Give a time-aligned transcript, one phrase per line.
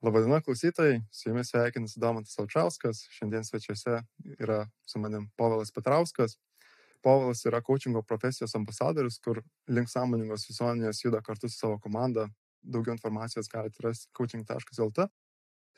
[0.00, 3.98] Labadiena klausytojai, su jumis sveikinasi Domantas Alčauskas, šiandien svečiuose
[4.40, 6.38] yra su manim Povilas Petrauskas.
[7.04, 12.30] Povilas yra coachingo profesijos ambasadorius, kur link sąmoningos visuomenės juda kartu su savo komanda.
[12.62, 15.06] Daugiau informacijos galite rasti coaching.lt.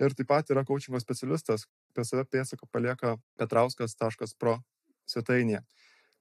[0.03, 4.61] Ir taip pat yra coachingo specialistas, apie save pėsako palieka petrauskas.pro
[5.11, 5.65] svetainėje.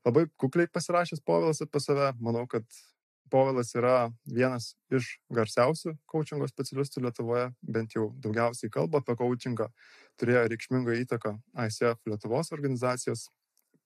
[0.06, 2.66] Labai kukliai pasirašęs Povilas apie save, manau, kad
[3.32, 9.70] Povilas yra vienas iš garsiausių coachingo specialistų Lietuvoje, bent jau daugiausiai kalba apie coachingą,
[10.20, 13.30] turėjo reikšmingą įtaką ICF Lietuvos organizacijos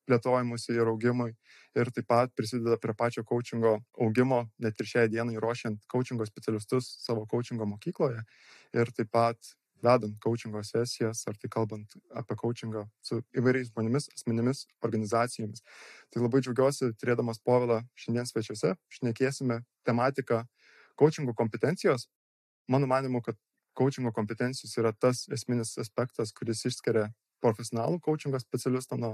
[0.05, 1.33] plėtojimusi ir augimui
[1.77, 6.91] ir taip pat prisideda prie pačio coachingo augimo, net ir šiai dienai ruošiant coachingo specialistus
[7.03, 8.21] savo coachingo mokykloje.
[8.77, 14.65] Ir taip pat vedant coachingo sesijas, ar tai kalbant apie coachingą su įvairiais žmonėmis, asmenimis,
[14.85, 15.63] organizacijomis.
[16.11, 20.43] Tai labai džiaugiuosi turėdamas povilą šiandien svečiuose, šnekėsime tematiką
[20.99, 22.07] coachingo kompetencijos.
[22.71, 23.37] Mano manimu, kad
[23.75, 27.09] coachingo kompetencijos yra tas esminis aspektas, kuris išskiria
[27.43, 29.11] profesionalų coachingo specialistą nuo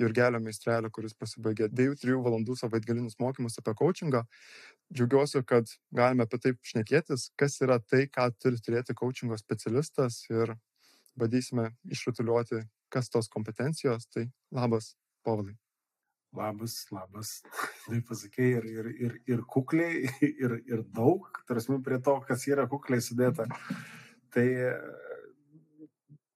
[0.00, 4.24] Jurgelio meistrelio, kuris pasibaigė 2-3 valandų savaitgalinius mokymus apie coachingą.
[4.92, 10.56] Džiaugiuosi, kad galime apie tai šnekėtis, kas yra tai, ką turi turėti coachingo specialistas ir
[11.18, 14.08] bandysime išrutuliuoti, kas tos kompetencijos.
[14.12, 15.54] Tai labas, Povilai.
[16.32, 17.30] Labas, labas.
[17.84, 20.06] Taip pasakė ir, ir, ir, ir kukliai,
[20.44, 23.46] ir, ir daug, tarsi prie to, kas yra kukliai sudėta.
[24.32, 24.46] Tai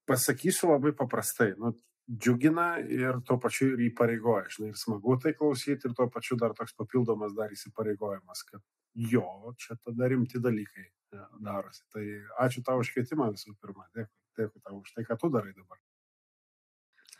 [0.06, 1.52] pasakysiu labai paprastai.
[1.60, 1.72] Nu,
[2.06, 4.46] džiugina ir tuo pačiu ir įpareigoja.
[4.56, 8.62] Žinai, ir smagu tai klausyti, ir tuo pačiu dar toks papildomas dar įsipareigojimas, kad
[8.94, 9.26] jo,
[9.58, 11.82] čia tada rimti dalykai e, darosi.
[11.92, 12.04] Tai
[12.46, 13.88] ačiū tau už kvietimą visų pirma.
[13.96, 15.82] Dėkui, dėkui tau už tai, ką tu darai dabar.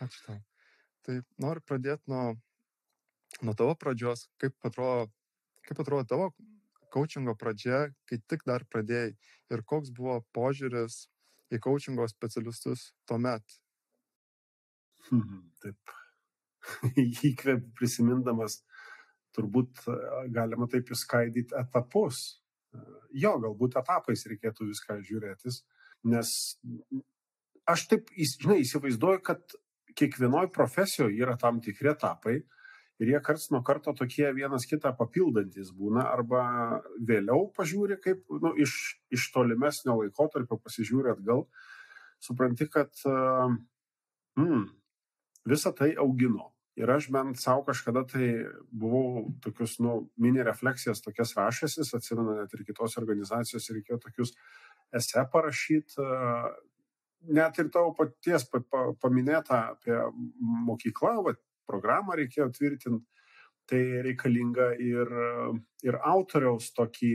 [0.06, 0.38] Ačiū tau.
[1.06, 2.36] Tai noriu pradėti nuo,
[3.42, 5.10] nuo tavo pradžios, kaip atrodo,
[5.66, 6.30] kaip atrodo tavo
[6.94, 9.12] coachingo pradžia, kai tik dar pradėjai
[9.52, 11.06] ir koks buvo požiūris
[11.52, 13.58] į coachingo specialistus tuomet?
[15.10, 15.94] Mhm, taip.
[17.30, 18.60] Įkvėp prisimindamas,
[19.36, 19.84] turbūt
[20.34, 22.40] galima taip įskaidyti etapus.
[23.16, 25.62] Jo, galbūt etapais reikėtų viską žiūrėtis,
[26.10, 26.32] nes
[27.70, 29.56] aš taip, žinai, įsivaizduoju, kad
[29.96, 32.40] kiekvienoje profesijoje yra tam tikri etapai
[33.02, 36.42] ir jie karts nuo karto tokie vienas kitą papildantis būna, arba
[37.08, 41.46] vėliau pažiūri, kaip nu, iš, iš tolimesnio laikotarpio pasižiūri atgal,
[42.22, 44.68] supranti, kad mm,
[45.48, 46.52] visą tai augino.
[46.76, 48.26] Ir aš bent savo kažkada tai
[48.68, 54.34] buvau tokius, nu, mini refleksijas tokias rašęsis, atsimenu, net ir kitos organizacijos reikėjo tokius
[54.96, 56.04] esė parašyti,
[57.32, 58.44] net ir tavo paties
[59.00, 59.96] paminėta apie
[60.68, 61.34] mokyklą, va,
[61.68, 63.04] programą reikėjo tvirtinti,
[63.66, 65.10] tai reikalinga ir,
[65.86, 67.14] ir autoriaus tokį,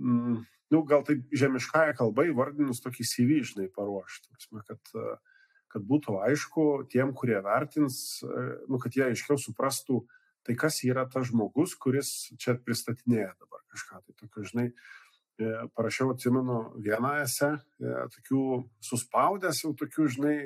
[0.00, 0.42] mm,
[0.74, 4.34] nu, gal taip žemiškąją kalbą įvardinus tokį CV, žinai, paruošti.
[4.68, 4.92] Kad,
[5.72, 7.96] kad būtų aišku tiem, kurie vertins,
[8.68, 10.02] nu, kad jie aiškiau suprastų,
[10.44, 14.02] tai kas yra tas žmogus, kuris čia pristatinėja dabar kažką.
[14.04, 14.68] Tai tokio, žinai,
[15.74, 17.54] parašiau, atsimenu, vieną esę,
[18.14, 18.42] tokių
[18.84, 20.36] suspaudęs jau tokių, žinai,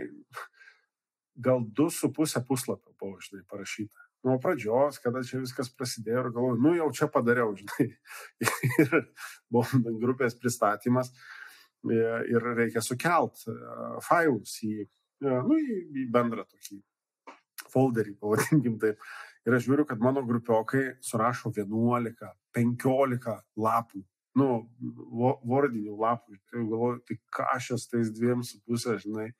[1.39, 4.05] gal du su pusę puslapio buvo, žinai, parašyta.
[4.27, 7.93] Nuo pradžios, kada čia viskas prasidėjo ir galvoju, nu jau čia padariau, žinai.
[8.83, 8.97] ir
[9.53, 11.13] buvo grupės pristatymas
[11.87, 13.55] ir reikia sukelt e,
[14.03, 14.75] failus į,
[15.23, 16.81] e, nu, į, bendrą tokį
[17.69, 19.03] folderį, pavadinkim taip.
[19.47, 24.03] Ir aš žiūriu, kad mano grupiokai surašo 11, 15 lapų,
[24.39, 24.49] nu,
[25.49, 26.41] vordinių lapų.
[26.51, 29.31] Tai galvoju, tai ką aš esu tais dviem su pusė, žinai.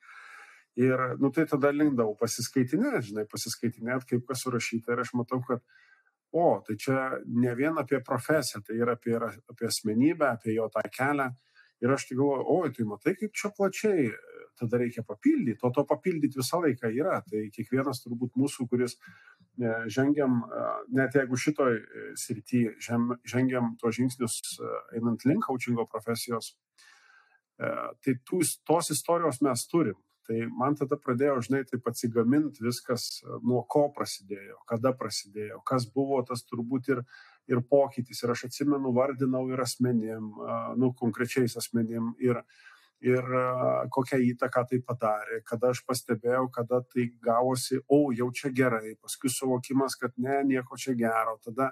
[0.79, 4.93] Ir, nu, tai tada linkdavau pasiskaitinėti, žinai, pasiskaitinėti, kaip kas surašyta.
[4.93, 5.63] Ir aš matau, kad,
[6.31, 10.85] o, tai čia ne vien apie profesiją, tai yra apie, apie asmenybę, apie jo tą
[10.95, 11.27] kelią.
[11.83, 14.07] Ir aš tik galvoju, oi, tai matai, kaip čia plačiai,
[14.59, 17.19] tada reikia papildyti, o to papildyti visą laiką yra.
[17.27, 20.65] Tai kiekvienas turbūt mūsų, kuris e, žengiam, e,
[20.99, 24.41] net jeigu šitoj e, srity žengiam tuos žingsnius
[24.95, 26.53] einant link coachingo profesijos,
[27.59, 29.97] tai tų, tos istorijos mes turim.
[30.29, 36.19] Tai man tada pradėjo, žinai, taip atsigaminti viskas, nuo ko prasidėjo, kada prasidėjo, kas buvo
[36.27, 37.01] tas turbūt ir,
[37.49, 38.21] ir pokytis.
[38.21, 40.27] Ir aš atsimenu, vardinau ir asmenim,
[40.77, 42.43] nu, konkrečiais asmenim, ir,
[43.01, 43.33] ir
[43.95, 49.33] kokią įtaką tai padarė, kada aš pastebėjau, kada tai gavosi, o jau čia gerai, paskui
[49.33, 51.71] suvokimas, kad ne, nieko čia gero, tada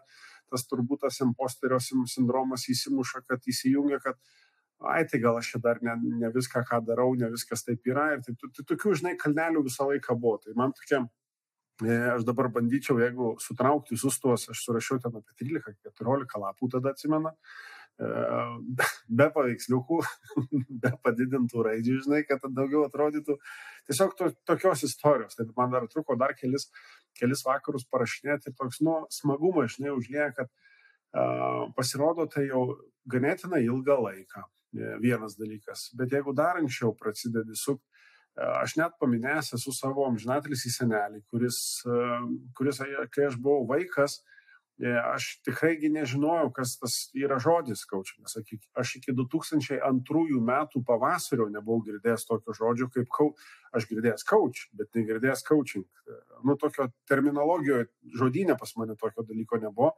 [0.50, 4.18] tas turbūt tas imposterio sindromas įsimuša, kad įsijungia, kad
[4.80, 8.12] ai, tai gal aš čia dar ne, ne viską, ką darau, ne viskas taip yra.
[8.16, 10.38] Ir tai, tai tokių, žinai, kalnelių visą laiką buvo.
[10.44, 11.04] Tai man tokia,
[11.84, 16.94] e, aš dabar bandyčiau, jeigu sutraukti visus tuos, aš surašiau ten apie 13-14 lapų, tada
[16.94, 17.34] atsimenu,
[17.98, 19.98] be paveiksliukų,
[20.84, 23.38] be padidintų raidžių, žinai, kad daugiau atrodytų.
[23.90, 25.38] Tiesiog to, tokios istorijos.
[25.38, 26.70] Tai man dar truko dar kelis,
[27.18, 32.68] kelis vakarus parašinėti ir toks, nu, smagumas, žinai, užlieja, kad uh, pasirodo tai jau
[33.10, 34.46] ganėtinai ilgą laiką.
[34.78, 35.90] E, vienas dalykas.
[35.98, 37.80] Bet jeigu dar anksčiau prasidedi su,
[38.38, 41.60] aš net paminėjęs esu savo amžinatelis į senelį, kuris,
[42.54, 44.38] kuris, kai aš buvau vaikas, uh,
[44.78, 48.36] E, aš tikraigi nežinojau, kas tas yra žodis coachingas.
[48.78, 53.48] Aš iki 2002 metų pavasario nebuvau girdėjęs tokio žodžio kaip coach.
[53.74, 55.42] Aš girdėjęs coach, bet negirdėjęs.
[55.50, 57.90] E, nu, tokio terminologijoje
[58.22, 59.96] žodinė pas mane tokio dalyko nebuvo.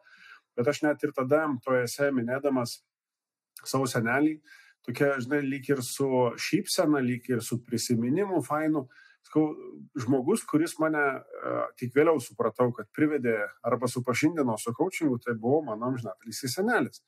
[0.55, 2.79] Bet aš net ir tada toje esė minėdamas
[3.67, 4.37] savo senelį,
[4.87, 6.07] tokia, žinai, lyg ir su
[6.39, 8.87] šypsena, lyg ir su prisiminimu fainu,
[9.27, 9.49] Skau,
[9.99, 13.35] žmogus, kuris mane uh, tik vėliau supratau, kad privedė
[13.67, 17.03] arba supažindino su coachingu, tai buvo mano amžinatelis senelis,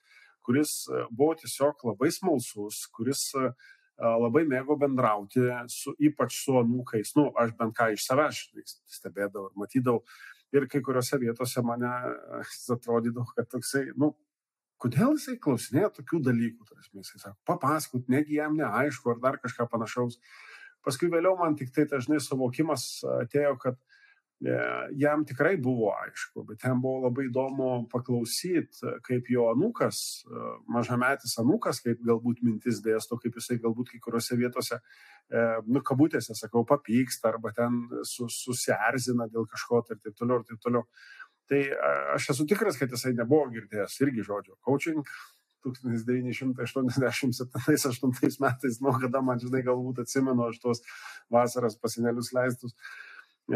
[0.46, 3.56] kuris uh, buvo tiesiog labai smalsus, kuris uh,
[4.02, 7.16] labai mėgo bendrauti, su, ypač su anūkais.
[7.18, 8.44] Nu, aš bent ką iš savęs
[8.90, 10.04] stebėdavau ir matydavau.
[10.52, 11.90] Ir kai kuriuose vietose mane
[12.76, 14.12] atrodydavo, kad toksai, nu,
[14.82, 16.68] kodėl jisai klausinėja tokių dalykų.
[16.70, 20.20] Tarsi, jisai sako, papasakot, negi jam neaišku ar dar kažką panašaus.
[20.86, 24.56] Paskui vėliau man tik tai dažnai suvokimas atėjo, kad e,
[24.98, 31.38] jam tikrai buvo aišku, bet jam buvo labai įdomu paklausyti, kaip jo anūkas, e, mažametis
[31.44, 36.66] anūkas, kaip galbūt mintis dėsto, kaip jisai galbūt kai kuriuose vietose, e, nu, kabutėse, sakau,
[36.66, 40.90] papyksta arba ten susierzina dėl kažko tai ir taip toliau ir taip toliau.
[41.52, 41.60] Tai
[42.16, 45.04] aš esu tikras, kad jisai nebuvo girdėjęs irgi žodžio coaching,
[45.66, 50.80] 1987-1988 metais, nuo kada man, žinai, galbūt atsimenu aš tuos
[51.30, 52.74] vasaras pasinelius leistus.
[53.52, 53.56] E,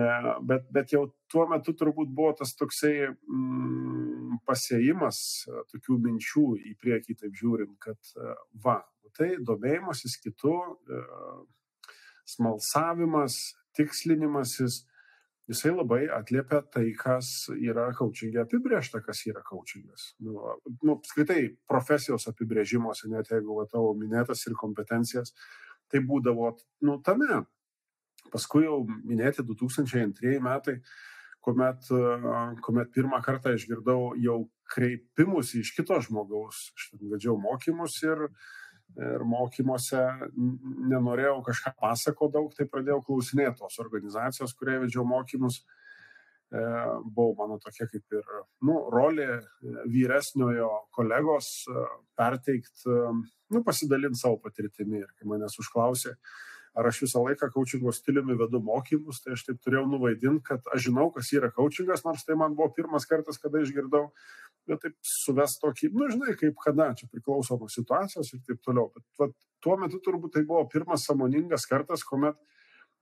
[0.50, 5.18] bet, bet jau tuo metu turbūt buvo tas toksai mm, pasėjimas
[5.48, 8.20] e, tokių minčių į priekį, taip žiūrint, kad e,
[8.66, 8.78] va,
[9.16, 10.58] tai domėjimasis kitų,
[12.28, 13.34] smalsavimas,
[13.78, 14.74] tikslinimasis,
[15.50, 20.14] jisai labai atliepia tai, kas yra coachingė apibriešta, kas yra coachingas.
[20.26, 20.40] Nu,
[20.82, 25.36] nu, apskritai, profesijos apibrėžimuose, net jeigu va, tavo minėtas ir kompetencijas,
[25.92, 26.56] tai būdavo
[26.88, 27.44] nu, tame.
[28.34, 30.80] Paskui jau minėti 2002 metai,
[31.46, 31.86] kuomet,
[32.66, 34.40] kuomet pirmą kartą išgirdau jau
[34.74, 38.48] kreipimus iš kito žmogaus, aš vedžiau mokymus ir uh,
[38.96, 40.02] ir mokymuose
[40.92, 45.62] nenorėjau kažką pasako daug, tai pradėjau klausinėti tos organizacijos, kurie vedžiau mokymus.
[46.54, 46.62] E,
[47.04, 48.26] Buvau mano tokia kaip ir
[48.64, 49.40] nu, rolė e,
[49.92, 51.86] vyresniojo kolegos e,
[52.16, 53.00] perteikti,
[53.52, 55.02] nu, pasidalinti savo patirtimi.
[55.02, 56.14] Ir kai manęs užklausė,
[56.76, 60.88] ar aš visą laiką coachingo stiliumi vedu mokymus, tai aš taip turėjau nuvaidinti, kad aš
[60.90, 64.10] žinau, kas yra coachingas, nors tai man buvo pirmas kartas, kada išgirdau
[64.70, 68.90] bet taip suvest tokį, nu, žinai, kaip kada, čia priklauso nuo situacijos ir taip toliau.
[68.96, 69.30] Bet va,
[69.64, 72.40] tuo metu turbūt tai buvo pirmas samoningas kartas, kuomet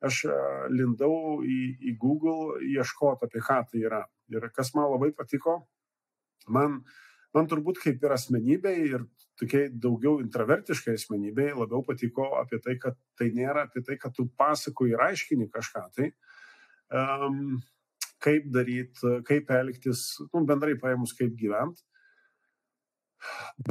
[0.03, 0.37] aš e,
[0.73, 1.59] lindau į,
[1.91, 4.03] į Google ieškoti, apie ką tai yra.
[4.33, 5.61] Ir kas man labai patiko,
[6.51, 6.81] man,
[7.35, 9.07] man turbūt kaip ir asmenybei ir
[9.39, 14.27] tokiai daugiau intravertiškai asmenybei labiau patiko apie tai, kad tai nėra apie tai, kad tu
[14.39, 15.85] pasakoji ir aiškini kažką.
[15.95, 16.09] Tai,
[16.99, 17.55] um,
[18.23, 21.83] kaip daryti, kaip elgtis, nu, bendrai paėmus, kaip gyventi.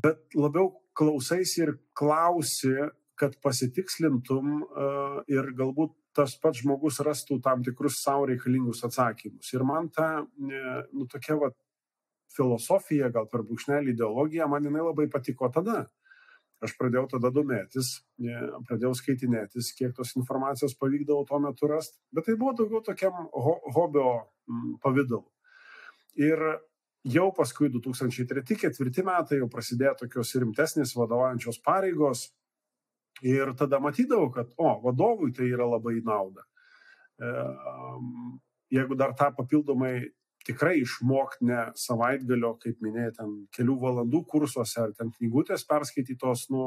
[0.02, 2.74] Bet labiau klausaisi ir klausi,
[3.18, 9.48] kad pasitikslintum uh, ir galbūt tas pats žmogus rastų tam tikrus savo reikalingus atsakymus.
[9.56, 11.48] Ir man ta, nu, tokia va,
[12.36, 15.86] filosofija, gal per brūkšnelį ideologija, man jinai labai patiko tada.
[16.62, 17.88] Aš pradėjau tada domėtis,
[18.68, 23.56] pradėjau skaitinėtis, kiek tos informacijos pavykdavo tuo metu rasti, bet tai buvo daugiau tokiam ho
[23.74, 24.12] hobio
[24.82, 25.24] pavydalu.
[26.20, 26.42] Ir
[27.08, 32.28] jau paskui 2003-2004 metai jau prasidėjo tokios rimtesnės vadovaujančios pareigos
[33.22, 36.44] ir tada matydavau, kad, o, vadovui tai yra labai nauda.
[38.72, 40.10] Jeigu dar tą papildomai
[40.46, 46.64] tikrai išmokti ne savaitgalio, kaip minėjai, ten kelių valandų kursuose ar ten knygutės perskaitytos, nu,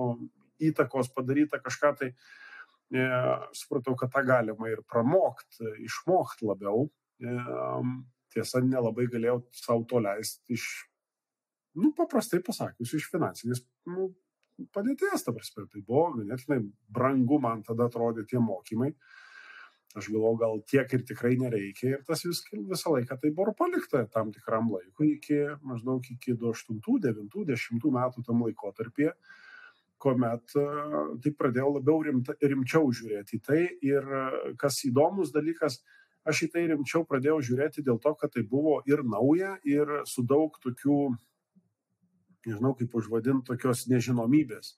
[0.63, 3.07] įtakos padaryta kažką, tai e,
[3.57, 6.87] supratau, kad tą galima ir pramokti, išmokti labiau.
[7.21, 7.37] E,
[8.35, 10.67] tiesa, nelabai galėjau savo to leisti iš,
[11.79, 14.09] nu, paprastai pasakius, iš finansinės nu,
[14.75, 15.67] padėties, ta prasme.
[15.71, 16.59] Tai buvo ganėtinai
[16.91, 18.91] brangu man tada atrodė tie mokymai.
[18.91, 19.23] E,
[19.95, 24.01] Aš galvoju, gal tiek ir tikrai nereikia ir tas vis, visą laiką tai buvo palikta
[24.11, 29.13] tam tikram laikui, iki maždaug iki 2008, 2009, 2010 metų tam laikotarpyje,
[30.03, 30.55] kuomet
[31.23, 34.11] tai pradėjau labiau rimta, rimčiau žiūrėti į tai ir
[34.59, 35.79] kas įdomus dalykas,
[36.25, 40.25] aš į tai rimčiau pradėjau žiūrėti dėl to, kad tai buvo ir nauja, ir su
[40.25, 40.99] daug tokių
[42.45, 44.75] nežinau kaip užvadinti, tokios nežinomybės,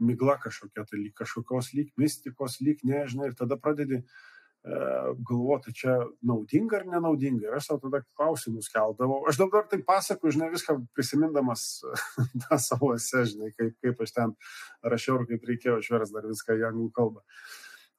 [0.00, 4.00] migla kažkokia, tai lyg kažkokios lyg mistikos, lyg nežinai, ir tada pradedi
[4.60, 4.78] E,
[5.24, 7.46] galvoti, čia naudinga ar nenaudinga.
[7.48, 9.22] Ir aš savo tada klausimus keldavau.
[9.30, 11.62] Aš dabar tai pasakoju, žinai, viską prisimindamas
[12.44, 14.34] tą savo esę, žinai, kaip, kaip aš ten
[14.84, 17.24] rašiau ir kaip reikėjo išversti dar viską į anglų kalbą.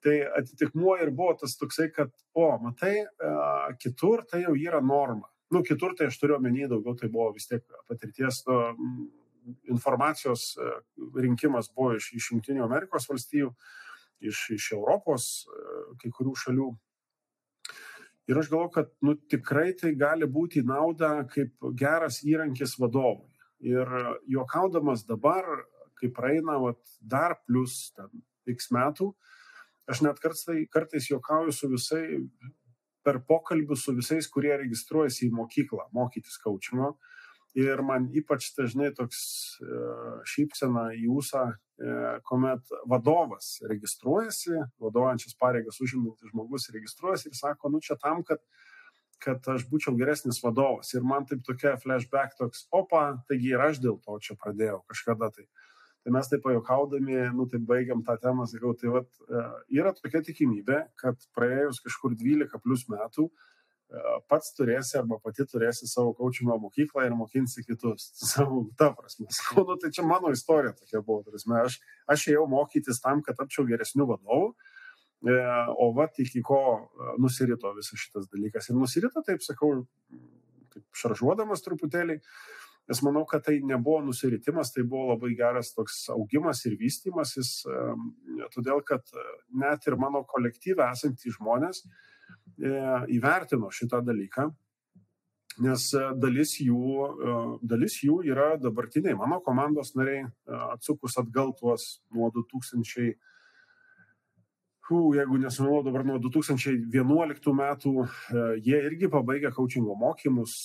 [0.01, 3.33] Tai atitikmuo ir buvo tas toksai, kad, o, matai, e,
[3.81, 5.29] kitur tai jau yra norma.
[5.51, 8.57] Nu, kitur tai aš turiu omeny daugiau, tai buvo vis tiek patirties to,
[9.69, 10.73] informacijos e,
[11.21, 13.51] rinkimas buvo iš, iš Junktinių Amerikos valstijų.
[13.51, 13.77] Uh,
[14.21, 15.65] iš, iš Europos e,
[16.01, 16.69] kai kurių šalių.
[18.29, 23.27] Ir aš galvoju, kad nu, tikrai tai gali būti nauda kaip geras įrankis vadovui.
[23.65, 23.89] Ir
[24.29, 25.45] juokaudamas dabar,
[25.99, 29.11] kai praeina vat, dar plus ten x metų,
[29.89, 32.03] aš net kartais, kartais juokauju su visai,
[33.05, 36.95] per pokalbių su visais, kurie registruojasi į mokyklą, mokytis kaučimo.
[37.57, 39.21] Ir man ypač dažnai toks
[39.59, 39.79] e,
[40.33, 41.95] šypsena į jūsą, e,
[42.27, 48.39] kuomet vadovas registruojasi, vadovaujančias pareigas užimantis žmogus registruojasi ir sako, nu čia tam, kad,
[49.19, 50.93] kad aš būčiau geresnis vadovas.
[50.95, 55.33] Ir man taip tokia flashback toks, opa, taigi ir aš dėl to čia pradėjau kažkada
[55.35, 55.49] tai.
[56.01, 59.45] Tai mes taip pajokaudami, nu taip baigiam tą temą, sakau, tai vat, e,
[59.77, 63.49] yra tokia tikimybė, kad praėjus kažkur 12 plus metų, uh,
[64.31, 68.11] pats turėsi arba pati turėsi savo kočimo mokyklą ir mokinsi kitus.
[68.31, 69.27] Savo, ta prasme.
[69.57, 71.23] Nu, tai čia mano istorija tokia buvo.
[71.27, 71.59] Prasme.
[71.65, 71.79] Aš,
[72.11, 74.53] aš ėjau mokytis tam, kad tapčiau geresniu vadovu,
[75.27, 75.37] e,
[75.75, 78.71] o va iki ko e, nusirito visas šitas dalykas.
[78.71, 79.73] Ir nusirito, taip sakau,
[80.71, 82.21] taip šaržuodamas truputėlį.
[82.91, 88.47] Nes manau, kad tai nebuvo nusiritimas, tai buvo labai geras toks augimas ir vystimasis, e,
[88.51, 89.07] todėl kad
[89.63, 91.85] net ir mano kolektyve esantys žmonės,
[92.61, 92.71] E,
[93.15, 94.45] įvertino šitą dalyką,
[95.65, 97.35] nes e, dalis jų, e,
[97.73, 100.27] dalis jų yra dabartiniai mano komandos nariai,
[100.69, 103.15] atsukus atgal tuos nuo 2000,
[104.87, 107.93] hų, jeigu nesumilau dabar nuo 2011 metų,
[108.65, 110.55] jie irgi pabaigė coachingo mokymus,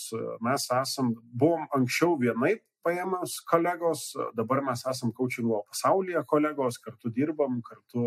[0.44, 7.58] mes esam, buvom anksčiau vienaip paėmęs kolegos, dabar mes esam coachingo pasaulyje kolegos, kartu dirbam,
[7.66, 8.04] kartu,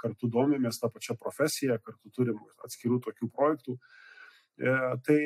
[0.00, 3.78] kartu domimės tą pačią profesiją, kartu turim atskirų tokių projektų.
[4.58, 4.74] E,
[5.06, 5.18] tai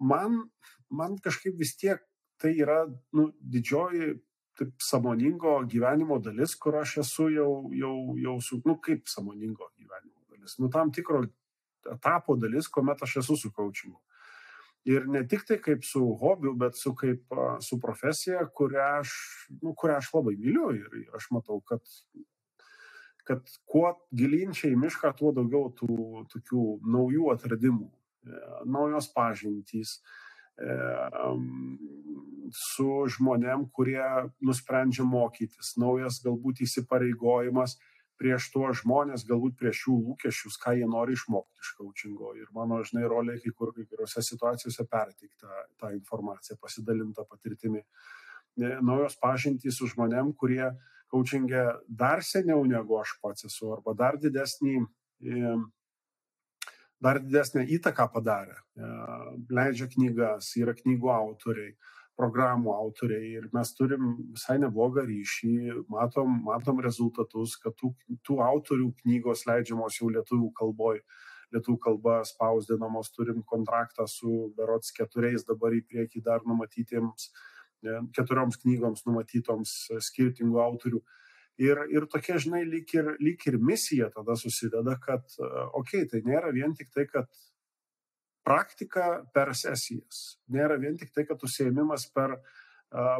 [0.00, 0.40] man,
[0.88, 2.00] man kažkaip vis tiek
[2.40, 4.14] tai yra nu, didžioji
[4.60, 10.20] taip samoningo gyvenimo dalis, kur aš esu jau, jau, jau su, nu kaip samoningo gyvenimo
[10.28, 11.24] dalis, nu tam tikro
[11.88, 13.96] etapo dalis, kuomet aš esu su coachingu.
[14.88, 17.32] Ir ne tik tai kaip su hobiu, bet su kaip
[17.64, 19.12] su profesija, kurią aš,
[19.62, 20.70] nu, kurią aš labai myliu.
[20.76, 21.84] Ir aš matau, kad,
[23.28, 26.64] kad kuo gilinčiai mišką, tuo daugiau tų tokių
[26.96, 27.90] naujų atradimų,
[28.24, 30.29] e, naujos pažintys e,
[32.50, 34.02] su žmonėm, kurie
[34.44, 37.76] nusprendžia mokytis, naujas galbūt įsipareigojimas
[38.20, 42.34] prieš tuos žmonės, galbūt prieš jų lūkesčius, ką jie nori išmokti iš coachingo.
[42.36, 47.80] Ir mano, žinai, rolė kai kur, kai kuriuose situacijose perteikta tą informaciją, pasidalinta patirtimi.
[48.60, 50.66] Naujos pažintys su žmonėm, kurie
[51.10, 54.76] coachingė dar seniau negu aš pats esu, arba dar didesnį
[57.00, 58.56] dar didesnę įtaką padarė.
[58.76, 58.90] E,
[59.56, 61.72] leidžia knygas, yra knygų autoriai,
[62.20, 65.54] programų autoriai ir mes turim visai neblogą ryšį,
[65.92, 67.94] matom, matom rezultatus, kad tų,
[68.26, 71.00] tų autorių knygos leidžiamos jau lietuvių kalboje,
[71.54, 77.30] lietuvių kalba spausdinamos, turim kontraktą su berots keturiais dabar į priekį dar numatytiems,
[77.80, 79.74] e, keturioms knygoms numatytoms
[80.10, 81.00] skirtingų autorių.
[81.60, 86.22] Ir, ir tokia, žinai, lyg ir, lyg ir misija tada susideda, kad, okei, okay, tai
[86.24, 87.28] nėra vien tik tai, kad
[88.46, 90.40] praktika per sesijas.
[90.48, 92.48] Nėra vien tik tai, kad užsiemimas per uh,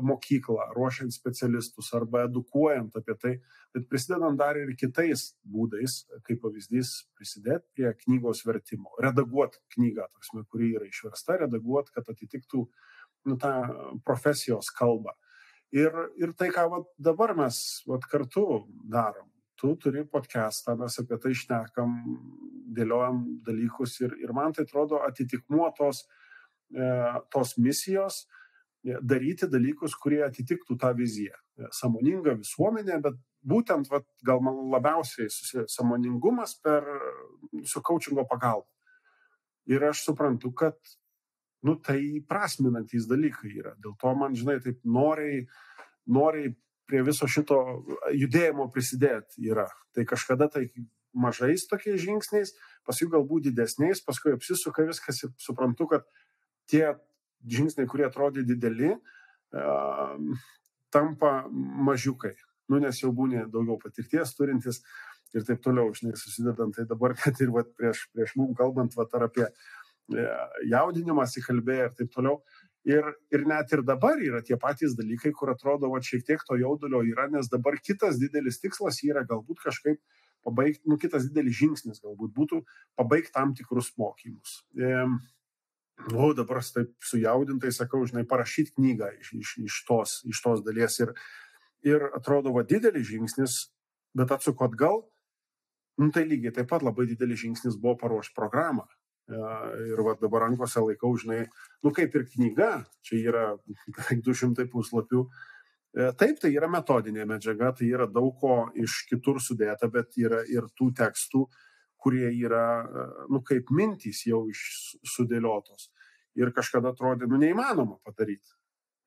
[0.03, 3.35] mokyklą, ruošiant specialistus arba edukuojant apie tai,
[3.75, 10.45] bet prisidedant dar ir kitais būdais, kaip pavyzdys, prisidėti prie knygos vertimo, redaguoti knygą, tarsime,
[10.51, 12.65] kuri yra išversta, redaguoti, kad atitiktų
[13.31, 13.53] nu, tą
[14.05, 15.15] profesijos kalbą.
[15.71, 18.47] Ir, ir tai, ką vat, dabar mes vat, kartu
[18.91, 21.97] darom tu turi podcastą, mes apie tai išnekam,
[22.77, 26.07] dėliojam dalykus ir, ir man tai atrodo atitikmuo tos,
[26.73, 26.87] e,
[27.35, 31.37] tos misijos e, daryti dalykus, kurie atitiktų tą viziją.
[31.37, 33.21] E, samoninga visuomenė, bet
[33.53, 35.29] būtent vat, gal man labiausiai
[35.69, 36.87] samoningumas per
[37.69, 38.69] su coachingo pagalba.
[39.69, 40.79] Ir aš suprantu, kad
[41.67, 43.75] nu, tai prasminantys dalykai yra.
[43.83, 45.45] Dėl to man, žinai, taip noriai,
[46.09, 46.55] noriai
[46.91, 47.61] prie viso šito
[48.17, 49.69] judėjimo prisidėti yra.
[49.95, 50.67] Tai kažkada tai
[51.13, 52.55] mažais tokiais žingsniais,
[52.87, 56.07] paskui galbūt didesniais, paskui apsisuka viskas ir suprantu, kad
[56.71, 56.95] tie
[57.51, 58.95] žingsniai, kurie atrodė dideli,
[60.95, 62.35] tampa mažiukai.
[62.71, 64.83] Nu, nes jau būni daugiau patirties turintis
[65.35, 66.75] ir taip toliau, žinai, susidedant.
[66.77, 69.53] Tai dabar net ir vat, prieš, prieš mum kalbant vat, ar apie e,
[70.71, 72.41] jaudinimas įkalbėję ir taip toliau.
[72.89, 76.57] Ir, ir net ir dabar yra tie patys dalykai, kur atrodo, va, šiek tiek to
[76.57, 80.01] jaudulio yra, nes dabar kitas didelis tikslas yra galbūt kažkaip
[80.47, 82.63] pabaigti, nu, kitas didelis žingsnis galbūt būtų
[82.97, 84.63] pabaigti tam tikrus mokymus.
[84.81, 85.05] E,
[86.09, 90.97] nu, dabar taip sujaudintai sakau, žinai, parašyti knygą iš, iš, iš, tos, iš tos dalies.
[91.05, 91.13] Ir,
[91.85, 93.61] ir atrodo, va, didelis žingsnis,
[94.17, 95.05] bet atsuku atgal,
[96.01, 98.89] nu, tai lygiai taip pat labai didelis žingsnis buvo paruošti programą.
[99.31, 101.45] Ir va, dabar rankose laikau, žinai,
[101.85, 102.71] nu kaip ir knyga,
[103.07, 103.45] čia yra
[103.95, 105.25] beveik 200 puslapių.
[105.91, 110.45] E, taip, tai yra metodinė medžiaga, tai yra daug ko iš kitur sudėta, bet yra
[110.47, 111.45] ir tų tekstų,
[112.01, 115.91] kurie yra, e, nu kaip mintys jau sudėliotos.
[116.39, 118.55] Ir kažkada atrodė, nu neįmanoma padaryti.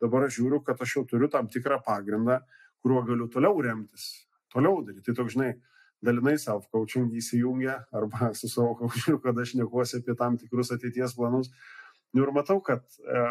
[0.04, 2.42] Dabar aš žiūriu, kad aš jau turiu tam tikrą pagrindą,
[2.84, 4.10] kuriuo galiu toliau remtis,
[4.52, 5.08] toliau daryti.
[5.08, 5.54] Tai toks, žinai,
[6.04, 11.52] dalinai self-coaching įsijungia arba su savo coachiu, kad aš nekuosi apie tam tikrus ateities planus.
[12.14, 13.22] Nu, ir matau, kad e,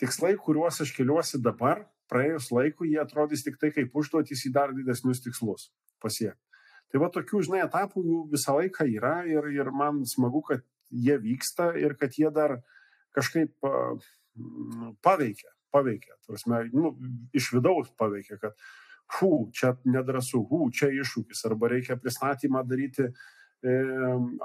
[0.00, 4.72] tikslai, kuriuos aš keliuosi dabar, praėjus laikui, jie atrodys tik tai kaip užduotys į dar
[4.74, 5.68] didesnius tikslus
[6.02, 6.40] pasiekti.
[6.90, 11.14] Tai va tokių, žinai, etapų jų visą laiką yra ir, ir man smagu, kad jie
[11.22, 12.56] vyksta ir kad jie dar
[13.14, 13.52] kažkaip
[15.04, 16.94] paveikia, paveikia, prasme, nu,
[17.36, 18.58] iš vidaus paveikia, kad
[19.18, 23.12] hu, čia nedrasu, hu, čia iššūkis, arba reikia pristatymą daryti e,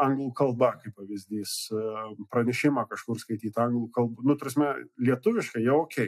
[0.02, 1.86] anglų kalba, kaip pavyzdys, e,
[2.34, 6.00] pranešimą kažkur skaityti anglų kalbą, nu, prasme, lietuviškai jau ok,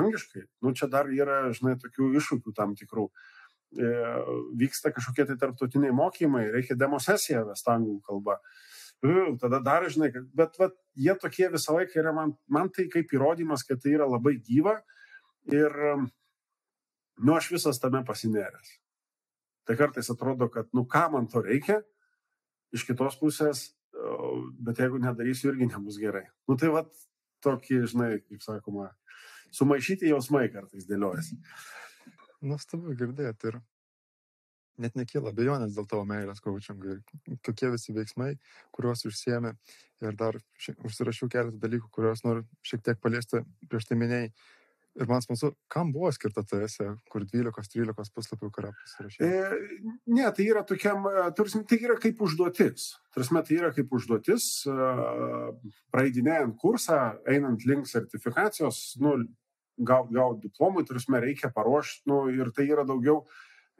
[0.00, 3.08] angliškai, nu, čia dar yra, žinai, tokių iššūkių tam tikrų.
[3.78, 3.90] E,
[4.58, 8.40] vyksta kažkokie tai tarptautiniai mokymai, reikia demosesiją vesti anglų kalba.
[9.40, 13.62] Tada dar, žinai, bet vat, jie tokie visą laiką yra, man, man tai kaip įrodymas,
[13.64, 14.74] kad tai yra labai gyva
[15.48, 15.72] ir
[17.24, 18.76] nu aš visas tame pasineręs.
[19.68, 21.80] Tai kartais atrodo, kad nu ką man to reikia,
[22.74, 23.70] iš kitos pusės,
[24.64, 26.24] bet jeigu nedarysiu, irgi nebus gerai.
[26.48, 26.84] Nu tai va
[27.44, 28.90] tokį, žinai, kaip sakoma,
[29.54, 31.38] sumaišyti jausmai kartais dėliojasi.
[32.46, 33.60] Nuostabu girdėti ir
[34.80, 37.00] net nekyla abejonės dėl tavo meilės coachingui,
[37.44, 38.32] kokie visi veiksmai,
[38.74, 39.52] kuriuos užsiemi.
[40.00, 40.38] Ir dar
[40.88, 44.30] užsirašiau keletą dalykų, kuriuos noriu šiek tiek paliesti prieš tai minėjai.
[45.00, 49.24] Ir man smalsu, kam buvo skirta ta esė, kur 12-13 puslapių, kurią pasirašė?
[49.24, 52.90] E, ne, tai yra tokiam, e, tursim, tai yra kaip užduotis.
[53.16, 54.88] Tarsi, tai yra kaip užduotis, e,
[55.94, 57.00] praeidinėjant kursą,
[57.32, 59.16] einant link sertifikacijos, nu,
[59.80, 63.22] gauti gaut diplomui, turisi reikia paruošti, nu, ir tai yra daugiau,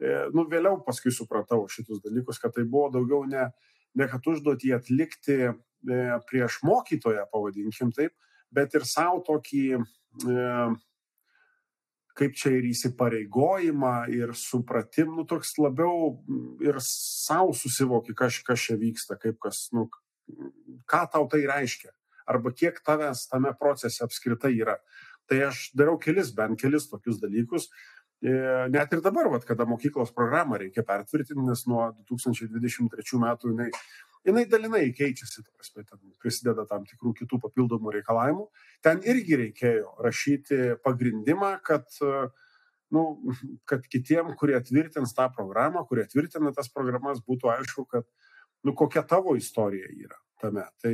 [0.01, 3.51] e, nu, vėliau paskui supratau šitus dalykus, kad tai buvo daugiau ne,
[3.93, 5.53] ne kad užduoti atlikti
[6.29, 8.13] prieš mokytoją, pavadinkim taip,
[8.53, 9.83] bet ir savo tokį e,
[12.17, 16.17] kaip čia ir įsipareigojimą, ir supratim, nu, toks labiau
[16.63, 19.87] ir savo susivoki, kas, kas čia vyksta, kaip kas, nu,
[20.91, 21.93] ką tau tai reiškia,
[22.29, 24.77] arba kiek tavęs tame procese apskritai yra.
[25.29, 27.69] Tai aš dariau kelis, bent kelis tokius dalykus.
[28.21, 28.31] E,
[28.69, 33.71] net ir dabar, vat, kada mokyklos programą reikia pertvirtinti, nes nuo 2023 metų jinai
[34.27, 35.85] jinai dalinai keičiasi, prasme,
[36.21, 38.47] prisideda tam tikrų kitų papildomų reikalavimų.
[38.85, 41.87] Ten irgi reikėjo rašyti pagrindimą, kad,
[42.93, 43.05] nu,
[43.69, 48.07] kad kitiem, kurie tvirtins tą programą, kurie tvirtina tas programas, būtų aišku, kad
[48.65, 50.63] nu, kokia tavo istorija yra tame.
[50.83, 50.91] Tai,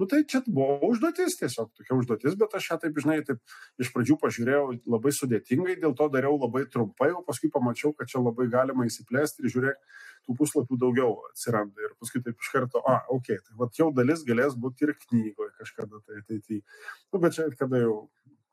[0.00, 3.92] nu, tai čia buvo užduotis, tiesiog tokia užduotis, bet aš ją taip, žinai, taip iš
[3.94, 4.64] pradžių pažiūrėjau
[4.94, 9.44] labai sudėtingai, dėl to dariau labai trumpai, o paskui pamačiau, kad čia labai galima įsiplėsti
[9.44, 9.84] ir žiūrėk,
[10.26, 11.86] tų puslapių daugiau atsiranda.
[11.86, 15.54] Ir paskui taip iš karto, a, ok, tai va jau dalis galės būti ir knygoje
[15.60, 16.64] kažkada tai ateityje.
[17.12, 17.96] Nu, bet čia kada jau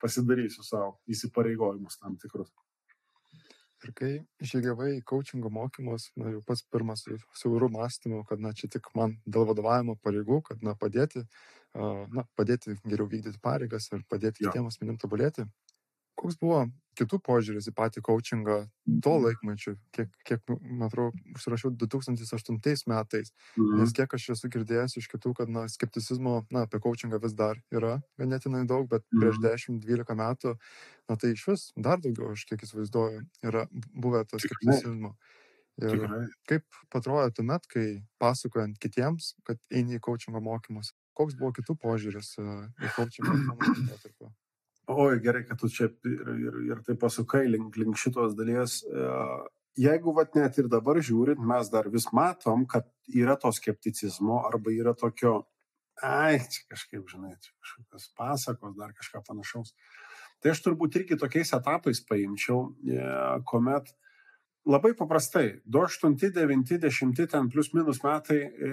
[0.01, 2.51] pasidarysiu savo įsipareigojimus tam tikrus.
[3.85, 4.11] Ir kai
[4.41, 8.89] žygiavai į coachingo mokymus, na, jau pats pirmas su siauru mąstymu, kad, na, čia tik
[8.97, 11.21] man dėl vadovavimo pareigų, kad, na, padėti,
[11.77, 15.45] na, padėti geriau vykdyti pareigas ir padėti kitiems asmenim tobulėti.
[16.17, 16.63] Koks buvo
[16.97, 18.57] kitų požiūris į patį coachingą
[19.03, 19.25] tuo mhm.
[19.25, 22.59] laikmečiu, kiek, kiek man atrodo, užsirašiau 2008
[22.91, 23.79] metais, mhm.
[23.81, 27.59] nes kiek aš esu girdėjęs iš kitų, kad, na, skepticizmo, na, apie coachingą vis dar
[27.73, 29.23] yra ganėtinai daug, bet mhm.
[29.23, 30.55] prieš 10-12 metų,
[31.09, 35.15] na, tai iš vis dar daugiau, aš kiek įsivaizduoju, yra buvę to skepticizmo.
[35.77, 36.23] Ir Tikrai.
[36.49, 37.85] kaip patrodo tuomet, kai
[38.17, 44.31] pasakojant kitiems, kad eini į coachingo mokymus, koks buvo kitų požiūris į coachingo laikotarpio?
[44.87, 48.79] Oi, gerai, kad tu čia ir, ir, ir tai pasukai link, link šitos dalies.
[48.87, 49.07] E,
[49.83, 54.71] jeigu vat net ir dabar žiūrint, mes dar vis matom, kad yra to skepticizmo arba
[54.71, 55.41] yra tokio,
[55.99, 59.73] ai, čia kažkaip, žinai, čia kažkokios pasakos, dar kažką panašaus.
[60.39, 63.09] Tai aš turbūt irgi tokiais etapais paimčiau, e,
[63.51, 63.91] kuomet
[64.71, 68.71] labai paprastai, 28, 9, 10, ten plus minus metai e,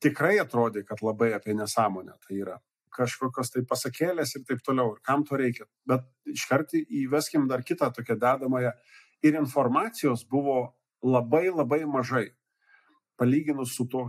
[0.00, 2.56] tikrai atrodė, kad labai apie nesąmonę tai yra
[2.98, 5.68] kažkokios tai pasakėlės ir taip toliau, ir kam to reikia.
[5.88, 8.74] Bet iškart įveskim dar kitą tokią dedamąją.
[9.26, 10.60] Ir informacijos buvo
[11.02, 12.28] labai labai mažai,
[13.18, 14.08] palyginus su tuo,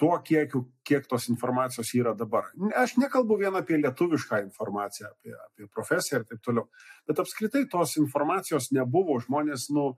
[0.00, 2.48] tuo kiekiu, kiek tos informacijos yra dabar.
[2.78, 6.66] Aš nekalbu vien apie lietuvišką informaciją, apie, apie profesiją ir taip toliau,
[7.08, 9.92] bet apskritai tos informacijos nebuvo, žmonės, nu,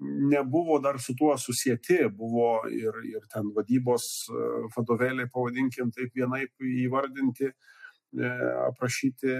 [0.00, 4.44] nebuvo dar su tuo susijęti, buvo ir, ir ten vadybos e,
[4.76, 8.30] vadovėliai, pavadinkim taip vienaip įvardinti, e,
[8.68, 9.34] aprašyti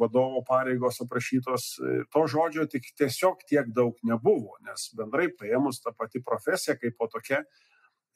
[0.00, 1.68] vadovo pareigos aprašytos.
[2.12, 7.08] To žodžio tik tiesiog tiek daug nebuvo, nes bendrai paėmus tą pati profesiją kaip po
[7.12, 7.44] tokia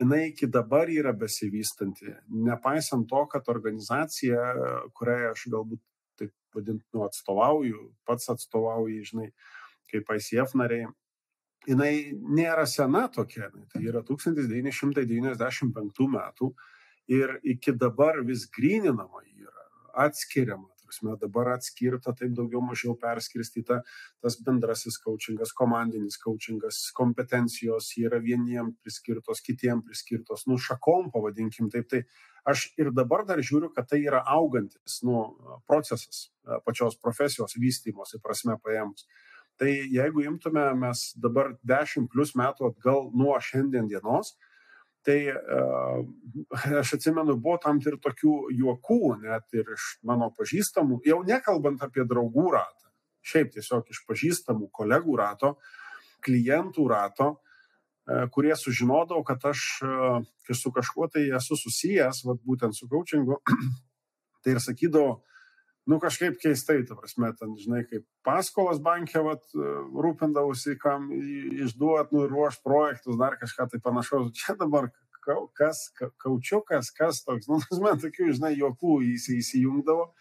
[0.00, 2.14] jinai iki dabar yra besivystanti.
[2.28, 4.46] Nepaisant to, kad organizacija,
[4.96, 5.82] kuriai aš galbūt
[6.20, 9.28] taip vadintu atstovauju, pats atstovauju, žinai,
[9.92, 10.88] kaip ICF nariai,
[11.68, 16.54] jinai nėra sena tokia, tai yra 1995 metų
[17.10, 19.64] ir iki dabar vis grininama yra,
[20.06, 23.80] atskiriama prasme dabar atskirta, taip daugiau mažiau perskirstyta
[24.22, 31.86] tas bendrasis coachingas, komandinis coachingas, kompetencijos yra vieniem priskirtos, kitiem priskirtos, nu šakom pavadinkim taip.
[31.90, 32.02] Tai
[32.50, 35.22] aš ir dabar dar žiūriu, kad tai yra augantis nu,
[35.68, 36.30] procesas
[36.66, 39.06] pačios profesijos vystymosi prasme paėmus.
[39.60, 44.32] Tai jeigu imtume mes dabar 10 plus metų atgal nuo šiandien dienos,
[45.02, 46.04] Tai uh,
[46.80, 52.04] aš atsimenu, buvo tam ir tokių juokų, net ir iš mano pažįstamų, jau nekalbant apie
[52.08, 52.90] draugų ratą,
[53.24, 55.54] šiaip tiesiog iš pažįstamų kolegų rato,
[56.26, 60.20] klientų rato, uh, kurie sužinodavo, kad aš uh,
[60.52, 63.40] su kažkuo tai esu susijęs, vat, būtent su coachingu,
[64.44, 65.22] tai ir sakydavo,
[65.90, 69.46] nu kažkaip keistai, ta prasme, ten, žinai, kaip paskolas bankė, vat,
[70.04, 74.30] rūpindavosi, kam išduot, nu, ruoš projektus, dar kažką tai panašaus.
[74.38, 74.90] Čia dabar
[75.58, 75.88] kas,
[76.22, 80.12] kaučiukas, kas toks, nu, man tokių, žinai, juokų įsijungdavo.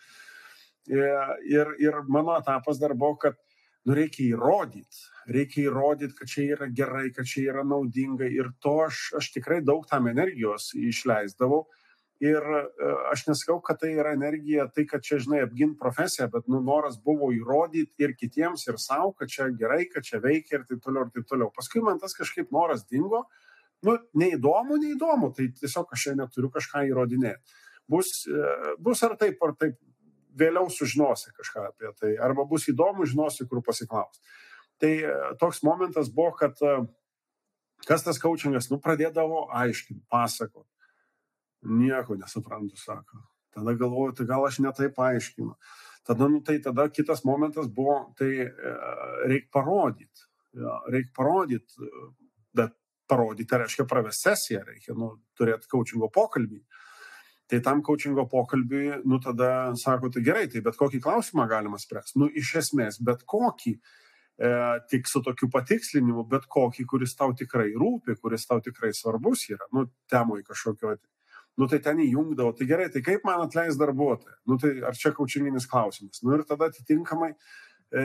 [0.89, 3.37] Ir, ir mano etapas dar buvo, kad,
[3.85, 8.79] nu, reikia įrodyti, reikia įrodyti, kad čia yra gerai, kad čia yra naudinga ir to
[8.87, 11.67] aš, aš tikrai daug tam energijos išleisdavau
[12.19, 12.63] Ir e,
[13.13, 16.97] aš nesakau, kad tai yra energija, tai, kad čia, žinai, apgint profesiją, bet nu, noras
[16.99, 21.05] buvo įrodyti ir kitiems, ir savo, kad čia gerai, kad čia veikia ir taip toliau,
[21.07, 21.47] ir taip toliau.
[21.55, 23.23] Paskui man tas kažkaip noras dingo,
[23.87, 27.55] nu, neįdomu, neįdomu, tai tiesiog aš čia neturiu kažką įrodinėti.
[27.89, 29.77] Bus, e, bus ar taip, ar taip,
[30.39, 34.19] vėliau sužinosi kažką apie tai, arba bus įdomu, žinosi, kur pasiklausti.
[34.83, 36.59] Tai e, toks momentas buvo, kad
[37.87, 40.67] kas tas coachingas, nu, pradėdavo aiškinti, pasakoti
[41.67, 43.23] Nieko nesuprantu, sako.
[43.55, 45.55] Tada galvoju, tai gal aš netai paaiškinu.
[46.07, 48.51] Tada, nu, tai tada kitas momentas buvo, tai e,
[49.27, 50.27] reikia parodyti.
[50.57, 51.89] Ja, reikia parodyti,
[52.55, 52.73] bet
[53.09, 56.61] parodyti tai reiškia pravesti sesiją, reikia nu, turėti coachingo pokalbį.
[57.49, 62.19] Tai tam coachingo pokalbiui, nu tada sako, tai gerai, tai bet kokį klausimą galima spręsti.
[62.21, 63.73] Nu, iš esmės, bet kokį,
[64.37, 64.51] e,
[64.91, 69.65] tik su tokiu patikslinimu, bet kokį, kuris tau tikrai rūpi, kuris tau tikrai svarbus yra,
[69.73, 70.93] nu, temui kažkokio
[71.57, 75.11] nu tai ten įjungdavo, tai gerai, tai kaip man atleis darbuotoją, nu tai ar čia
[75.15, 76.21] kaučinginis klausimas.
[76.23, 78.03] Nu ir tada atitinkamai e,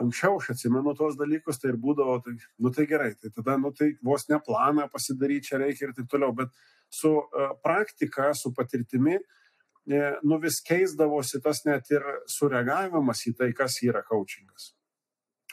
[0.00, 3.72] anksčiau aš atsimenu tuos dalykus, tai ir būdavo, tai, nu tai gerai, tai tada, nu
[3.76, 6.54] tai vos ne planą pasidaryti čia reikia ir taip toliau, bet
[6.92, 9.18] su e, praktika, su patirtimi,
[9.86, 14.72] e, nu vis keisdavosi tas net ir sureagavimas į tai, kas yra coachingas.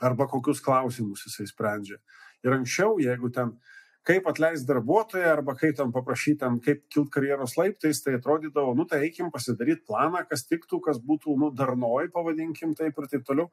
[0.01, 1.99] Arba kokius klausimus jisai sprendžia.
[2.43, 3.53] Ir anksčiau, jeigu ten
[4.07, 8.85] kaip atleisti darbuotoją arba kaip tam paprašyti, tam, kaip kilt karjeros laiptais, tai atrodydavo, nu
[8.89, 13.49] tai eikim pasidaryti planą, kas tiktų, kas būtų, nu, darnoj, pavadinkim taip ir taip toliau.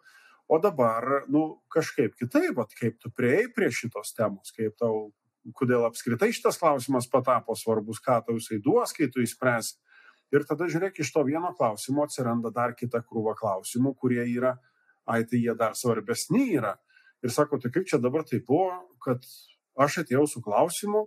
[0.50, 5.12] O dabar, nu, kažkaip kitaip, at, kaip tu prieėjai prie šitos temos, kaip tau,
[5.54, 9.78] kodėl apskritai šitas klausimas patapo svarbus, ką tau jisai duos, kai tu įspręsi.
[10.34, 14.56] Ir tada žiūrėk, iš to vieno klausimo atsiranda dar kita krūva klausimų, kurie yra,
[15.06, 16.76] ai tai jie dar svarbesni yra.
[17.22, 19.26] Ir sako, tai kaip čia dabar tai buvo, kad
[19.80, 21.06] aš atėjau su klausimu,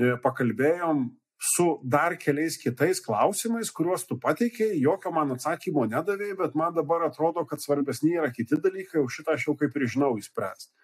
[0.00, 1.08] e, pakalbėjom
[1.40, 7.06] su dar keliais kitais klausimais, kuriuos tu pateikėjai, jokio man atsakymo nedavėjai, bet man dabar
[7.06, 10.74] atrodo, kad svarbesni yra kiti dalykai, o šitą aš jau kaip ir žinau įspręsti.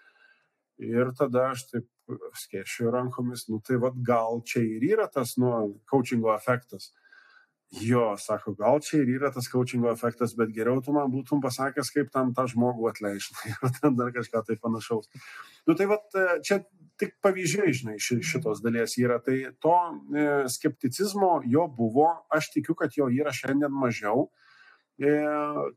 [0.87, 1.89] Ir tada aš taip
[2.41, 5.51] skėšiu rankomis, nu tai vad gal čia ir yra tas, nu,
[5.91, 6.93] coachingo efektas.
[7.83, 11.91] Jo, sako, gal čia ir yra tas coachingo efektas, bet geriau tu man būtum pasakęs,
[11.93, 13.35] kaip tam tą žmogų atleisti.
[13.51, 15.11] Ir ten dar kažką tai panašaus.
[15.67, 16.61] Nu tai vad, e, čia
[17.01, 19.19] tik pavyzdžiai, žinai, šitos dalies yra.
[19.25, 24.29] Tai to e, skepticizmo jo buvo, aš tikiu, kad jo yra šiandien mažiau,
[25.01, 25.17] e,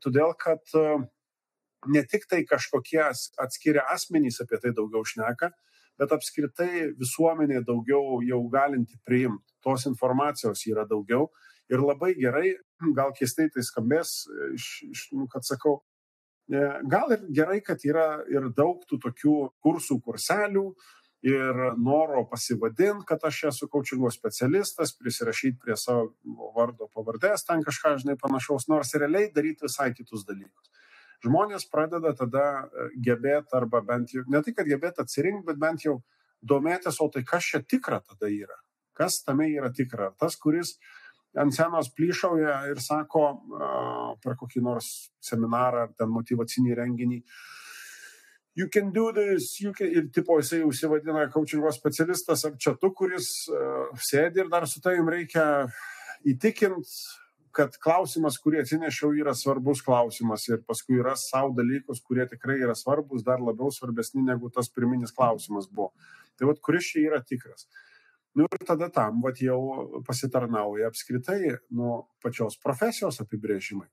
[0.04, 0.86] todėl kad e,
[1.92, 5.52] ne tik tai kažkokie atskiri asmenys apie tai daugiau šneka,
[6.00, 9.44] bet apskritai visuomenė daugiau jau galinti priimti.
[9.64, 11.28] Tos informacijos yra daugiau
[11.70, 12.54] ir labai gerai,
[12.96, 14.22] gal keistai tai skambės,
[15.12, 15.82] nu, kad sakau,
[16.90, 20.64] gal ir gerai, kad yra ir daug tų tokių kursų, kurselių,
[21.26, 26.14] ir noro pasivadinti, kad aš esu coachingo specialistas, prisirašyti prie savo
[26.56, 30.70] vardo pavardės, ten kažką, žinai, panašaus, nors realiai daryti visai kitus dalykus
[31.24, 35.84] žmonės pradeda tada e, gebėti arba bent jau, ne tai, kad gebėti atsirinkti, bet bent
[35.84, 36.00] jau
[36.40, 38.56] domėtis, o tai kas čia tikra tada yra.
[38.96, 40.10] Kas tame yra tikra.
[40.20, 40.76] Tas, kuris
[41.38, 43.24] ant senos plyšauja ir sako
[44.24, 47.20] per kokį nors seminarą ar ten motivacinį renginį,
[48.60, 52.92] you can do this, you can, ir tipo jisai užsivadina coachingo specialistas ar čia tu,
[52.92, 55.46] kuris uh, sėdi ir dar su tavim reikia
[56.28, 57.00] įtikinti
[57.56, 62.76] kad klausimas, kurį atsinešiau, yra svarbus klausimas ir paskui yra savo dalykus, kurie tikrai yra
[62.78, 65.90] svarbus, dar labiau svarbesni negu tas pirminis klausimas buvo.
[66.38, 67.66] Tai vad, kuris čia yra tikras.
[68.38, 73.88] Nu ir tada tam vat, jau pasitarnauja apskritai nu, pačios profesijos apibrėžimai.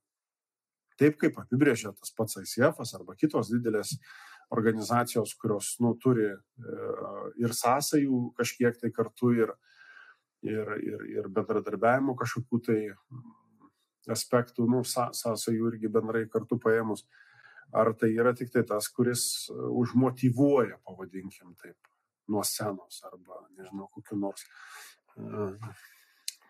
[0.97, 3.95] Taip kaip apibrėžia tas pats ICF arba kitos didelės
[4.53, 6.37] organizacijos, kurios nu, turi e,
[7.43, 9.53] ir sąsajų kažkiek tai kartu ir,
[10.45, 12.79] ir, ir, ir bendradarbiavimo kažkokių tai
[14.13, 17.03] aspektų, nu, sąsajų irgi bendrai kartu paėmus.
[17.75, 21.75] Ar tai yra tik tai tas, kuris e, užmotivuoja, pavadinkim taip,
[22.31, 24.43] nuo scenos arba, nežinau, kokiu nors
[25.15, 25.53] uh,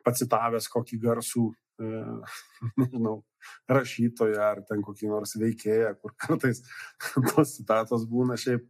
[0.05, 1.43] pacitavęs kokį garsų,
[1.81, 2.37] uh,
[2.81, 3.19] nežinau,
[3.71, 6.63] rašytoją ar ten kokį nors veikėją, kur kartais
[7.31, 8.67] tos citatos būna šiaip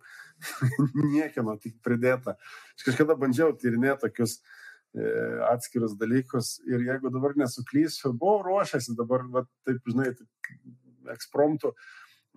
[1.16, 2.38] niekieno tik pridėta.
[2.78, 4.40] Aš kažkada bandžiau tyrinėti tokius
[4.98, 5.08] E,
[5.52, 10.62] atskirus dalykus ir jeigu dabar nesuklysiu, buvau ruošęs dabar, va, taip, žinai, taip,
[11.14, 11.74] ekspromptų,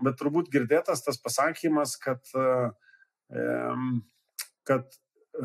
[0.04, 2.20] bet turbūt girdėtas tas pasakymas, kad,
[4.68, 4.98] kad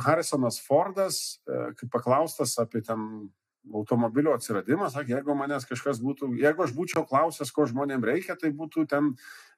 [0.07, 3.29] Harrisonas Fordas, e, kai paklaustas apie ten
[3.73, 8.51] automobilio atsiradimą, sakė, jeigu manęs kažkas būtų, jeigu aš būčiau klausęs, ko žmonėms reikia, tai
[8.55, 9.13] būtų ten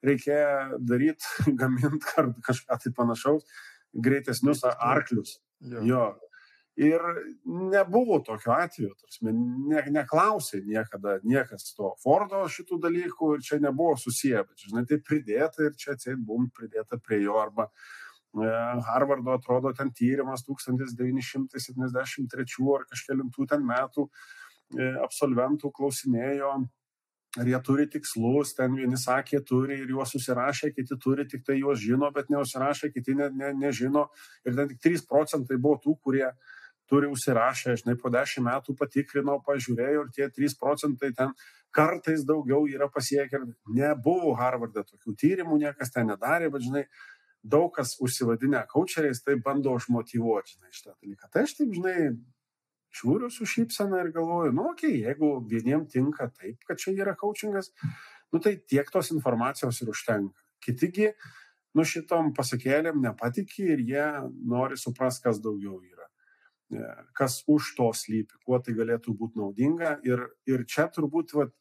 [0.05, 3.43] reikėjo daryti, gaminti kažką tai panašaus,
[3.93, 5.39] greitesnius arklius.
[5.59, 5.81] Jo.
[5.81, 6.05] jo,
[6.77, 7.01] Ir
[7.45, 13.95] nebuvo tokio atveju, tarsi, ne, neklausė niekada niekas to Fordo šitų dalykų ir čia nebuvo
[13.97, 17.71] susiję, bet, žinai, tai pridėta ir čia atseit bum pridėta prie jo arba e,
[18.87, 24.09] Harvardo atrodo ten tyrimas 1973 ar kažkėlintų ten metų e,
[25.03, 26.51] absolventų klausinėjo,
[27.37, 31.55] ar jie turi tikslus, ten vieni sakė turi ir juos susirašė, kiti turi, tik tai
[31.59, 34.03] juos žino, bet neužsirašė, kiti ne, ne, nežino
[34.45, 36.29] ir ten tik 3 procentai buvo tų, kurie
[36.87, 41.33] turi užsirašę, žinai, po dešimt metų patikrinau, pažiūrėjau ir tie 3 procentai ten
[41.75, 43.43] kartais daugiau yra pasiekę.
[43.75, 46.85] Nebuvo Harvardą tokių tyrimų, niekas ten nedarė, bet, žinai,
[47.43, 51.29] daug kas užsivadinę kočeriais, tai bando užmotivuoti, žinai, šitą dalyką.
[51.33, 51.97] Tai aš taip, žinai,
[52.97, 57.15] žiūriu su šypsena ir galvoju, nu, okei, okay, jeigu vieniem tinka taip, kad čia yra
[57.19, 57.71] coachingas,
[58.33, 60.45] nu, tai tiek tos informacijos ir užtenka.
[60.63, 61.11] Kitigi,
[61.77, 64.07] nu, šitom pasakėlėm nepatikė ir jie
[64.49, 66.07] nori suprasti, kas daugiau yra.
[66.73, 66.83] E,
[67.15, 69.97] kas už to slypi, kuo tai galėtų būti naudinga.
[70.07, 71.53] Ir, ir čia turbūt vat,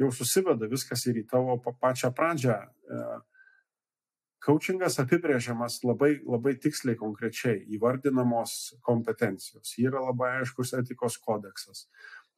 [0.00, 2.60] jau susiveda viskas ir į tavo pačią pradžią.
[4.44, 9.74] Coachingas e, apibrėžiamas labai, labai tiksliai, konkrečiai, įvardinamos kompetencijos.
[9.82, 11.86] Yra labai aiškus etikos kodeksas.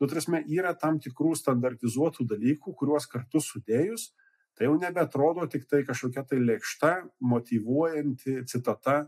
[0.01, 4.11] Nu, trasme, yra tam tikrų standartizuotų dalykų, kuriuos kartu sudėjus,
[4.59, 9.05] tai jau nebetrodo tik tai kažkokia tai lėkšta, motivuojanti citata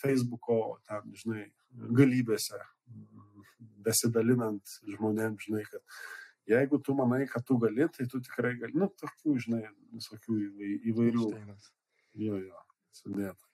[0.00, 1.46] Facebooko, ten, žinai,
[1.96, 2.58] galybėse,
[3.86, 5.80] besidalinant žmonėms, žinai, kad
[6.50, 10.38] jeigu tu manai, kad tu gali, tai tu tikrai gali, nu, tokių, žinai, visokių
[10.92, 11.30] įvairių.
[12.16, 12.62] Jo, jo,
[12.96, 13.44] sudėta.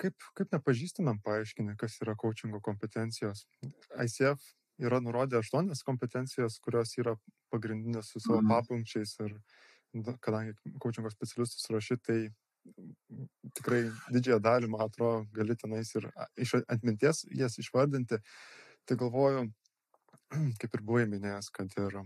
[0.00, 3.44] Kaip, kaip nepažįstamam paaiškinti, kas yra coachingo kompetencijos?
[4.04, 4.42] ICF
[4.82, 7.14] yra nurodę aštuonias kompetencijas, kurios yra
[7.54, 8.50] pagrindinės su savo mm.
[8.50, 9.36] papunkčiais ir
[10.24, 12.18] kadangi coachingo specialistus rašy, tai
[13.54, 16.08] tikrai didžiąją dalį, man atrodo, gali tenais ir
[16.40, 18.18] iš atminties jas išvardinti.
[18.88, 19.46] Tai galvoju,
[20.60, 22.00] kaip ir buvai minėjęs, kad ir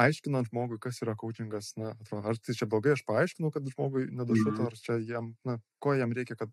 [0.00, 4.08] aiškinant žmogui, kas yra coachingas, na, atrodo, ar tai čia blogai aš paaiškinau, kad žmogui
[4.10, 4.66] nedašuto, mhm.
[4.70, 6.52] ar čia jam, na, ko jam reikia, kad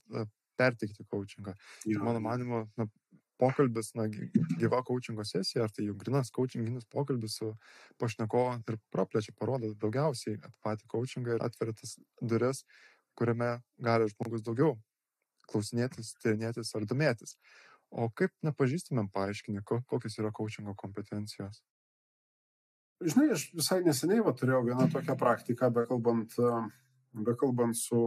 [0.60, 1.56] perteikti coachingą.
[1.90, 2.88] Ir mano manimo, na,
[3.42, 4.06] pokalbis, na,
[4.62, 7.50] gyva coachingo sesija, ar tai jau grinas coachinginis pokalbis su
[8.02, 12.62] pašnekovu ir praplečia, parodo daugiausiai patį coachingą ir atveria tas duris,
[13.18, 14.78] kuriame gali žmogus daugiau
[15.50, 17.36] klausinėtis, tyrinėtis ar domėtis.
[17.92, 21.60] O kaip nepažįstamėm paaiškinti, kokios yra coachingo kompetencijos?
[23.02, 26.38] Žinai, aš visai neseniai va, turėjau vieną tokią praktiką, bekalbant,
[27.28, 28.02] bekalbant su,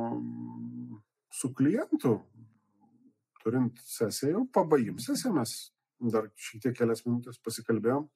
[1.35, 2.19] su klientu,
[3.45, 5.55] turint sesiją, jau pabaigim sesiją, mes
[6.15, 8.09] dar šiek tiek kelias minutės pasikalbėjom.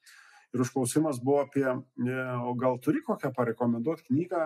[0.57, 4.45] Ir užklausimas buvo apie, e, o gal turi kokią parekomenduoti knygą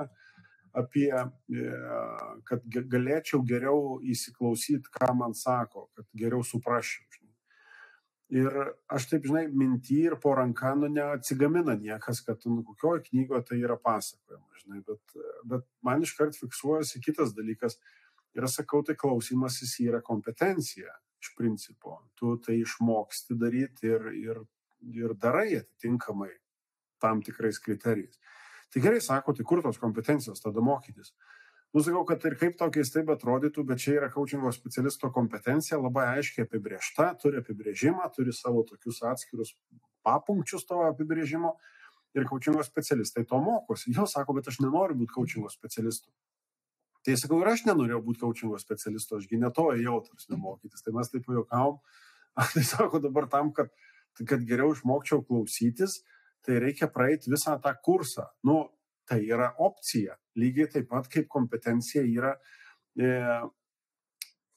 [0.82, 1.74] apie, e,
[2.48, 7.21] kad galėčiau geriau įsiklausyti, ką man sako, kad geriau suprasčiau.
[8.32, 8.54] Ir
[8.88, 13.58] aš taip, žinai, minty ir po ranką, nu, neatsigamina niekas, kad, nu, kokioje knygoje tai
[13.60, 15.16] yra pasakojama, žinai, bet,
[15.50, 17.76] bet man iškart fiksuojasi kitas dalykas.
[18.32, 21.98] Ir aš sakau, tai klausimasis yra kompetencija iš principo.
[22.16, 24.40] Tu tai išmoksti daryti ir, ir,
[24.96, 26.30] ir darai atitinkamai
[27.02, 28.16] tam tikrais kriterijais.
[28.72, 31.12] Tai gerai sako, tai kur tos kompetencijos tada mokytis?
[31.72, 36.44] Nusakau, kad ir kaip tokiais taip atrodytų, bet čia yra coachingo specialisto kompetencija labai aiškiai
[36.44, 39.54] apibriešta, turi apibrėžimą, turi savo tokius atskirus
[40.04, 41.54] papunkčius to apibrėžimo
[42.12, 43.94] ir coachingo specialistai to mokosi.
[43.96, 46.12] Jo sako, bet aš nenoriu būti coachingo specialistu.
[47.02, 50.84] Tai sakau, ir aš nenorėjau būti coachingo specialistu, ašgi ne to ėjau, tarsi mokytis.
[50.84, 51.80] Tai mes taip juokavom.
[52.52, 53.72] Tai sako dabar tam, kad,
[54.20, 56.02] kad geriau išmokčiau klausytis,
[56.44, 58.28] tai reikia praeiti visą tą kursą.
[58.46, 58.66] Nu,
[59.08, 60.18] tai yra opcija.
[60.38, 62.32] Lygiai taip pat kaip kompetencija yra
[62.96, 63.10] e,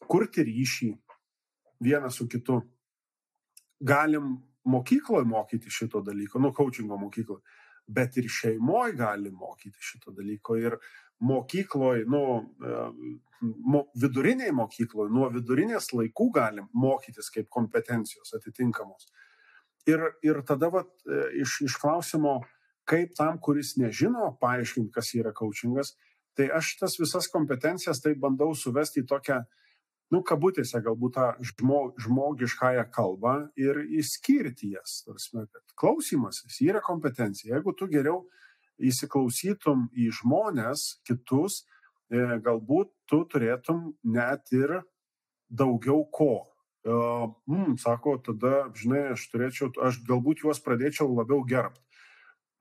[0.08, 0.92] kurti ryšį
[1.84, 2.62] vienas su kitu.
[3.80, 7.42] Galim mokykloje mokyti šito dalyko, nu, coachingo mokykloje,
[7.88, 10.58] bet ir šeimoje gali mokyti šito dalyko.
[10.58, 10.78] Ir
[11.20, 12.24] mokykloje, nu,
[12.64, 12.88] e,
[13.42, 19.12] mo, viduriniai mokykloje, nuo vidurinės laikų galim mokytis kaip kompetencijos atitinkamos.
[19.86, 22.40] Ir, ir tada vat, e, iš, iš klausimo,
[22.90, 25.96] kaip tam, kuris nežino, paaiškinti, kas yra coachingas,
[26.38, 29.40] tai aš tas visas kompetencijas tai bandau suvesti į tokią,
[30.14, 35.00] nu, kabutėse galbūt tą žmo, žmogiškąją kalbą ir įskirti jas.
[35.08, 37.56] Tarsi, kad klausimasis yra kompetencija.
[37.56, 38.26] Jeigu tu geriau
[38.78, 41.64] įsiklausytum į žmonės, kitus,
[42.12, 44.82] e, galbūt tu turėtum net ir
[45.50, 46.44] daugiau ko
[46.86, 51.82] mm, sako, tada, žinai, aš turėčiau, aš galbūt juos pradėčiau labiau gerbti.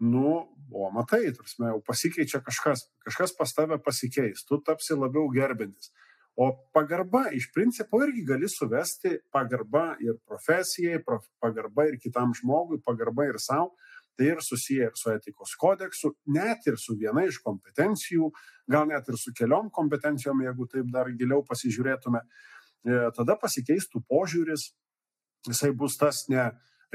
[0.05, 5.93] Nu, o matai, tarsi, jau pasikeičia kažkas, kažkas pas tave pasikeis, tu tapsi labiau gerbintis.
[6.37, 12.81] O pagarba iš principo irgi gali suvesti pagarba ir profesijai, prof, pagarba ir kitam žmogui,
[12.83, 13.77] pagarba ir savo.
[14.19, 18.29] Tai ir susiję ir su etikos kodeksu, net ir su viena iš kompetencijų,
[18.71, 22.21] gal net ir su keliom kompetencijom, jeigu taip dar giliau pasižiūrėtume.
[22.23, 24.69] E, tada pasikeistų požiūris,
[25.51, 26.45] jisai bus tas ne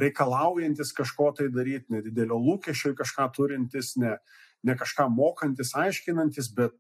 [0.02, 4.16] reikalaujantis kažko tai daryti, nedidelio lūkesčio į kažką turintis, ne,
[4.64, 6.76] ne kažką mokantis, aiškinantis, bet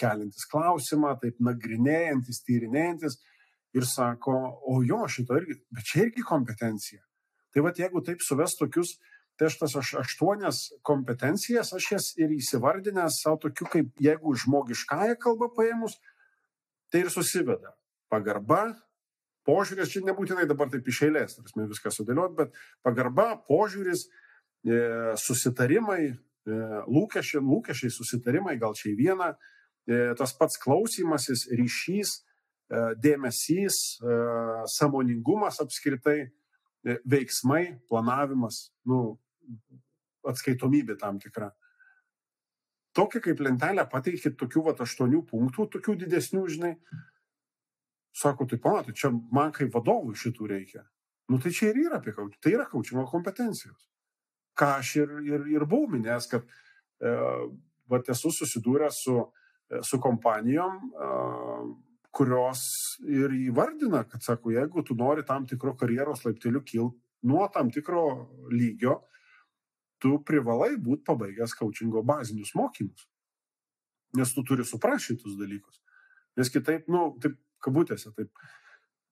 [0.00, 3.18] keliantis klausimą, taip nagrinėjantis, tyrinėjantis
[3.76, 4.36] ir sako,
[4.68, 7.02] o jo, šito irgi, bet čia irgi kompetencija.
[7.54, 8.96] Tai vad, jeigu taip suves tokius,
[9.36, 15.16] tai aš tas aš, aštuonias kompetencijas, aš jas ir įsivardinęs savo tokiu, kaip jeigu žmogiškąją
[15.20, 15.96] kalbą paėmus,
[16.92, 17.74] tai ir susiveda
[18.12, 18.74] pagarba,
[19.46, 22.56] požiūris, čia nebūtinai dabar taip iš eilės, tarsi viską sudėliot, bet
[22.86, 24.06] pagarba, požiūris,
[24.66, 24.78] e,
[25.22, 29.32] susitarimai, e, lūkesčiai, lūkesčiai, susitarimai, gal čia į vieną,
[29.86, 32.22] e, tas pats klausimasis, ryšys,
[32.98, 33.76] dėmesys,
[34.74, 36.32] samoningumas apskritai,
[37.06, 39.20] veiksmai, planavimas, nu,
[40.26, 41.52] atskaitomybė tam tikra.
[42.96, 46.72] Tokią kaip lentelę pateikit tokių va aštuonių punktų, tokių didesnių, žinai,
[48.16, 50.86] Sako, tai pamatai, čia man kaip vadovui šitų reikia.
[51.28, 53.88] Nu tai čia ir yra apie kaučingą, tai yra kaučingo kompetencijos.
[54.56, 57.16] Ką aš ir, ir, ir buvau minėjęs, kad e,
[57.92, 59.18] vat esu susidūręs su,
[59.68, 61.10] e, su kompanijom, e,
[62.16, 62.62] kurios
[63.04, 68.04] ir įvardina, kad sako, jeigu tu nori tam tikro karjeros laipteliu kilti nuo tam tikro
[68.52, 69.00] lygio,
[70.02, 73.08] tu privalai būti pabaigęs kaučingo bazinius mokymus.
[74.16, 75.80] Nes tu turi suprasti šitus dalykus.
[76.36, 78.30] Nes kitaip, nu, taip kabutėse taip,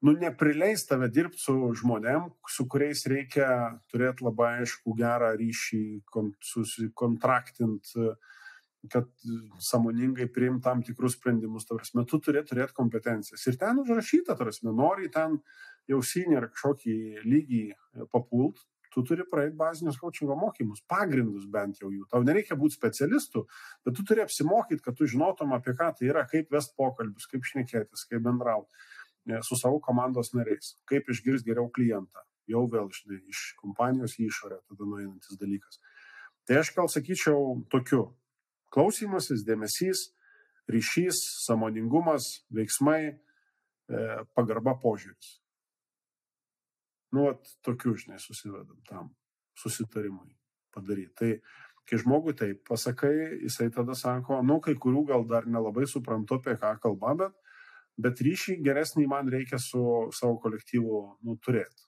[0.05, 3.49] nu, neprileis tave dirbti su žmonėm, su kuriais reikia
[3.93, 5.85] turėti labai aišku gerą ryšį,
[6.45, 7.95] susikontraktint,
[8.93, 9.09] kad
[9.65, 13.47] samoningai priimt tam tikrus sprendimus, tarsi, tu turėt turėti kompetencijas.
[13.49, 15.39] Ir ten užrašyta, tarsi, nori ten
[15.89, 17.65] jau senior kažkokį lygį
[18.13, 18.61] papult,
[18.95, 22.05] tu turi praeiti bazinius coachingo mokymus, pagrindus bent jau jų.
[22.11, 23.45] Tau nereikia būti specialistu,
[23.87, 27.47] bet tu turi apsimokyti, kad tu žinotum, apie ką tai yra, kaip vest pokalbius, kaip
[27.51, 28.71] šnekėtis, kaip bendrauti
[29.27, 32.23] e, su savo komandos nariais, kaip išgirsti geriau klientą.
[32.51, 35.81] Jau vėl žinai, iš kompanijos į išorę tada nueinantis dalykas.
[36.45, 38.11] Tai aš gal sakyčiau tokiu.
[38.75, 40.11] Klausimasis, dėmesys,
[40.71, 44.05] ryšys, samoningumas, veiksmai, e,
[44.37, 45.39] pagarba požiūris.
[47.15, 49.13] Nu, at, tokiu, žinai, susivedam tam
[49.61, 50.35] susitarimui.
[50.75, 51.15] padaryti.
[51.15, 51.31] Tai
[51.89, 56.57] kai žmogui taip pasakai, jisai tada sako, nu, kai kurių gal dar nelabai suprantu, apie
[56.61, 57.35] ką kalba, bet,
[58.01, 59.83] bet ryšį geresnį man reikia su
[60.17, 61.87] savo kolektyvu nu, turėti.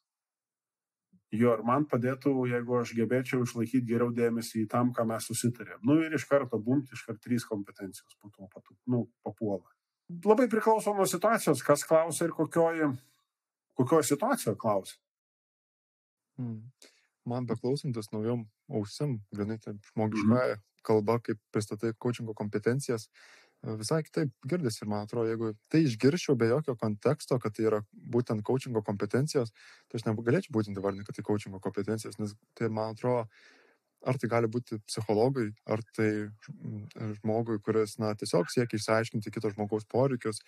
[1.35, 5.81] Jo, ir man padėtų, jeigu aš gebėčiau išlaikyti geriau dėmesį į tam, ką mes susitarėm.
[5.85, 9.67] Nu ir iš karto bumt, iš karto trys kompetencijos po to patu, nu, papuola.
[10.23, 12.93] Labai priklauso nuo situacijos, kas klausia ir kokioje,
[13.75, 15.01] kokioje situacijoje klausia.
[17.27, 23.09] Man beklausantis naujom ausim, grinai taip žmogiškąją kalbą, kaip pristatai coachingo kompetencijas,
[23.81, 27.81] visai kitaip girdisi ir man atrodo, jeigu tai išgirščiau be jokio konteksto, kad tai yra
[28.15, 29.51] būtent coachingo kompetencijos,
[29.89, 33.27] tai aš negalėčiau būtent įvardinti, kad tai coachingo kompetencijos, nes tai man atrodo,
[34.07, 36.11] ar tai gali būti psichologui, ar tai
[37.19, 40.45] žmogui, kuris na, tiesiog siekia išsiaiškinti kito žmogaus poreikius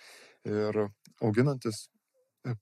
[0.47, 0.85] ir
[1.25, 1.89] auginantis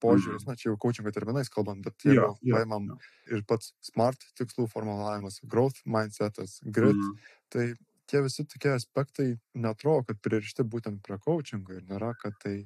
[0.02, 2.96] požiūris, na čia jau coachingo terminais kalbant, bet jeigu ja, ja, paimam ja.
[3.36, 7.34] ir pats smart tikslų formulavimas, growth mindsetas, grit, mm.
[7.52, 7.66] tai
[8.10, 12.56] tie visi tokie aspektai netrodo, kad pririšti būtent prie coachingo ir nėra, kad tai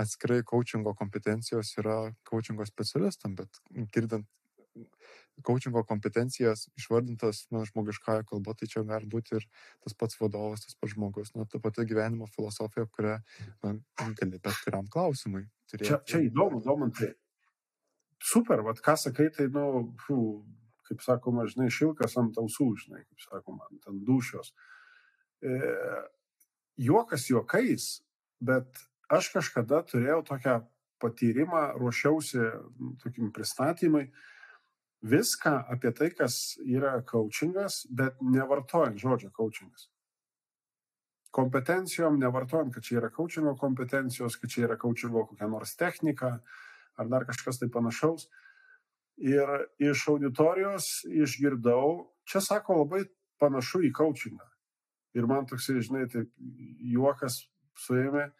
[0.00, 1.98] atskirai coachingo kompetencijos yra
[2.28, 3.60] coachingo specialistam, bet
[3.94, 4.26] girdant
[5.42, 9.46] coachingo kompetencijas išvardintas na, žmogiškąją kalbą, tai čia gali būti ir
[9.84, 13.18] tas pats vadovas, tas pats žmogus, na, ta pati gyvenimo filosofija, kurią
[13.64, 15.46] na, gali bet kuriam klausimui.
[15.70, 15.90] Turėti.
[15.90, 17.14] Čia, čia įdomu, įdomu, tai
[18.24, 20.18] super, vad ką sakai, tai, nu, fū,
[20.88, 24.52] kaip sakoma, žinai, šilkas ant ausų, žinai, kaip sakoma, ant dušios.
[25.44, 25.58] E,
[26.80, 27.88] juokas juokais,
[28.44, 30.60] bet aš kažkada turėjau tokią
[31.02, 32.46] patyrimą, ruošiausi
[33.02, 34.06] tokim pristatymui,
[35.04, 39.90] viską apie tai, kas yra coachingas, bet nevartojant žodžio coachingas.
[41.34, 46.38] Kompetencijom nevartojant, kad čia yra coachingo kompetencijos, kad čia yra coachingo kokia nors technika
[46.96, 48.28] ar dar kažkas tai panašaus.
[49.18, 53.04] Ir iš auditorijos išgirdau, čia sako labai
[53.38, 54.46] panašu į coachingą.
[55.14, 56.30] Ir man toks, žinai, taip
[56.94, 57.44] juokas
[57.84, 58.30] suėmė.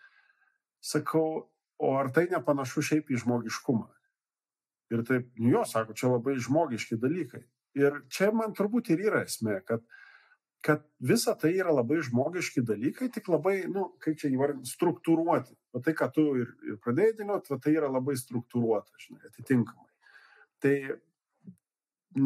[0.85, 3.87] Sakau, o ar tai nepanašu šiaip į žmogiškumą?
[4.95, 7.43] Ir taip, nu jo, sako, čia labai žmogiški dalykai.
[7.79, 9.83] Ir čia man turbūt ir yra esmė, kad,
[10.65, 15.57] kad visa tai yra labai žmogiški dalykai, tik labai, nu, kaip čia įvardinti, struktūruoti.
[15.75, 19.91] O tai, ką tu ir, ir pradėjai dėlioti, tai yra labai struktūruota, žinai, atitinkamai.
[20.63, 20.75] Tai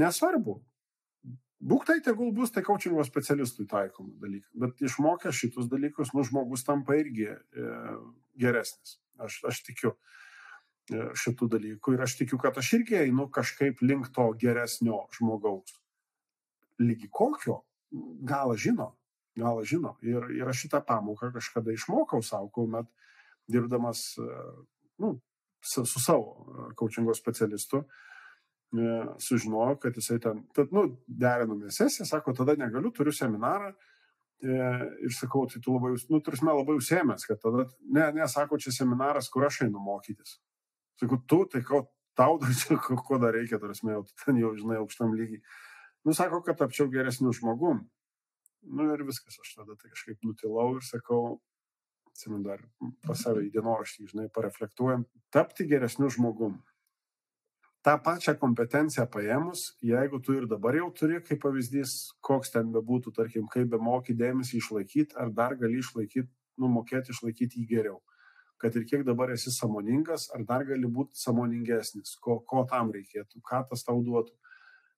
[0.03, 0.59] nesvarbu.
[1.69, 4.53] Būk tai tegul bus tai coachingo specialistui taikoma dalykai.
[4.63, 7.73] Bet išmokęs šitus dalykus, nu, žmogus tampa irgi e,
[8.39, 8.99] geresnis.
[9.19, 10.19] Aš, aš tikiu e,
[10.89, 15.75] šitų dalykų ir aš tikiu, kad aš irgi einu kažkaip link to geresnio žmogaus.
[16.81, 17.63] Lygi kokio,
[18.25, 18.93] gal žino,
[19.37, 19.97] gal žino.
[20.07, 22.89] Ir, ir aš šitą pamoką kažkada išmokau savo, kuomet
[23.49, 24.29] dirbdamas e,
[25.03, 25.19] nu,
[25.61, 27.85] su, su savo coachingo specialistu.
[28.73, 33.73] E, sužinojo, kad jisai ten, tad, nu, derinome sesiją, sako, tada negaliu, turiu seminarą.
[34.39, 34.59] E,
[35.03, 38.75] ir sakau, tai tu labai, nu, turime labai užsiemęs, kad tada, ne, ne, sako, čia
[38.77, 40.37] seminaras, kur aš einu mokytis.
[40.99, 41.85] Sakau, tu, tai ko,
[42.19, 45.43] tau dar čia, ko dar reikia, turime, jau ten jau, žinai, aukštam lygiai.
[46.07, 47.85] Nu, sako, kad tapčiau geresniu žmogum.
[48.69, 51.39] Nu ir viskas, aš tada tai kažkaip nutilau ir sakau,
[52.11, 52.65] atsimenu dar
[53.07, 56.59] pas save į dienoraštį, žinai, pareflektuojam, tapti geresniu žmogum
[57.89, 61.95] tą pačią kompetenciją paėmus, jeigu tu ir dabar jau turi, kaip pavyzdys,
[62.25, 66.29] koks ten bebūtų, tarkim, kaip be moky dėmesį išlaikyti, ar dar gali išlaikyti,
[66.61, 68.01] numokėti išlaikyti jį geriau.
[68.59, 73.43] Kad ir kiek dabar esi samoningas, ar dar gali būti samoningesnis, ko, ko tam reikėtų,
[73.47, 74.35] ką tas tau duotų.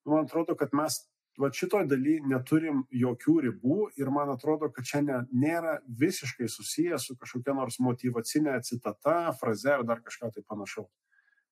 [0.07, 1.03] Nu, man atrodo, kad mes
[1.41, 7.11] va šitoje daly neturim jokių ribų ir man atrodo, kad čia ne, nėra visiškai susijęs
[7.11, 10.91] su kažkokia nors motivacinė citata, fraze ar dar kažką tai panašaus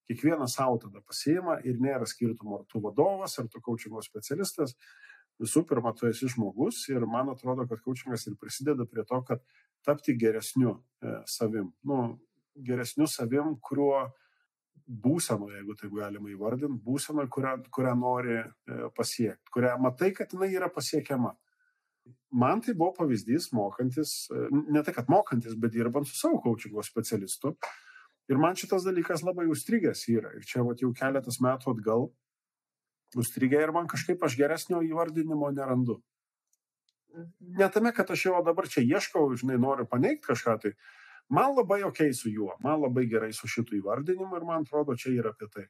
[0.09, 4.75] kiekvienas savo tada pasiima ir nėra skirtumo, ar tu vadovas, ar tu coachingo specialistas.
[5.43, 9.43] Visų pirma, tu esi žmogus ir man atrodo, kad coachingas ir prisideda prie to, kad
[9.87, 11.71] tapti geresniu e, savim.
[11.87, 12.19] Nu,
[12.67, 14.09] geresniu savim, kuriuo
[14.89, 18.47] būseno, jeigu taip galima įvardinti, būseno, kurią, kurią nori e,
[18.97, 21.35] pasiekti, kurią matai, kad jinai yra pasiekiama.
[22.41, 26.83] Man tai buvo pavyzdys mokantis, e, ne tai, kad mokantis, bet dirbant su savo coachingo
[26.83, 27.55] specialistu,
[28.29, 30.35] Ir man šitas dalykas labai užstrigęs yra.
[30.37, 32.11] Ir čia vat, jau keletas metų atgal
[33.17, 36.01] užstrigę ir man kažkaip aš geresnio įvardinimo nerandu.
[37.41, 40.75] Ne tame, kad aš jo dabar čia ieškau, žinai, noriu paneigti kažką, tai
[41.33, 45.15] man labai ok su juo, man labai gerai su šitų įvardinimu ir man atrodo, čia
[45.17, 45.67] yra apie tai.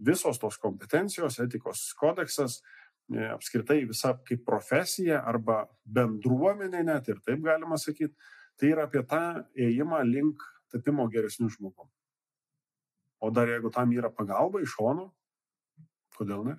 [0.00, 2.60] Visos tos kompetencijos, etikos kodeksas,
[3.12, 8.14] e, apskritai visa kaip profesija arba bendruomenė net ir taip galima sakyti,
[8.60, 11.88] tai yra apie tą ėjimą link tapimo geresniu žmogum.
[13.20, 15.10] O dar jeigu tam yra pagalba iš šono,
[16.20, 16.56] kodėl ne?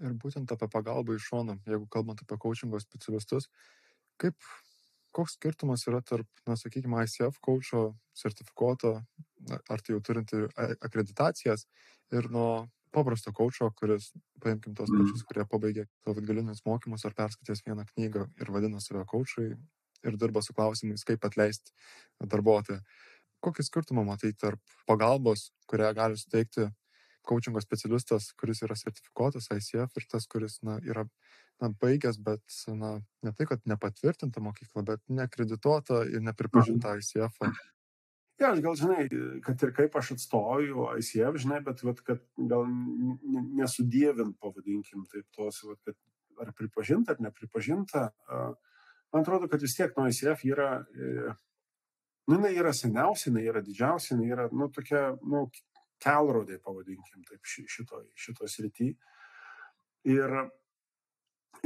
[0.00, 3.50] Ir būtent apie pagalbą iš šono, jeigu kalbant apie coachingo specialistus,
[4.20, 4.36] kaip,
[5.16, 7.82] koks skirtumas yra tarp, na, sakykime, ICF coacho
[8.16, 8.94] sertifikuoto,
[9.50, 11.66] ar tai jau turinti akreditacijas,
[12.16, 14.10] ir nuo paprasto coacho, kuris,
[14.42, 15.04] paimkim tos mm.
[15.04, 19.52] pačius, kurie pabaigė savo galinius mokymus ar perskaitęs vieną knygą ir vadina save coachai
[20.06, 21.74] ir dirba su klausimais, kaip atleisti
[22.24, 22.80] darbuotoją.
[23.44, 26.66] Kokį skirtumą matai tarp pagalbos, kurią gali suteikti
[27.30, 31.06] coachingo specialistas, kuris yra sertifikuotas ICF ir tas, kuris na, yra
[31.60, 37.44] na, baigęs, bet na, ne tai, kad nepatvirtinta mokykla, bet nekredituota ir nepripažinta ICF.
[37.44, 37.52] -o.
[38.40, 39.02] Ja, aš gal žinai,
[39.44, 42.22] kad ir kaip aš atstoju ICF, žinai, bet vat, kad
[42.52, 42.64] gal
[43.58, 45.98] nesudėvint, pavadinkim taip, tos, vat, kad
[46.40, 48.06] ar pripažinta, ar nepripažinta.
[49.12, 51.34] Man atrodo, kad vis tiek nuo ICF yra, e,
[52.30, 55.44] nu, jinai yra seniausia, jinai yra didžiausia, jinai yra, nu, tokia, nu,
[56.02, 58.88] kelrodė, pavadinkim taip, šitoj, šitoj srity.
[60.08, 60.32] Ir,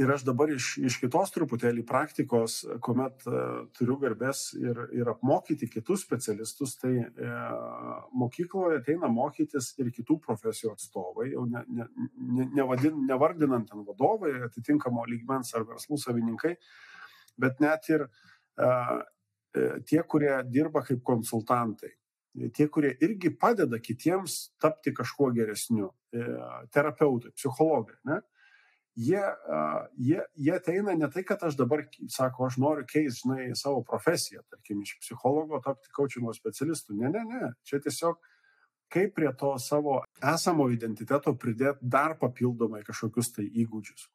[0.01, 5.69] ir aš dabar iš, iš kitos truputėlį praktikos, kuomet uh, turiu garbės ir, ir apmokyti
[5.71, 12.49] kitus specialistus, tai uh, mokykloje ateina mokytis ir kitų profesijų atstovai, jau ne, ne, ne,
[12.59, 16.57] nevadin, nevardinant ten vadovai, atitinkamo lygmens ar verslų savininkai,
[17.39, 18.97] bet net ir uh,
[19.87, 21.95] tie, kurie dirba kaip konsultantai
[22.53, 26.23] tie, kurie irgi padeda kitiems tapti kažkuo geresniu, e,
[26.73, 28.21] terapeutai, psichologai, ne?
[28.95, 29.19] Jie,
[29.99, 34.39] jie, jie ateina ne tai, kad aš dabar, sako, aš noriu keisti, žinai, savo profesiją,
[34.47, 36.95] tarkim, iš psichologo tapti coachingo specialistu.
[36.95, 37.49] Ne, ne, ne.
[37.67, 38.21] Čia tiesiog
[38.95, 39.97] kaip prie to savo
[40.33, 44.07] esamo identiteto pridėti dar papildomai kažkokius tai įgūdžius.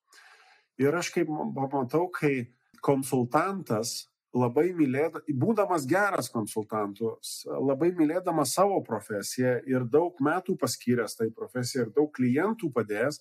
[0.80, 2.48] Ir aš kaip pamatau, kai
[2.80, 11.30] konsultantas labai mylėdamas, būdamas geras konsultantus, labai mylėdamas savo profesiją ir daug metų paskyręs tai
[11.34, 13.20] profesijai ir daug klientų padėjęs,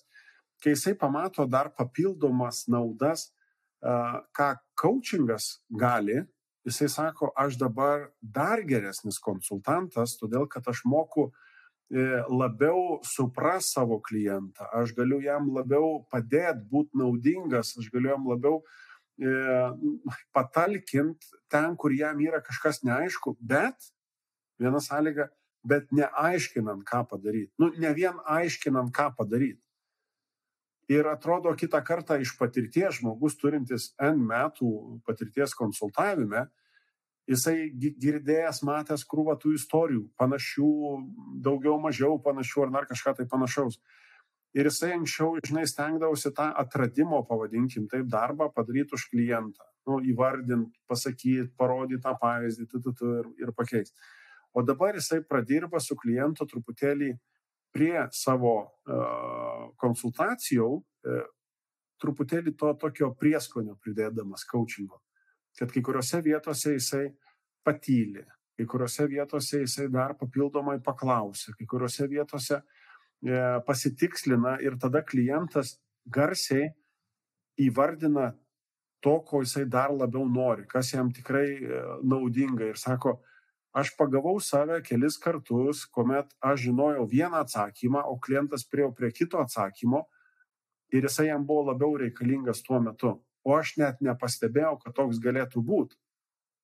[0.62, 3.30] kai jisai pamato dar papildomas naudas,
[3.80, 6.20] ką coachingas gali,
[6.68, 13.98] jisai sako, aš dabar dar geresnis konsultantas, todėl kad aš moku e, labiau supras savo
[14.04, 18.76] klientą, aš galiu jam labiau padėti būti naudingas, aš galiu jam labiau uh,
[20.32, 23.90] patalkint ten, kur jam yra kažkas neaišku, bet
[24.60, 25.28] viena sąlyga,
[25.64, 27.52] bet neaiškinant, ką padaryti.
[27.60, 29.60] Nu, ne vien aiškinant, ką padaryti.
[30.90, 34.70] Ir atrodo, kitą kartą iš patirties žmogus turintis N metų
[35.06, 36.48] patirties konsultavime,
[37.30, 40.70] jisai girdėjęs, matęs krūvą tų istorijų, panašių,
[41.44, 43.78] daugiau, mažiau panašių ar dar kažką tai panašaus.
[44.50, 49.66] Ir jisai anksčiau, žinai, stengdavosi tą atradimo, pavadinkim taip, darbą padaryti už klientą.
[49.86, 53.94] Nu, įvardinti, pasakyti, parodyti tą pavyzdį tu, tu, tu, ir, ir pakeisti.
[54.50, 57.12] O dabar jisai pradirba su klientu truputėlį
[57.70, 61.22] prie savo uh, konsultacijų, uh,
[62.02, 64.98] truputėlį to tokio prieskonio pridėdamas coachingo.
[65.58, 67.06] Kad kai kuriuose vietose jisai
[67.62, 68.26] patylė,
[68.58, 72.79] kai kuriuose vietose jisai dar papildomai paklausia, kai kuriuose vietose uh,
[73.66, 75.74] pasitikslina ir tada klientas
[76.08, 76.70] garsiai
[77.60, 78.30] įvardina
[79.00, 83.18] to, ko jisai dar labiau nori, kas jam tikrai e, naudinga ir sako,
[83.72, 89.40] aš pagavau save kelis kartus, kuomet aš žinojau vieną atsakymą, o klientas priejo prie kito
[89.40, 90.04] atsakymo
[90.92, 93.16] ir jisai jam buvo labiau reikalingas tuo metu.
[93.44, 95.96] O aš net nepastebėjau, kad toks galėtų būti.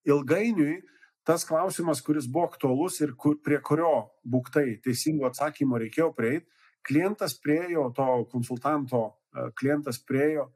[0.06, 0.82] Ilgainiui
[1.26, 6.46] tas klausimas, kuris buvo aktualus ir kur, prie kurio būktai teisingo atsakymo reikėjo prieiti,
[6.86, 10.46] klientas priejo, to konsultanto e, klientas priejo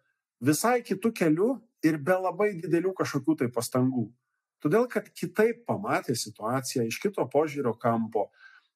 [0.41, 1.51] visai kitų kelių
[1.87, 4.07] ir be labai didelių kažkokių tai pastangų.
[4.61, 8.29] Todėl, kad kitaip pamatė situaciją iš kito požiūrio kampo,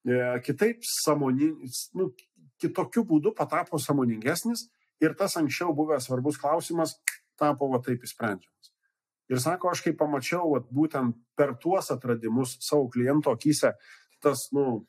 [0.03, 2.11] e, kitaip samoningas, nu,
[2.61, 4.67] kitokiu būdu patapo samoningesnis
[5.03, 6.99] ir tas anksčiau buvęs svarbus klausimas
[7.39, 8.74] tapo va taip įsprendžiamas.
[9.35, 13.73] Ir sako, aš kai pamačiau, vat, būtent per tuos atradimus savo kliento akise,
[14.23, 14.85] tas, nu,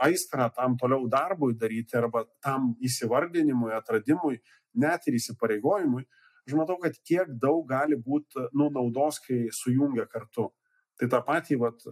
[0.00, 4.38] aistra tam toliau darbui daryti arba tam įsivardinimui, atradimui,
[4.84, 6.06] net ir įsipareigojimui,
[6.48, 10.48] aš matau, kad kiek daug gali būti nu, naudos, kai sujungia kartu.
[10.96, 11.84] Tai tą patį vat,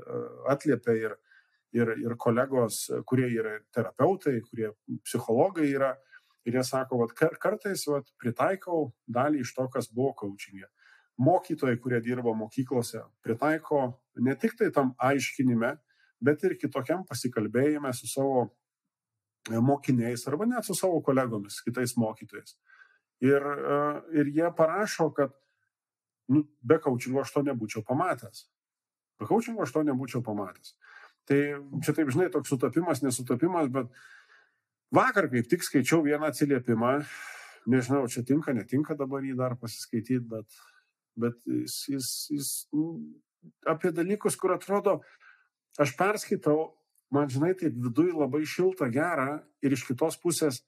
[0.48, 1.16] atliepia ir,
[1.76, 4.72] ir, ir kolegos, kurie yra terapeutai, kurie
[5.04, 5.94] psichologai yra.
[6.48, 10.70] Ir jie sako, kad kartais vat, pritaikau dalį iš to, kas buvo coachingė
[11.18, 13.82] mokytojai, kurie dirba mokyklose, pritaiko
[14.20, 15.74] ne tik tai tam aiškinime,
[16.20, 18.44] bet ir kitokiam pasikalbėjime su savo
[19.50, 22.56] e, mokiniais arba net su savo kolegomis, kitais mokytojais.
[23.24, 23.80] Ir, e,
[24.20, 25.34] ir jie parašo, kad
[26.28, 28.46] nu, be kaučingo aš to nebūčiau pamatęs.
[29.20, 30.76] Be kaučingo aš to nebūčiau pamatęs.
[31.28, 31.40] Tai
[31.84, 33.92] čia taip, žinai, toks sutapimas, nesutapimas, bet
[34.90, 36.96] Vakar kaip tik skaičiau vieną atsiliepimą,
[37.70, 40.56] nežinau, čia tinka, netinka dabar jį dar pasiskaityti, bet,
[41.18, 42.50] bet jis, jis, jis
[43.68, 45.00] apie dalykus, kur atrodo,
[45.80, 46.70] aš perskaitau,
[47.14, 50.62] man žinai, taip viduje labai šilta, gera ir iš kitos pusės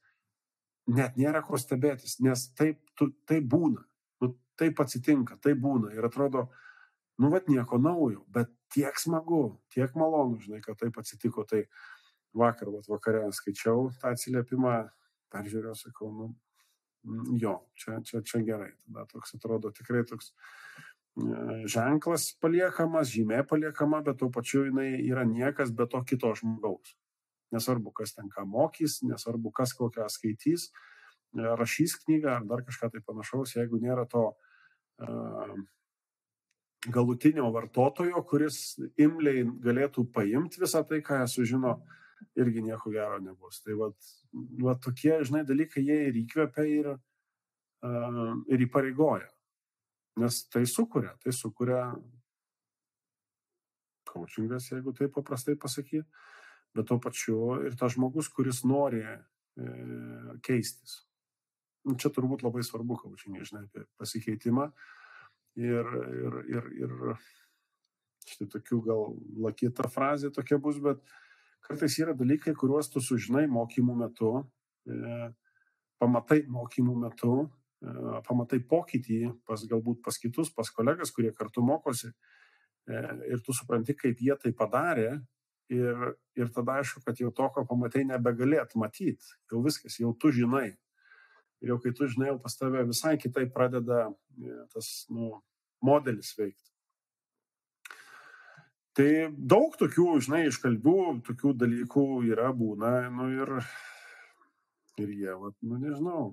[0.90, 3.84] net nėra ko stebėtis, nes taip, tu, taip būna,
[4.22, 6.48] nu, taip atsitinka, taip būna ir atrodo,
[7.22, 11.44] nu, vad nieko naujo, bet tiek smagu, tiek malonu, žinai, kad taip atsitiko.
[11.48, 11.62] Tai
[12.34, 14.76] vakar, vat, vakare skaičiau tą atsiliepimą,
[15.32, 16.30] peržiūrėjau, sakau, nu,
[17.40, 18.72] jo, čia, čia, čia gerai.
[18.86, 25.26] Tada toks atrodo tikrai toks e, ženklas paliekamas, žymė paliekama, bet tuo pačiu jinai yra
[25.28, 26.96] niekas be to kito žmogaus.
[27.52, 30.70] Nesvarbu, kas ten ką mokys, nesvarbu, kas kokią skaitys,
[31.36, 35.56] e, rašys knygą ar dar kažką tai panašaus, jeigu nėra to uh,
[36.90, 41.76] galutinio vartotojo, kuris imliai galėtų paimti visą tai, ką jis sužino,
[42.38, 43.60] irgi nieko gero nebus.
[43.64, 43.90] Tai va,
[44.62, 49.30] va tokie, žinai, dalykai jie ir įkvepia ir, uh, ir įpareigoja.
[50.22, 51.86] Nes tai sukuria, tai sukuria
[54.12, 56.04] coachingas, jeigu taip paprastai pasakyti
[56.74, 59.18] bet tuo pačiu ir tas žmogus, kuris nori e,
[60.44, 61.02] keistis.
[61.84, 64.68] Nu, čia turbūt labai svarbu, kaučingai, žinai, apie pasikeitimą.
[65.60, 66.92] Ir, ir, ir, ir
[68.24, 69.10] štai tokių gal
[69.44, 71.02] lakita frazė tokia bus, bet
[71.64, 74.32] kartais yra dalykai, kuriuos tu sužinai mokymų metu,
[74.86, 75.32] e,
[76.02, 77.34] pamatai mokymų metu,
[77.82, 82.12] e, pamatai pokytį pas galbūt pas kitus, pas kolegas, kurie kartu mokosi.
[82.86, 85.20] E, ir tu supranti, kaip jie tai padarė
[85.72, 89.30] Ir, ir tada aišku, kad jau to, ko pamatai, nebegalėt matyti.
[89.48, 90.74] Jau viskas, jau tu žinai.
[91.62, 94.10] Ir jau kai tu žinai, jau pas tave visai kitai pradeda
[94.74, 95.38] tas nu,
[95.80, 96.71] modelis veikti.
[98.98, 103.52] Tai daug tokių, žinai, iškalbių, tokių dalykų yra būna, nu ir,
[105.00, 106.24] ir jie, vat, nu nežinau.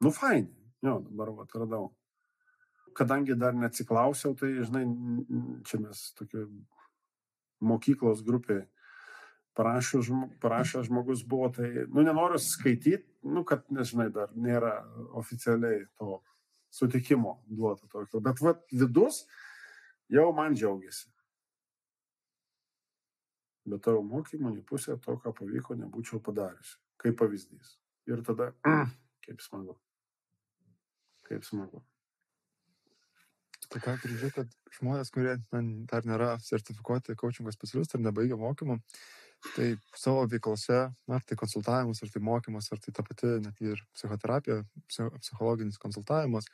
[0.00, 0.46] Nu fain,
[0.80, 1.90] jo, dabar vat radau.
[2.96, 4.86] Kadangi dar neatsiklausiau, tai, žinai,
[5.68, 6.46] čia mes tokiu
[7.60, 8.64] mokyklos grupiai
[9.60, 14.78] parašęs žmogus, žmogus buvo, tai, nu, nenoriu skaityti, nu, kad, nežinai, dar nėra
[15.20, 16.22] oficialiai to
[16.72, 19.26] sutikimo duota tokio, bet vat, vidus
[20.10, 21.08] jau man džiaugiasi.
[23.70, 26.78] Bet tavo mokymų į pusę to, ką pavyko, nebūčiau padariusi.
[27.00, 27.76] Kaip pavyzdys.
[28.10, 28.50] Ir tada,
[29.26, 29.76] kaip smagu.
[31.28, 31.84] Kaip smagu.
[33.70, 38.80] Tai ką žiūrėti, kad žmonės, kurie na, dar nėra sertifikuoti coachingo specialistai ir nebaigia mokymų,
[39.54, 43.78] tai savo veiklose, ar tai konsultavimas, ar tai mokymas, ar tai ta pati net ir
[43.94, 46.50] psichoterapija, psichologinis konsultavimas,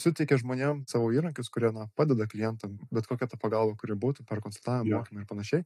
[0.00, 4.42] suteikia žmonėms savo įrankius, kurie na, padeda klientam, bet kokia ta pagalba, kuri būtų per
[4.44, 5.00] konsultavimą, ja.
[5.00, 5.64] mokymą ir panašiai,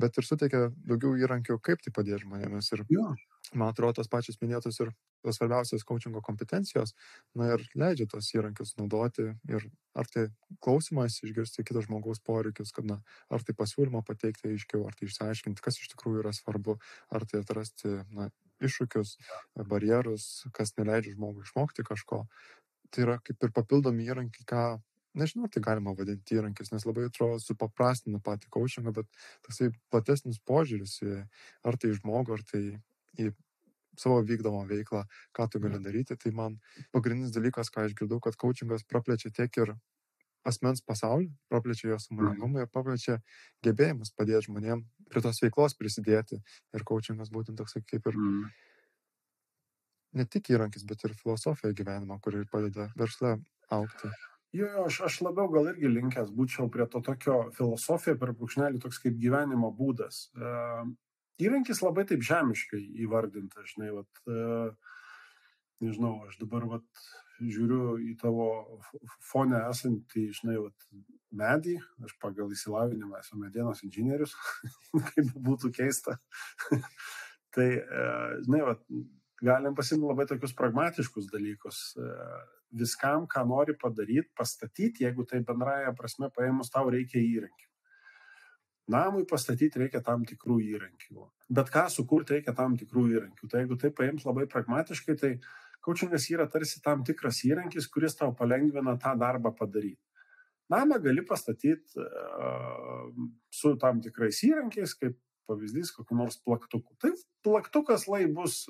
[0.00, 2.70] bet ir suteikia daugiau įrankių, kaip tai padėti žmonėms.
[2.74, 3.08] Ir ja.
[3.54, 4.92] man atrodo, tos pačios minėtos ir
[5.24, 6.92] tos svarbiausios coachingo kompetencijos,
[7.38, 10.26] na ir leidžia tos įrankius naudoti ir ar tai
[10.64, 12.98] klausimas, išgirsti kito žmogaus poreikius, kad, na,
[13.32, 16.76] ar tai pasiūlymą pateikti aiškiau, ar tai išsiaiškinti, kas iš tikrųjų yra svarbu,
[17.14, 18.28] ar tai atrasti, na,
[18.64, 19.16] iššūkius,
[19.70, 22.24] barjerus, kas neleidžia žmogui išmokti kažko.
[22.94, 24.64] Tai yra kaip ir papildomi įrankiai, ką
[25.18, 31.00] nežinau, tai galima vadinti įrankis, nes labai atrodo supaprastina patį coachingą, bet tasai platesnis požiūris
[31.06, 31.16] į
[31.66, 32.62] ar tai žmogų, ar tai
[33.18, 33.32] į
[33.98, 36.16] savo vykdomą veiklą, ką tu gali daryti.
[36.18, 36.58] Tai man
[36.94, 39.74] pagrindinis dalykas, ką aš girdau, kad coachingas praplečia tiek ir
[40.44, 43.20] asmens pasaulį, praplečia jo sąmoningumą ir praplečia
[43.64, 46.42] gebėjimus padėti žmonėm prie tos veiklos prisidėti.
[46.76, 48.50] Ir coachingas būtent toks kaip ir mm.
[50.14, 53.36] Ne tik įrankis, bet ir filosofija gyvenimo, kuri padeda versle
[53.74, 54.10] aukti.
[54.54, 58.82] Jo, jo, aš, aš labiau gal irgi linkęs būčiau prie to tokio filosofija per brūkšnelį
[58.84, 60.28] toks kaip gyvenimo būdas.
[60.38, 60.92] Uh,
[61.42, 64.70] įrankis labai taip žemiškai įvardintas, žinai, vat, e,
[65.84, 67.04] nežinau, aš dabar vat,
[67.42, 68.46] žiūriu į tavo
[69.26, 70.88] fonę esantį, žinai, vat,
[71.34, 71.74] medį,
[72.06, 74.36] aš pagal įsilavinimą esu medienos inžinierius,
[75.10, 76.18] kaip būtų keista.
[77.56, 78.06] tai, e,
[78.46, 78.84] žinai, vat,
[79.44, 81.80] galim pasimti labai tokius pragmatiškus dalykus.
[81.98, 82.08] E,
[82.74, 87.68] viskam, ką nori padaryti, pastatyti, jeigu tai bendraja prasme paėmus, tau reikia įrankių.
[88.94, 91.28] Namui pastatyti reikia tam tikrų įrankių.
[91.56, 93.48] Bet ką sukurti reikia tam tikrų įrankių.
[93.48, 95.30] Tai jeigu tai paims labai pragmatiškai, tai
[95.84, 100.00] coachingas yra tarsi tam tikras įrankis, kuris tau palengvina tą darbą padaryti.
[100.72, 103.08] Namą gali pastatyti uh,
[103.52, 105.16] su tam tikrais įrankiais, kaip
[105.48, 106.96] pavyzdys, kokiu nors plaktuku.
[107.02, 107.10] Tai
[107.46, 108.64] plaktukas lai bus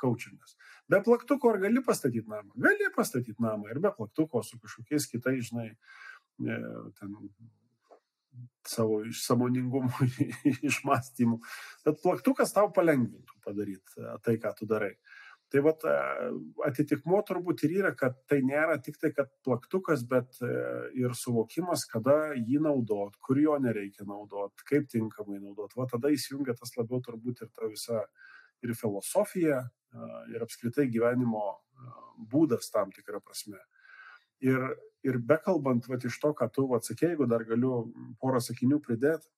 [0.00, 0.56] coachingas.
[0.88, 2.52] Be plaktuko ar gali pastatyti namą?
[2.64, 5.70] Gali pastatyti namą ir be plaktuko su kažkokiais kitais, žinai,
[6.44, 6.58] e,
[6.98, 7.16] ten
[8.68, 9.90] savo išsamoningumu,
[10.68, 11.40] išmastymų.
[11.86, 14.94] Bet plaktukas tau palengvintų padaryti e, tai, ką tu darai.
[15.48, 15.92] Tai vat e,
[16.68, 20.50] atitikmuo turbūt ir yra, kad tai nėra tik tai, kad plaktukas, bet e,
[21.00, 25.72] ir suvokimas, kada jį naudot, kur jo nereikia naudot, kaip tinkamai naudot.
[25.78, 28.04] Va tada įsijungia tas labiau turbūt ir ta visa
[28.66, 29.62] ir filosofija,
[30.34, 31.44] ir apskritai gyvenimo
[32.30, 33.60] būdas tam tikrą prasme.
[34.44, 34.60] Ir,
[35.06, 37.86] ir bekalbant vat, iš to, ką tu atsakėjai, jeigu dar galiu
[38.20, 39.30] porą sakinių pridėti,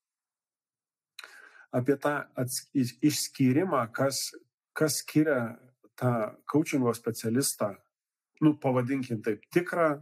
[1.71, 4.19] apie tą ats, išskyrimą, kas,
[4.77, 5.55] kas skiria
[6.01, 6.13] tą
[6.51, 7.75] coachingo specialistą,
[8.41, 9.93] nu, pavadinkim taip, tikrą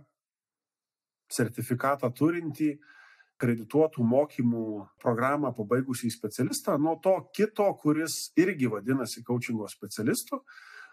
[1.32, 2.76] sertifikatą turintį,
[3.38, 4.64] kredituotų mokymų
[5.02, 10.40] programą pabaigusį specialistą nuo to kito, kuris irgi vadinasi coachingo specialistu,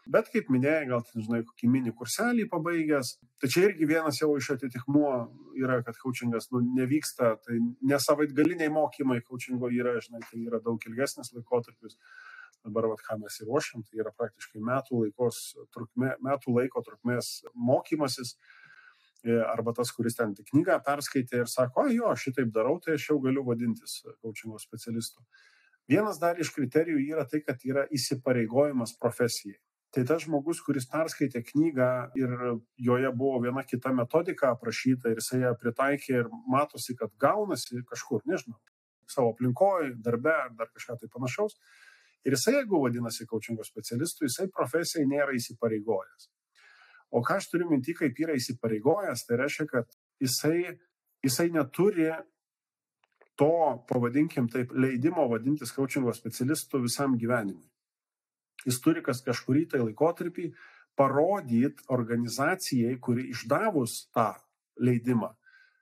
[0.05, 4.51] Bet kaip minėjai, gal, žinai, kokį mini kurselį pabaigęs, tai čia irgi vienas jau iš
[4.53, 5.09] atitikmuo
[5.57, 7.57] yra, kad coachingas nu, nevyksta, tai
[7.89, 11.97] nesavaitgaliniai mokymai coachingo yra, žinai, tai yra daug ilgesnis laikotarpis.
[12.65, 15.41] Dabar, vat, ką mes įruošiam, tai yra praktiškai metų, laikos,
[15.75, 18.35] trukmė, metų laiko trukmės mokymasis.
[19.25, 22.97] E, arba tas, kuris ten tik knygą perskaitė ir sako, o jo, šitaip darau, tai
[22.97, 25.21] aš jau galiu vadintis coachingo specialistu.
[25.89, 29.59] Vienas dar iš kriterijų yra tai, kad yra įsipareigojimas profesijai.
[29.95, 31.89] Tai tas žmogus, kuris perskaitė knygą
[32.19, 32.31] ir
[32.83, 38.25] joje buvo viena kita metodika aprašyta ir jisai ją pritaikė ir matosi, kad gaunasi kažkur,
[38.27, 38.57] nežinau,
[39.07, 41.55] savo aplinkoje, darbe ar dar kažką tai panašaus.
[42.25, 46.29] Ir jisai, jeigu vadinasi coachingo specialistu, jisai profesijai nėra įsipareigojęs.
[47.15, 50.73] O ką aš turiu minti, kaip yra įsipareigojęs, tai reiškia, kad jisai,
[51.23, 52.09] jisai neturi
[53.37, 53.53] to,
[53.91, 57.67] pavadinkim taip, leidimo vadintis coachingo specialistu visam gyvenimui
[58.65, 60.49] jis turi kas kažkurį tai laikotarpį
[60.97, 64.31] parodyti organizacijai, kuri išdavus tą
[64.81, 65.33] leidimą,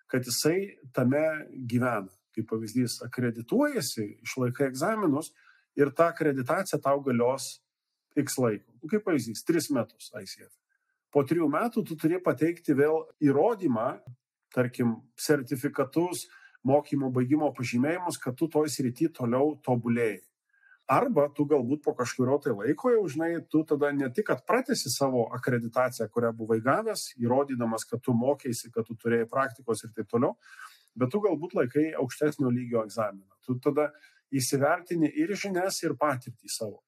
[0.10, 1.24] kad jisai tame
[1.54, 2.12] gyvena.
[2.34, 5.28] Kaip pavyzdys, akredituojasi, išlaikai egzaminus
[5.80, 7.59] ir ta akreditacija tau galios
[8.19, 8.69] X laiko.
[8.82, 10.51] Nu, kaip pavyzdys, 3 metus ICF.
[11.13, 13.99] Po 3 metų tu turi pateikti vėl įrodymą,
[14.53, 16.28] tarkim, sertifikatus,
[16.63, 20.21] mokymo baigimo pažymėjimus, kad tu toj srity toliau tobulėjai.
[20.93, 24.91] Arba tu galbūt po kažkurio tai laiko jau, žinai, tu tada ne tik, kad pratesi
[24.91, 30.09] savo akreditaciją, kurią buvai gavęs, įrodydamas, kad tu mokėsi, kad tu turėjai praktikos ir taip
[30.11, 30.36] toliau,
[30.99, 33.32] bet tu galbūt laikai aukštesnio lygio egzaminą.
[33.47, 33.93] Tu tada
[34.34, 36.82] įsivertini ir žinias, ir patirtį savo.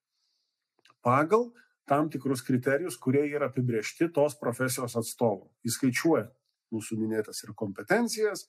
[1.06, 1.52] Pagal
[1.86, 5.52] tam tikrus kriterijus, kurie yra apibriešti tos profesijos atstovų.
[5.70, 6.28] Įskaičiuoja
[6.74, 8.48] mūsų minėtas ir kompetencijas,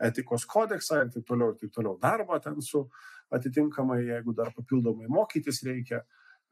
[0.00, 1.98] etikos kodeksą ir taip toliau, ir taip toliau.
[2.00, 2.86] Darbą ten su
[3.34, 6.00] atitinkamai, jeigu dar papildomai mokytis reikia,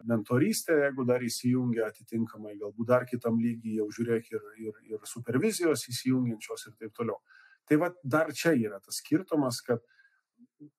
[0.05, 5.87] mentorystė, jeigu dar įsijungia atitinkamai, galbūt dar kitam lygiai jau žiūrėk ir, ir, ir supervizijos
[5.89, 7.23] įsijungiančios ir taip toliau.
[7.67, 9.81] Tai va dar čia yra tas skirtumas, kad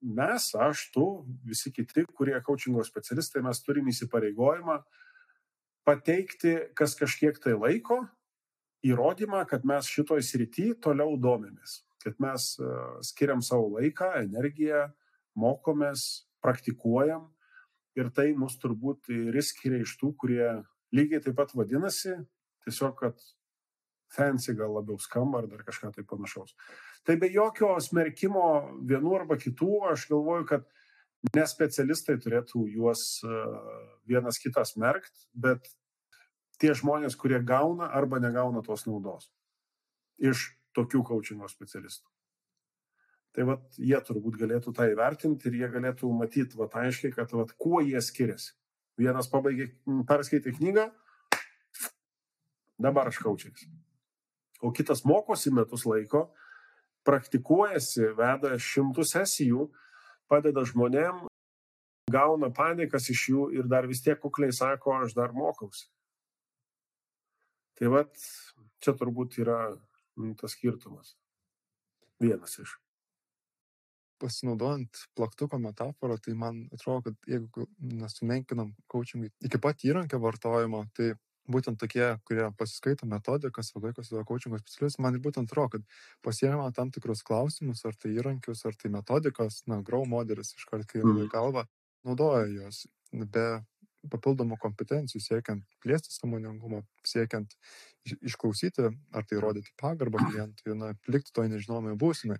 [0.01, 1.07] mes, aš, tu,
[1.45, 4.81] visi kiti, kurie coachingo specialistai, mes turime įsipareigojimą
[5.87, 8.01] pateikti kas kažkiek tai laiko
[8.83, 12.63] įrodymą, kad mes šitoj srity toliau domimės kad mes e,
[13.03, 14.87] skiriam savo laiką, energiją,
[15.37, 17.27] mokomės, praktikuojam.
[17.97, 20.45] Ir tai mus turbūt ir skiria iš tų, kurie
[20.93, 22.13] lygiai taip pat vadinasi,
[22.63, 23.23] tiesiog, kad
[24.13, 26.55] fancy gal labiau skamba ar dar kažką tai panašaus.
[27.05, 28.47] Tai be jokio smerkimo
[28.87, 30.67] vienų arba kitų, aš galvoju, kad
[31.35, 33.39] ne specialistai turėtų juos e,
[34.07, 35.67] vienas kitas merkt, bet
[36.61, 39.29] tie žmonės, kurie gauna arba negauna tos naudos
[40.17, 42.07] iš tokių coachingo specialistų.
[43.37, 47.53] Tai vat, jie turbūt galėtų tą įvertinti ir jie galėtų matyti vat, aiškiai, kad vat,
[47.61, 48.55] kuo jie skiriasi.
[48.97, 49.69] Vienas pabaigė,
[50.09, 50.87] perskaitė knygą,
[52.81, 53.67] dabar aš coachais.
[54.61, 56.27] O kitas mokosi metus laiko,
[57.07, 59.67] praktikuojasi, veda šimtus sesijų,
[60.27, 61.25] padeda žmonėm,
[62.11, 65.87] gauna panikas iš jų ir dar vis tiek kukliai sako, aš dar mokausi.
[67.77, 68.09] Tai vad,
[68.81, 69.59] čia turbūt yra
[70.17, 71.13] Nu, tas skirtumas.
[72.19, 72.73] Vienas iš.
[74.17, 81.11] Pasinaudojant plaktuko metaforą, tai man atrodo, kad jeigu nesumenkinam coachingui iki pat įrankio vartojimo, tai
[81.51, 86.03] būtent tokie, kurie pasiskaito metodikas, o laikosi savo coachingo specialistų, man ir būtent atrodo, kad
[86.25, 91.01] pasiema tam tikrus klausimus, ar tai įrankius, ar tai metodikas, na, grow modelis iškart, kai
[91.03, 91.27] mm.
[91.33, 91.67] kalba,
[92.07, 93.47] naudoja juos be
[94.11, 97.55] papildomų kompetencijų siekiant plėsti sąmoningumą, siekiant
[98.15, 102.37] išklausyti, ar tai rodyti pagarbą klientui, na, likti toj nežinomai būsimai.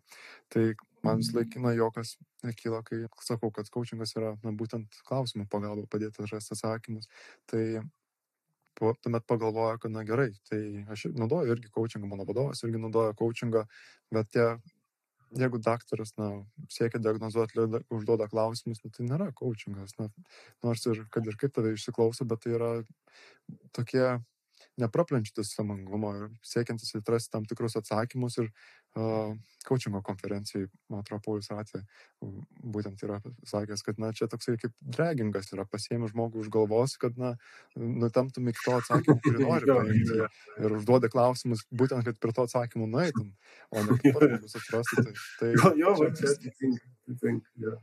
[0.54, 0.64] Tai
[1.04, 2.16] man vis laikina jokas
[2.62, 7.10] kyla, kai sakau, kad coachingas yra, na, būtent klausimų pagalba padėti atrasti atsakymus.
[7.52, 7.64] Tai
[8.78, 10.62] po, tuomet pagalvoja, kad, na gerai, tai
[10.94, 13.66] aš naudoju irgi coachingą, mano vadovas irgi naudoja coachingą,
[14.14, 14.52] bet tie
[15.36, 16.30] jeigu daktaras, na,
[16.72, 17.60] siekia diagnozuoti,
[17.94, 19.96] užduoda klausimus, na, tai nėra coachingas.
[20.00, 20.08] Na,
[20.64, 22.72] nors ir kad ir kaip tave išsiklauso, bet tai yra
[23.76, 24.06] tokie
[24.82, 28.52] nepraplenčiantis samangumo ir siekiantis atrasti tam tikrus atsakymus ir
[29.68, 31.82] coachingo konferencijai, man atrodo, Paulius Ratė
[32.76, 37.18] būtent yra sakęs, kad, na, čia toksai kaip dragingas yra, pasiemi žmogų už galvos, kad,
[37.20, 37.34] na,
[37.76, 40.22] nutamtum iki to atsakymo, kurį nori paimti
[40.64, 43.36] ir užduodi klausimus, būtent, kad prie to atsakymų nueitum,
[43.74, 45.04] o ne kaip žmogus atrasti.
[45.04, 45.14] Tai,
[45.44, 47.78] tai, jo, jo, čia atitinka.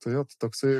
[0.00, 0.72] Tai jo, toksai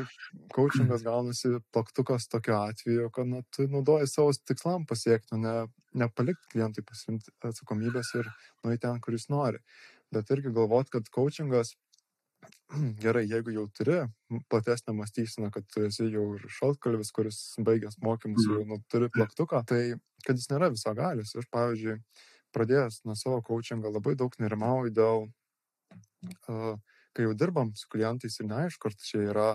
[0.55, 5.55] coachingas gaunasi plaktukas tokiu atveju, kad na, tu naudoji savo tikslam pasiekti, ne,
[6.01, 8.31] nepalikti klientui pasimti atsakomybės ir
[8.65, 9.61] nueiti ten, kuris nori.
[10.15, 11.75] Bet irgi galvot, kad coachingas,
[13.05, 13.99] gerai, jeigu jau turi
[14.49, 19.61] platesnę mąstyseną, kad tu esi jau ir šaltkalvis, kuris baigęs mokymus, jau nu, turi plaktuką,
[19.69, 19.83] tai
[20.25, 21.37] kad jis nėra visagalis.
[21.37, 21.99] Aš, pavyzdžiui,
[22.57, 26.79] pradėjęs nuo savo coachingo labai daug nerimauju dėl uh,
[27.17, 29.51] kai jau dirbam su klientais ir neaišku, ar čia yra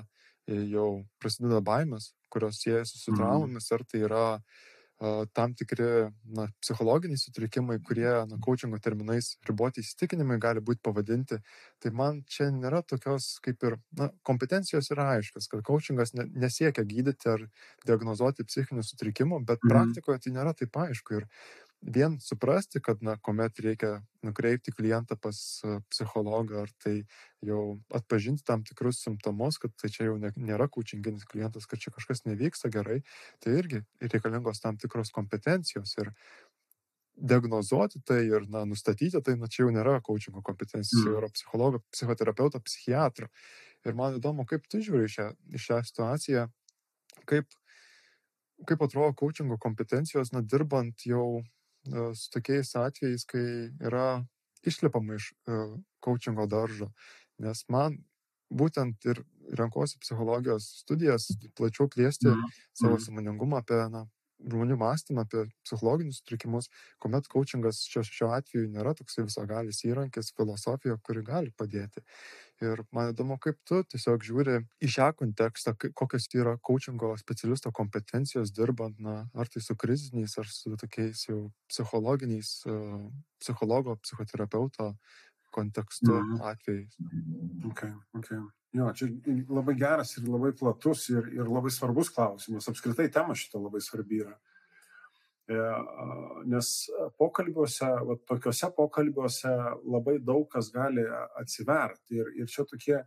[0.48, 0.90] e, jau
[1.22, 3.20] prasideda baimės, kurios siejasi su mhm.
[3.22, 4.64] traumomis, ar tai yra uh,
[5.34, 11.40] tam tikri na, psichologiniai sutrikimai, kurie na, coachingo terminais riboti įsitikinimai gali būti pavadinti.
[11.84, 16.88] Tai man čia nėra tokios kaip ir na, kompetencijos yra aiškas, kad coachingas ne, nesiekia
[16.88, 17.44] gydyti ar
[17.86, 19.74] diagnozuoti psichinių sutrikimų, bet mm.
[19.74, 21.20] praktikoje tai nėra taip aišku.
[21.20, 21.28] Ir
[21.86, 25.38] vien suprasti, kad, na, kuomet reikia nukreipti klientą pas
[25.92, 26.96] psichologą, ar tai
[27.46, 32.26] jau atpažinti tam tikrus simptomus, kad tai čia jau nėra kučinginis klientas, kad čia kažkas
[32.26, 33.02] nevyksta gerai,
[33.44, 35.94] tai irgi reikalingos tam tikros kompetencijos.
[36.02, 36.12] Ir
[37.16, 41.18] diagnozuoti tai ir, na, nustatyti tai, na, čia jau nėra coachingo kompetencijos, mm.
[41.22, 43.30] yra psichologo, psichoterapeuto, psichiatro.
[43.86, 45.30] Ir man įdomu, kaip tu žiūri šią,
[45.62, 46.48] šią situaciją,
[47.30, 47.48] kaip,
[48.66, 51.44] kaip atrodo coachingo kompetencijos, na, dirbant jau
[52.16, 53.46] su tokiais atvejais, kai
[53.86, 54.26] yra
[54.66, 55.32] išlipama iš
[56.04, 56.90] coachingo daržo.
[57.42, 58.00] Nes man
[58.50, 59.22] būtent ir
[59.58, 61.28] renkuosi psichologijos studijas,
[61.58, 62.54] plačiau plėsti mm.
[62.78, 64.06] savo samoningumą apie na,
[64.40, 66.70] žmonių mąstymą, apie psichologinius sutrikimus,
[67.02, 72.04] kuomet coachingas šio, šiuo atveju nėra toksai visagalis įrankis, filosofija, kuri gali padėti.
[72.64, 78.54] Ir man įdomu, kaip tu tiesiog žiūri į šią kontekstą, kokios yra coachingo specialisto kompetencijos
[78.56, 82.54] dirbant, na, ar tai su kriziniais, ar su tokiais jau psichologiniais,
[83.44, 84.94] psichologo, psichoterapeuto
[85.56, 86.42] kontekstu mm.
[86.52, 87.00] atvejais.
[87.72, 88.44] Okay, okay.
[88.76, 89.08] Jo, čia
[89.56, 92.68] labai geras ir labai platus ir, ir labai svarbus klausimas.
[92.68, 94.36] Apskritai tema šita labai svarbi yra.
[95.46, 95.60] E,
[96.52, 96.72] nes
[97.22, 99.54] pokalbiuose, va, tokiuose pokalbiuose
[99.94, 101.06] labai daug kas gali
[101.40, 102.18] atsiverti.
[102.20, 102.98] Ir, ir čia tokie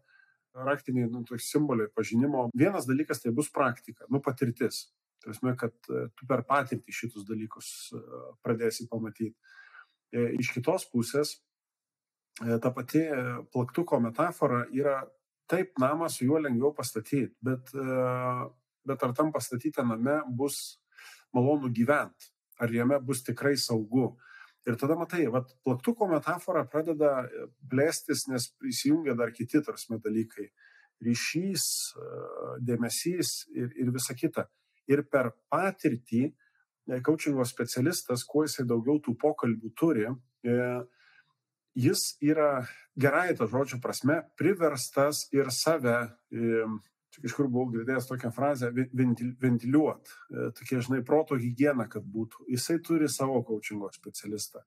[0.55, 2.49] raktiniai nu, simboliai pažinimo.
[2.57, 4.86] Vienas dalykas tai bus praktika, nu patirtis.
[5.20, 8.03] Tai esmė, kad e, tu per patirtį šitus dalykus e,
[8.46, 9.36] pradėsi pamatyti.
[10.16, 11.34] Iš kitos pusės,
[12.39, 13.03] ta pati
[13.53, 15.01] plaktuko metafora yra
[15.49, 17.99] taip, namą su juo lengviau pastatyti, bet, e,
[18.89, 20.78] bet ar tam pastatyti name bus
[21.34, 24.11] malonu gyventi, ar jame bus tikrai saugu.
[24.68, 27.22] Ir tada matai, vat, plaktuko metafora pradeda
[27.70, 30.51] plėstis, nes įsijungia dar kiti tarsi dalykai.
[31.05, 31.64] Ryšys,
[31.95, 32.09] e,
[32.68, 34.49] dėmesys ir, ir visa kita.
[34.91, 36.26] Ir per patirtį,
[37.07, 40.09] coachingo e, specialistas, kuo jisai daugiau tų pokalbių turi,
[41.76, 42.66] jis yra
[42.96, 45.98] gerai to žodžio prasme priverstas ir save,
[47.18, 48.70] čia kažkur buvau girdėjęs tokią frazę,
[49.42, 52.46] ventiliuot, e, tokia, žinai, proto hygiena, kad būtų.
[52.52, 54.62] Jisai turi savo coachingo specialistą.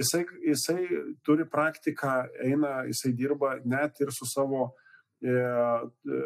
[0.00, 0.86] Jisai, jisai
[1.26, 2.14] turi praktiką,
[2.46, 4.70] eina, jisai dirba net ir su savo
[5.20, 6.22] e, e,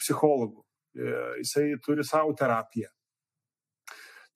[0.00, 0.64] psichologu.
[0.96, 1.12] E,
[1.44, 2.90] jisai turi savo terapiją.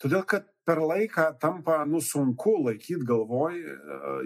[0.02, 3.76] Todėl, kad per laiką tampa nu, sunku laikyti galvoj, e,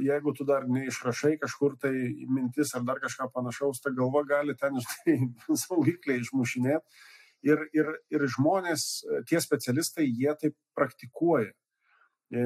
[0.08, 1.92] jeigu tu dar neišrašai kažkur tai
[2.26, 5.30] mintis ar dar kažką panašaus, ta galva gali ten, žinai,
[5.62, 7.06] saugikliai išmušinėti.
[7.46, 11.52] Ir, ir, ir žmonės, e, tie specialistai, jie taip praktikuoja.
[12.30, 12.42] E,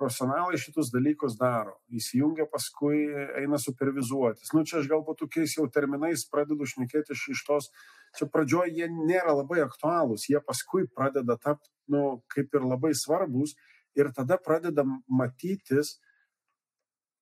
[0.00, 1.78] profesionalai šitus dalykus daro.
[1.88, 3.00] Įsijungia paskui,
[3.40, 4.52] eina supervizuotis.
[4.56, 7.72] Nu, čia aš galbūt tokiais jau terminais pradedu šnekėti iš, iš tos,
[8.20, 13.56] čia pradžioje jie nėra labai aktualūs, jie paskui pradeda tapti nu, kaip ir labai svarbus
[13.98, 15.96] ir tada pradedam matytis,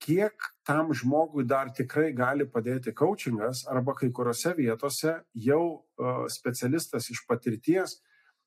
[0.03, 0.35] kiek
[0.67, 5.15] tam žmogui dar tikrai gali padėti coachingas arba kai kuriuose vietose
[5.47, 7.97] jau uh, specialistas iš patirties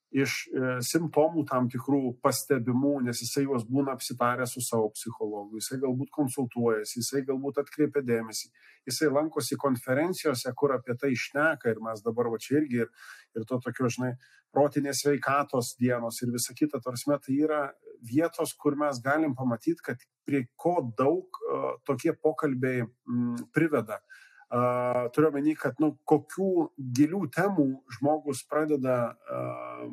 [0.09, 5.77] iš e, simptomų tam tikrų pastebimų, nes jisai juos būna apsitarę su savo psichologu, jisai
[5.83, 8.49] galbūt konsultuojasi, jisai galbūt atkreipia dėmesį,
[8.89, 12.89] jisai lankosi konferencijose, kur apie tai išneka ir mes dabar va čia irgi ir,
[13.37, 14.15] ir to tokio, žinai,
[14.55, 17.67] protinės veikatos dienos ir visa kita, tarsi tai yra
[18.01, 23.99] vietos, kur mes galim pamatyti, kad prie ko daug uh, tokie pokalbiai mm, priveda.
[23.99, 29.91] Uh, turiu menį, kad nu, kokių gilių temų žmogus pradeda uh,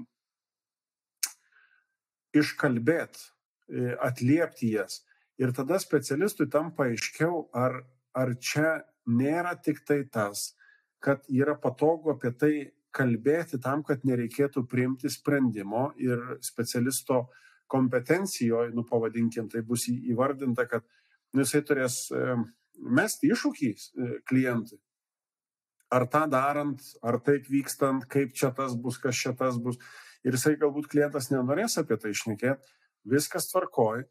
[2.37, 3.29] iškalbėti,
[4.03, 5.03] atliepti jas.
[5.41, 7.83] Ir tada specialistui tampa aiškiau, ar,
[8.17, 10.55] ar čia nėra tik tai tas,
[11.03, 12.53] kad yra patogu apie tai
[12.97, 17.27] kalbėti tam, kad nereikėtų priimti sprendimo ir specialisto
[17.69, 20.87] kompetencijoje, nu pavadinkim, tai bus įvardinta, kad
[21.35, 21.99] nu, jisai turės
[22.79, 24.79] mesti iššūkį e, klientui.
[25.93, 29.79] Ar tą darant, ar taip vykstant, kaip čia tas bus, kas čia tas bus.
[30.27, 32.73] Ir jisai galbūt klientas nenorės apie tai išnekėti,
[33.07, 34.03] viskas tvarkoj,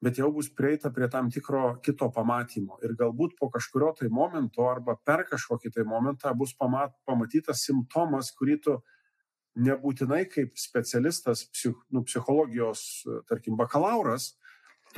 [0.00, 2.78] bet jau bus prieita prie tam tikro kito pamatymo.
[2.86, 8.32] Ir galbūt po kažkurio tai momento arba per kažkokį tai momentą bus pamat, pamatytas simptomas,
[8.38, 8.78] kurį tu
[9.58, 12.84] nebūtinai kaip specialistas, psich, nu, psichologijos,
[13.28, 14.36] tarkim, bakalauras,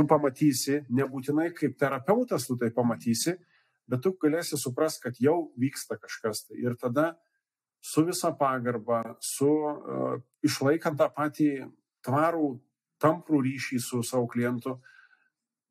[0.01, 3.35] tu pamatysi, nebūtinai kaip terapeutas tu tai pamatysi,
[3.91, 6.57] bet tu galėsi suprasti, kad jau vyksta kažkas tai.
[6.63, 7.13] Ir tada
[7.85, 11.51] su visa pagarba, su uh, išlaikant tą patį
[12.07, 12.55] tvarų,
[13.01, 14.79] tamprų ryšį su savo klientu,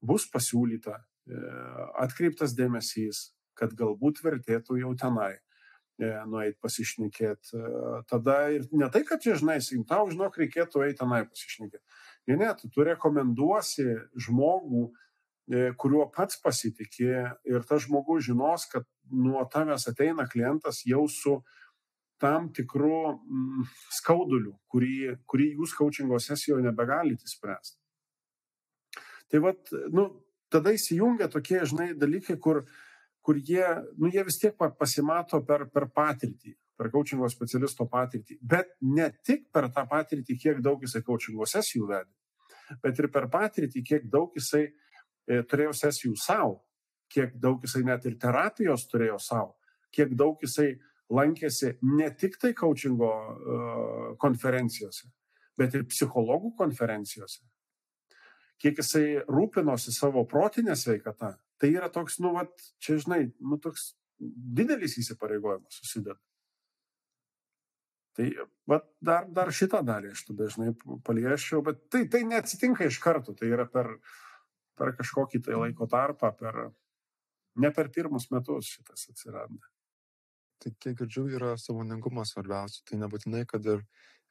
[0.05, 7.55] bus pasiūlyta, uh, atkreiptas dėmesys, kad galbūt vertėtų jau tenai uh, nueiti pasišnekėti.
[7.57, 9.57] Uh, tada ir ne tai, kad čia, žinai,
[9.89, 11.85] tau, žinok, reikėtų eiti tenai pasišnekėti.
[12.29, 13.87] Ne, ne, tu, tu rekomenduosi
[14.27, 14.83] žmogų,
[15.49, 17.13] e, kuriuo pats pasitikė
[17.49, 21.39] ir tas žmogus žinos, kad nuo tavęs ateina klientas jau su
[22.21, 23.65] tam tikru mm,
[23.97, 27.79] skauduliu, kurį, kurį jūs coachingo sesijoje nebegalite spręsti.
[29.29, 30.05] Tai vad, nu,
[30.53, 32.63] tada įsijungia tokie, žinai, dalykai, kur,
[33.25, 33.65] kur jie,
[33.97, 39.47] nu, jie vis tiek pasimato per, per patirtį, per coachingo specialisto patirtį, bet ne tik
[39.53, 42.11] per tą patirtį, kiek daug jisai coachingo sesijų vedė,
[42.83, 46.59] bet ir per patirtį, kiek daug jisai e, turėjo sesijų savo,
[47.09, 49.55] kiek daug jisai net ir terapijos turėjo savo,
[49.95, 50.75] kiek daug jisai
[51.09, 55.07] lankėsi ne tik tai coachingo uh, konferencijose,
[55.57, 57.41] bet ir psichologų konferencijose,
[58.61, 61.33] kiek jisai rūpinosi savo protinę sveikatą.
[61.59, 66.19] Tai yra toks, nu, vat, čia žinai, nu, toks didelis įsipareigojimas susideda.
[68.19, 68.27] Tai
[68.67, 70.73] vat, dar, dar šitą dalį aš tada dažnai
[71.07, 73.93] palieščiau, bet tai, tai neatsitinka iš karto, tai yra per,
[74.75, 76.57] per kažkokį tai laiko tarpą, per,
[77.63, 79.71] ne per pirmus metus šitas atsiranda.
[80.59, 82.83] Tai kiek girdžiu, yra savoningumas svarbiausia.
[82.89, 83.85] Tai nebūtinai, kad ir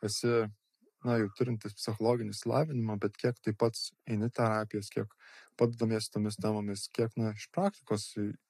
[0.04, 5.16] esi na, jau turintis psichologinį slavinimą, bet kiek taip pat eini terapijas, kiek
[5.58, 8.06] padedamiesi tomis temomis, kiek, na, iš praktikos,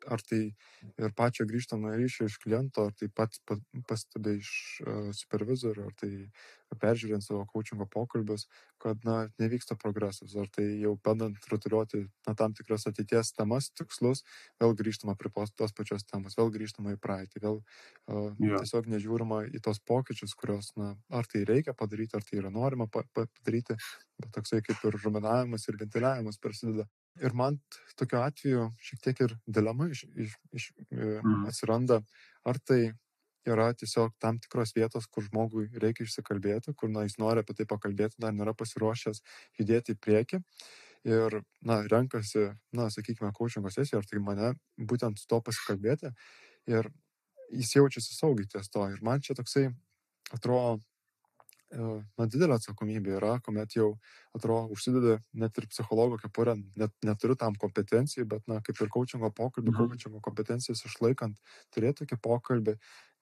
[0.07, 0.41] ar tai
[1.01, 3.41] ir pačio grįžtamą ryšį iš kliento, ar tai pats
[3.89, 4.53] pastebė iš
[4.85, 6.13] uh, supervizorių, ar tai
[6.77, 8.45] peržiūrint savo coachingo pokalbius,
[8.83, 14.25] kad, na, nevyksta progresas, ar tai jau bandant rutuliuoti, na, tam tikras ateities temas, tikslus,
[14.61, 18.61] vėl grįžtama prie tos pačios temos, vėl grįžtama į praeitį, vėl uh, yeah.
[18.61, 22.89] tiesiog nežiūrima į tos pokyčius, kurios, na, ar tai reikia padaryti, ar tai yra norima
[22.93, 23.79] pa padaryti,
[24.21, 26.89] bet toksai kaip ir ruminavimas ir ventiliavimas prasideda.
[27.25, 27.59] Ir man
[27.99, 31.45] tokiu atveju šiek tiek ir dilema iš, iš, iš, mm.
[31.51, 32.01] atsiranda,
[32.47, 32.93] ar tai
[33.49, 37.67] yra tiesiog tam tikros vietos, kur žmogui reikia išsikalbėti, kur na, jis nori apie tai
[37.71, 39.23] pakalbėti, dar nėra pasiruošęs
[39.61, 40.43] judėti į priekį.
[41.09, 46.11] Ir, na, renkasi, na, sakykime, coachingo sesiją, ar tai mane būtent su to pasikalbėti.
[46.69, 46.91] Ir
[47.55, 48.85] jis jaučiasi saugiai ties to.
[48.93, 49.69] Ir man čia toksai
[50.35, 50.83] atrodo
[51.71, 53.91] na, didelė atsakomybė yra, kuomet jau
[54.37, 59.31] atrodo užsideda net ir psichologo kepurę, net neturiu tam kompetencijų, bet, na, kaip ir coachingo
[59.37, 59.91] pokalbį, mhm.
[59.93, 61.37] coachingo kompetencijas išlaikant,
[61.75, 62.79] turėti tokį pokalbį,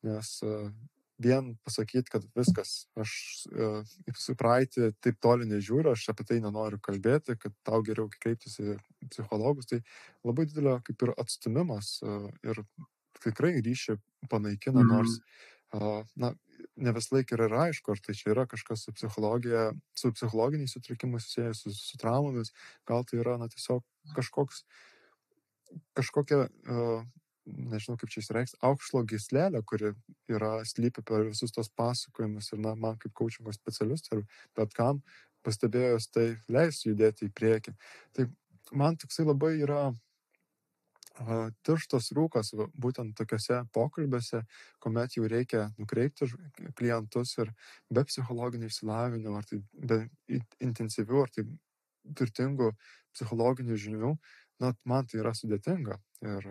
[0.06, 0.70] nes uh,
[1.22, 3.12] vien pasakyti, kad viskas, aš
[3.50, 8.60] uh, su praeitį taip toli nežiūriu, aš apie tai nenoriu kalbėti, kad tau geriau kreiptis
[8.62, 8.76] į
[9.10, 9.82] psichologus, tai
[10.26, 12.62] labai didelio kaip ir atstumimas uh, ir
[13.24, 13.98] tikrai ryšį
[14.30, 14.92] panaikina, mhm.
[14.92, 15.18] nors,
[15.74, 16.36] uh, na,
[16.76, 21.26] ne vis laik yra aišku, ar tai čia yra kažkas su psichologija, su psichologiniais sutrikimais
[21.26, 22.52] susijęs su, su traumomis,
[22.88, 23.84] gal tai yra, na, tiesiog
[24.16, 24.62] kažkoks,
[25.96, 27.04] kažkokia, uh,
[27.46, 29.92] nežinau kaip čia išreikšti, aukšlo gislelė, kuri
[30.32, 34.24] yra slypi per visus tos pasakojimus ir, na, man kaip coachingo specialistui,
[34.58, 35.02] bet kam
[35.46, 37.76] pastebėjus tai leis judėti į priekį.
[38.16, 38.26] Tai
[38.74, 39.92] man toksai labai yra
[41.66, 44.42] tirštas rūkas būtent tokiuose pokalbiuose,
[44.82, 46.28] kuomet jau reikia nukreipti
[46.76, 47.52] klientus ir
[47.90, 50.00] be psichologinio išsilavinimo, ar tai be
[50.60, 51.46] intensyvių, ar tai
[52.16, 52.72] turtingų
[53.16, 54.12] psichologinių žinių,
[54.62, 55.98] na, man tai yra sudėtinga.
[56.24, 56.50] Ir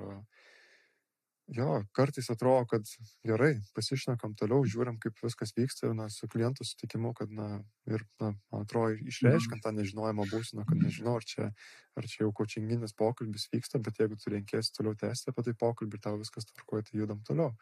[1.47, 2.87] jo, kartais atrodo, kad
[3.25, 7.49] gerai, pasišnekam toliau, žiūrim, kaip viskas vyksta, na, su klientų sutikimu, kad, na,
[7.89, 11.51] ir, na, man atrodo, išreiškiant tą nežinojimo būseną, kad nežinau, ar čia,
[11.99, 15.99] ar čia jau kočinginis pokalbis vyksta, bet jeigu tu renkėsi toliau tęsti apie tai pokalbį
[15.99, 17.53] ir tau viskas tvarkoja, tai judam toliau.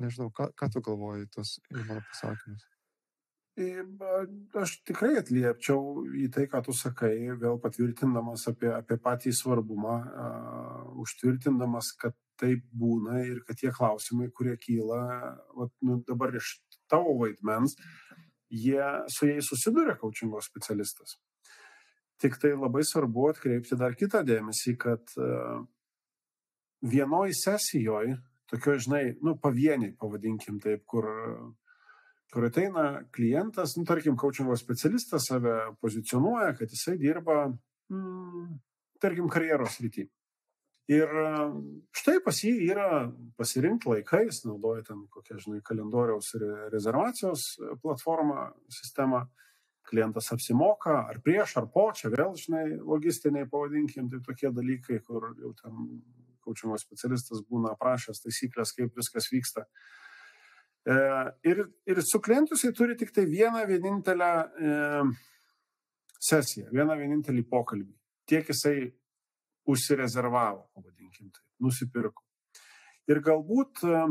[0.00, 2.73] Nežinau, ką, ką tu galvoji tos mano pasakymus?
[3.54, 10.88] Aš tikrai atliepčiau į tai, ką tu sakai, vėl patvirtindamas apie, apie patį svarbumą, uh,
[11.04, 15.04] užtvirtindamas, kad taip būna ir kad tie klausimai, kurie kyla
[15.54, 16.56] vat, nu, dabar iš
[16.90, 17.78] tavo vaidmens,
[18.50, 18.82] jie
[19.14, 21.20] su jais susiduria kočingo specialistas.
[22.18, 25.62] Tik tai labai svarbu atkreipti dar kitą dėmesį, kad uh,
[26.82, 28.18] vienoj sesijoje,
[28.50, 31.52] tokio, žinai, nu, pavieniai, pavadinkim taip, kur uh,
[32.34, 37.46] kur ateina klientas, nu, tarkim, coachingo specialistas save pozicionuoja, kad jisai dirba,
[37.94, 38.48] mm,
[39.02, 40.08] tarkim, karjeros rytį.
[40.92, 41.08] Ir
[41.96, 42.88] štai pas jį yra
[43.38, 47.46] pasirinkti laikais, naudoja ten kokią, žinai, kalendoriaus ir rezervacijos
[47.80, 49.22] platformą, sistemą,
[49.88, 55.30] klientas apsimoka, ar prieš, ar po, čia vėl, žinai, logistiniai pavadinkim, tai tokie dalykai, kur
[55.38, 55.88] jau ten
[56.44, 59.64] coachingo specialistas būna aprašęs taisyklės, kaip viskas vyksta.
[59.64, 60.03] E,
[60.84, 64.74] ir, ir su klientu jisai turi tik tai vieną vienintelę e,
[66.20, 67.92] sesiją, vieną vienintelį pokalbį.
[68.28, 68.92] Tiek jisai
[69.68, 72.24] užsirezervavo, pavadinkim tai, nusipirko.
[73.08, 74.02] Ir galbūt e,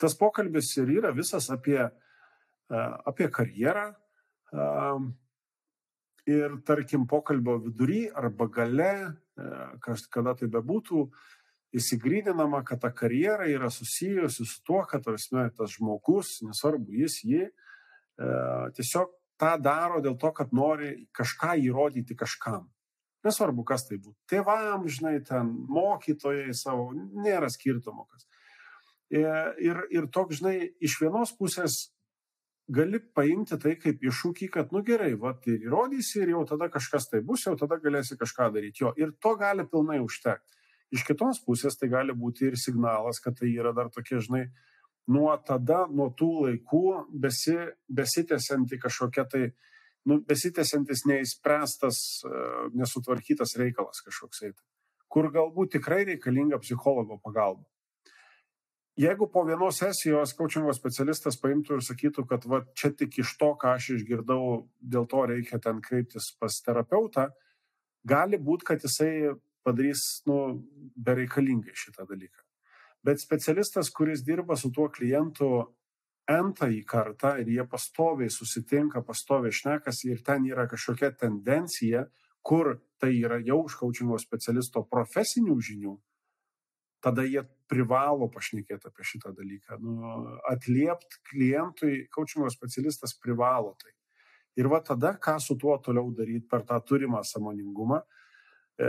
[0.00, 2.82] tas pokalbis ir yra visas apie, e,
[3.12, 3.86] apie karjerą.
[4.52, 4.66] E,
[6.26, 8.92] ir tarkim pokalbio vidury arba gale,
[10.10, 11.04] kada tai bebūtų,
[11.74, 17.42] įsigryninama, kad ta karjera yra susijusi su tuo, kad tarsi, tas žmogus, nesvarbu jis, ji,
[17.46, 18.30] e,
[18.76, 22.68] tiesiog tą daro dėl to, kad nori kažką įrodyti kažkam.
[23.26, 24.16] Nesvarbu, kas tai būtų.
[24.30, 28.26] Tėvam, žinai, ten mokytojai savo, nėra skirtumo kas.
[29.10, 29.22] E,
[29.62, 31.88] ir, ir toks, žinai, iš vienos pusės
[32.68, 37.10] gali paimti tai kaip iššūkį, kad, nu gerai, va, ir įrodysi ir jau tada kažkas
[37.10, 38.82] tai bus, jau tada galėsi kažką daryti.
[38.82, 40.55] Jo, ir to gali pilnai užtekti.
[40.94, 44.44] Iš kitos pusės tai gali būti ir signalas, kad tai yra dar tokie, žinai,
[45.10, 46.84] nuo tada, nuo tų laikų
[47.22, 47.56] besi,
[47.90, 49.44] besitęsianti kažkokia tai,
[50.06, 52.42] nu, besitęsiantis neįspręstas, e,
[52.78, 54.52] nesutvarkytas reikalas kažkoksai,
[55.10, 57.66] kur galbūt tikrai reikalinga psichologo pagalba.
[58.96, 63.50] Jeigu po vienos sesijos coachingo specialistas paimtų ir sakytų, kad va, čia tik iš to,
[63.60, 67.26] ką aš išgirdau, dėl to reikia ten kreiptis pas terapeutą,
[68.08, 69.34] gali būti, kad jisai
[69.66, 70.38] padarys nu,
[70.96, 72.44] bereikalingai šitą dalyką.
[73.06, 75.50] Bet specialistas, kuris dirba su tuo klientu
[76.26, 82.06] entąjį kartą ir jie pastoviai susitinka, pastoviai šnekasi ir ten yra kažkokia tendencija,
[82.46, 85.94] kur tai yra jau už kaučingo specialisto profesinių žinių,
[87.02, 89.78] tada jie privalo pašnekėti apie šitą dalyką.
[89.82, 90.16] Nu,
[90.50, 93.92] atliept klientui, kaučingo specialistas privalo tai.
[94.56, 98.00] Ir va tada, ką su tuo toliau daryti per tą turimą samoningumą,
[98.76, 98.88] e,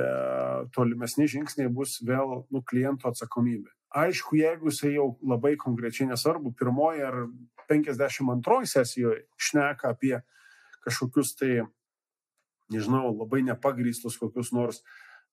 [0.76, 3.72] tolimesni žingsniai bus vėl nu, kliento atsakomybė.
[3.98, 7.22] Aišku, jeigu jisai jau labai konkrečiai nesvarbu, pirmoji ar
[7.72, 10.18] 52 sesijoje šneka apie
[10.84, 11.62] kažkokius tai,
[12.72, 14.82] nežinau, labai nepagrystus kokius nors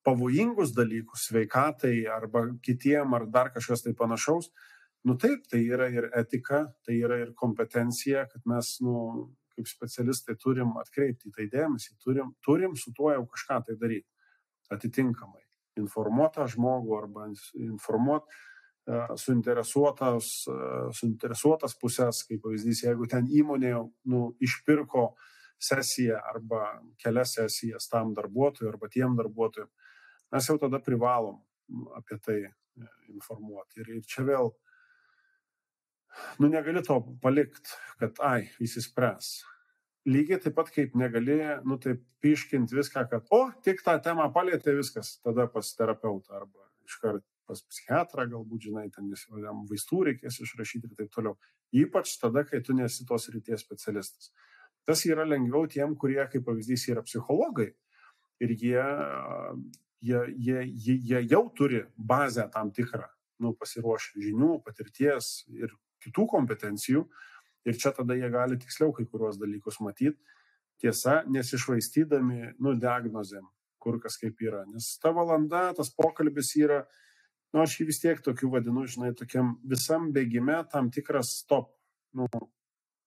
[0.07, 4.50] pavojingus dalykus sveikatai arba kitiem ar dar kažkas tai panašaus,
[5.05, 10.36] nu taip, tai yra ir etika, tai yra ir kompetencija, kad mes, nu, kaip specialistai
[10.38, 14.13] turim atkreipti į tai dėmesį, turim, turim su tuo jau kažką tai daryti
[14.74, 15.44] atitinkamai
[15.80, 20.59] informuotą žmogų arba informuot e, suinteresuotas, e,
[20.98, 23.74] suinteresuotas pusės, kaip pavyzdys, jeigu ten įmonė
[24.12, 25.12] nu, išpirko
[25.64, 26.66] sesiją arba
[27.01, 29.70] kelias sesijas tam darbuotojui arba tiem darbuotojim,
[30.34, 31.40] mes jau tada privalom
[31.98, 32.52] apie tai e,
[33.14, 33.82] informuoti.
[33.82, 34.52] Ir, ir čia vėl,
[36.42, 39.34] nu negali to palikti, kad, ai, įsispręs
[40.09, 44.76] lygiai taip pat kaip negali, nu taip, piškint viską, kad, o, tik tą temą palėtė
[44.76, 49.10] viskas, tada pas terapeutą arba iškart pas psichiatrą, galbūt, žinai, ten
[49.43, 51.36] jam vaistų reikės išrašyti ir taip toliau.
[51.76, 54.31] Ypač tada, kai tu nesi tos ryties specialistas.
[54.89, 57.70] Tas yra lengviau tiem, kurie, kaip pavyzdys, yra psichologai
[58.44, 58.85] ir jie,
[60.05, 63.06] jie, jie, jie, jie jau turi bazę tam tikrą,
[63.44, 65.72] nu, pasiruošę žinių, patirties ir
[66.05, 67.06] kitų kompetencijų,
[67.65, 70.19] Ir čia tada jie gali tiksliau kai kuriuos dalykus matyti.
[70.82, 73.47] Tiesa, nesišvaistydami, nu, diagnozėm,
[73.81, 74.65] kur kas kaip yra.
[74.69, 76.82] Nes ta valanda, tas pokalbis yra,
[77.55, 81.70] nu, aš jį vis tiek tokiu vadinu, žinai, tokiam visam bėgime tam tikras stop,
[82.12, 82.28] nu,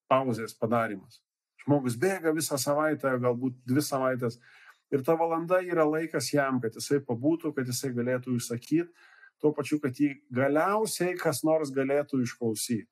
[0.09, 1.21] pauzės padarimas.
[1.65, 4.39] Žmogus bėga visą savaitę, galbūt dvi savaitės.
[4.95, 8.87] Ir ta valanda yra laikas jam, kad jisai pabūtų, kad jisai galėtų išsakyti,
[9.43, 12.87] tuo pačiu, kad jį galiausiai kas nors galėtų išklausyti.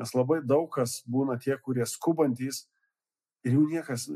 [0.00, 2.64] Nes labai daug kas būna tie, kurie skubantys
[3.44, 4.06] ir jų niekas,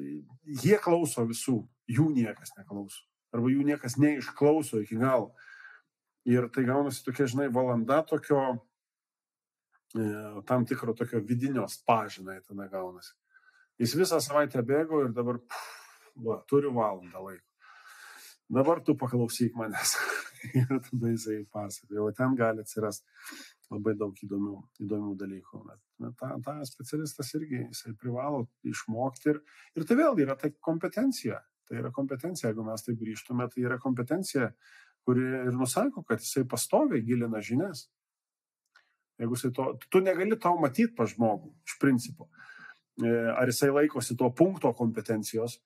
[0.65, 1.59] jie klauso visų,
[1.93, 3.03] jų niekas neklauso.
[3.35, 5.35] Arba jų niekas neišklauso iki galo.
[6.25, 8.41] Ir tai gaunasi tokia, žinai, valanda tokio,
[9.93, 10.07] e,
[10.49, 13.13] tam tikro tokio vidinio spažinai tada gaunasi.
[13.83, 17.45] Jis visą savaitę bėgo ir dabar, pff, va, turiu valandą laiko.
[18.55, 19.99] Dabar tu paklausyk manęs.
[20.55, 22.07] ir tada jisai pasakoja.
[22.07, 23.05] O ten gali atsirasti
[23.73, 24.55] labai daug įdomių,
[24.85, 25.63] įdomių dalykų.
[25.71, 29.33] Bet tą, tą specialistas irgi jisai privalo išmokti.
[29.33, 29.43] Ir,
[29.79, 31.41] ir tai vėlgi yra tai kompetencija.
[31.65, 34.51] Tai yra kompetencija, jeigu mes taip grįžtume, tai yra kompetencija,
[35.05, 37.87] kuri ir nusako, kad jisai pastoviai gilina žinias.
[39.21, 42.29] Jeigu jisai to, tu negali to matyti pa žmogų, iš principo.
[43.01, 45.57] E, ar jisai laikosi to punkto kompetencijos,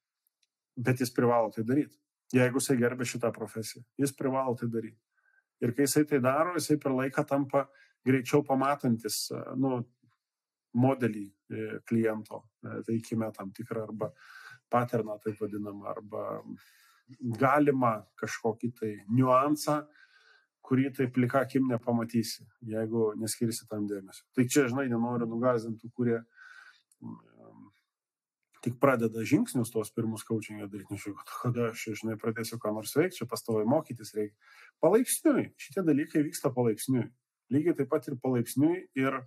[0.76, 1.96] bet jis privalo tai daryti.
[2.34, 5.00] Jeigu jisai gerbė šitą profesiją, jis privalo tai daryti.
[5.64, 7.64] Ir kai jisai tai daro, jisai per laiką tampa
[8.06, 9.80] greičiau pamatantis e, nu,
[10.78, 12.44] modelį e, kliento
[12.86, 14.10] veikime tam tikrą arba
[14.70, 16.24] paterną taip vadinamą, arba
[17.40, 19.78] galima kažkokį tai niuansą,
[20.68, 24.26] kurį taip plika akim nepamatysi, jeigu neskirsi tam dėmesio.
[24.36, 26.20] Tai čia, žinai, nenoriu nugazinti, kurie
[28.64, 33.22] tik pradeda žingsnius tuos pirmus coachingą daryti, nežinau, kada aš, žinai, pradėsiu ką nors veikti,
[33.22, 34.36] čia pastovai mokytis reikia.
[34.82, 37.06] Palaipsniui, šitie dalykai vyksta palaipsniui.
[37.52, 39.20] Lygiai taip pat ir palaipsniui ir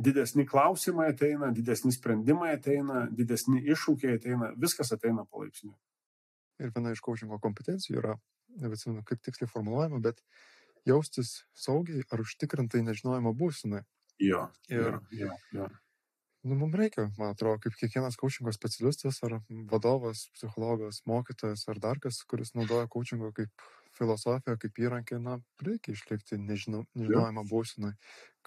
[0.00, 5.76] didesni klausimai ateina, didesni sprendimai ateina, didesni iššūkiai ateina, viskas ateina palaipsniui.
[6.60, 8.16] Ir viena iš coachingo kompetencijų yra,
[8.60, 10.20] nebeatsimenu, kaip tiksliai formuluojama, bet
[10.88, 13.84] jaustis saugiai ar užtikrintai nežinojimo būsinai.
[14.20, 14.46] Jo.
[14.68, 15.68] Ir, jo, jo.
[16.44, 19.38] Nu, mums reikia, man atrodo, kaip kiekvienas coachingo specialistas ar
[19.68, 23.68] vadovas, psichologas, mokytojas ar dar kas, kuris naudoja coachingo kaip
[24.00, 27.92] filosofiją, kaip įrankį, na, reikia išlikti nežinau, nežinojimo būsinai,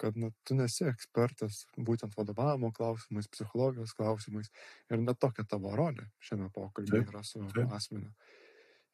[0.00, 4.50] kad na, tu nesi ekspertas būtent vadovavimo klausimais, psichologijos klausimais
[4.90, 8.10] ir net tokia tavo rolė šiame pokalbėje yra su asmeniu.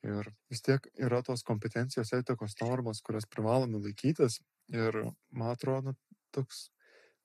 [0.07, 4.39] Ir vis tiek yra tos kompetencijos etikos normos, kurias privalome laikytis
[4.73, 4.97] ir
[5.28, 5.97] man atrodo,
[6.32, 6.69] toks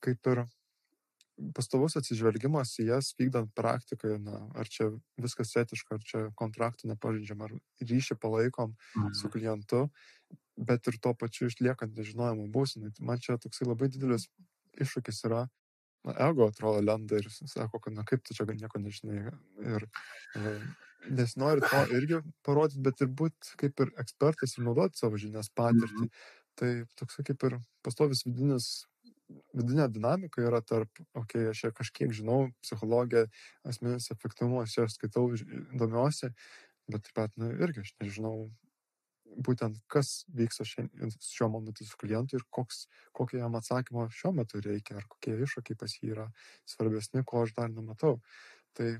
[0.03, 0.44] kaip ir
[1.56, 4.88] pastovus atsižvelgimas į jas vykdant praktikoje, na, ar čia
[5.22, 9.12] viskas etiška, ar čia kontraktų nepažydžiam, ar ryšį palaikom mhm.
[9.20, 9.86] su klientu,
[10.56, 12.94] bet ir tuo pačiu išliekant nežinojimo būsinai.
[12.95, 14.30] Tai man čia toksai labai didelis
[14.80, 15.44] iššūkis yra,
[16.07, 19.36] na, ego atrodo lenda ir sako, kad, na, kaip tu čia nieko nežinai.
[19.76, 19.88] Ir,
[20.40, 20.56] e,
[21.20, 25.52] nes nori to irgi parodyti, bet ir būti kaip ir ekspertas ir naudoti savo žinias
[25.52, 26.07] patirtį.
[26.07, 26.34] Mhm.
[26.56, 28.86] Tai toks kaip ir pastovis vidinis
[29.30, 33.26] vidinė dinamika yra tarp, okei, okay, aš čia kažkiek žinau, psichologija,
[33.68, 35.31] asmeninis efektyvumas, aš skaitau,
[35.73, 36.31] domiuosi,
[36.91, 38.35] bet taip pat, na, irgi aš nežinau
[39.45, 42.85] būtent, kas vyksta šiuo momentu su klientu ir koks,
[43.15, 46.27] kokio jam atsakymo šiuo metu reikia, ar kokie iššūkiai pas jį yra
[46.69, 48.19] svarbesni, ko aš dar nematau.
[48.77, 48.93] Tai,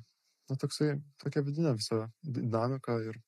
[0.50, 3.22] na, toksai, tokia vidinė visa dinamika ir,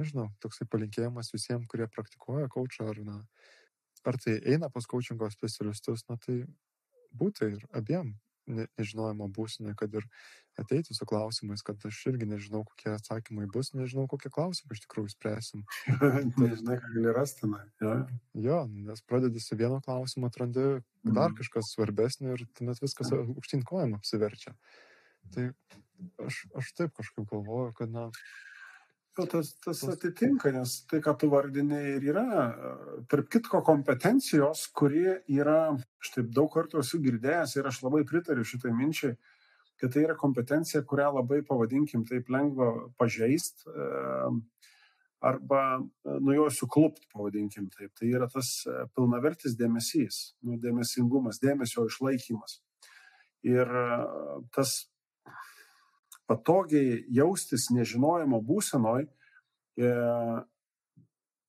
[0.00, 3.18] nežinau, toksai palinkėjimas visiems, kurie praktikuoja kočą ar, na,
[4.08, 6.42] ar tai eina pas coachingo specialistus, na tai
[7.16, 8.14] būtų ir abiem
[8.46, 10.06] ne, nežinojimo būsinai, kad ir
[10.60, 15.14] ateiti su klausimais, kad aš irgi nežinau, kokie atsakymai bus, nežinau, kokie klausimai iš tikrųjų
[15.14, 15.64] spręsim.
[16.42, 17.62] Nežinai, ką gali rasti, na.
[17.82, 17.94] Ja.
[18.46, 18.60] Jo,
[18.90, 20.66] nes pradedi su vieno klausimu, atrandi
[21.06, 21.38] dar mm.
[21.40, 24.54] kažkas svarbesnio ir tuomet viskas aukštyn kojam apsiverčia.
[25.32, 25.48] Tai
[26.26, 28.08] aš, aš taip kažkaip galvoju, kad, na,
[29.18, 32.24] Jo, tas, tas atitinka, nes tai, ką tu vardinė ir yra,
[33.12, 38.46] tarp kitko, kompetencijos, kurie yra, aš taip daug kartų esu girdėjęs ir aš labai pritariu
[38.48, 39.18] šitai minčiai,
[39.76, 43.66] kad tai yra kompetencija, kurią labai, pavadinkim, taip lengva pažeist
[45.22, 47.92] arba nuo jo suklupt, pavadinkim taip.
[47.98, 52.58] Tai yra tas e, pilnavertis dėmesys, nu, dėmesingumas, dėmesio išlaikymas.
[53.46, 53.84] Ir e,
[54.54, 54.74] tas
[56.30, 59.92] patogiai jaustis nežinojimo būsenoj e,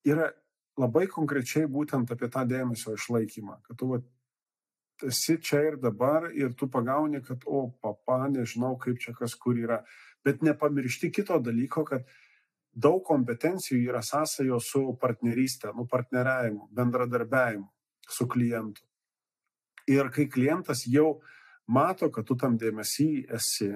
[0.10, 0.32] yra
[0.80, 4.02] labai konkrečiai būtent apie tą dėmesio išlaikymą, kad tu va,
[5.08, 9.58] esi čia ir dabar ir tu pagauni, kad, o, papa, nežinau, kaip čia kas kur
[9.60, 9.84] yra,
[10.26, 12.08] bet nepamiršti kito dalyko, kad
[12.74, 17.70] daug kompetencijų yra sąsajo su partnerystė, nu, partneriavimu, bendradarbiavimu
[18.10, 18.82] su klientu.
[19.92, 21.20] Ir kai klientas jau
[21.68, 23.70] mato, kad tu tam dėmesį esi,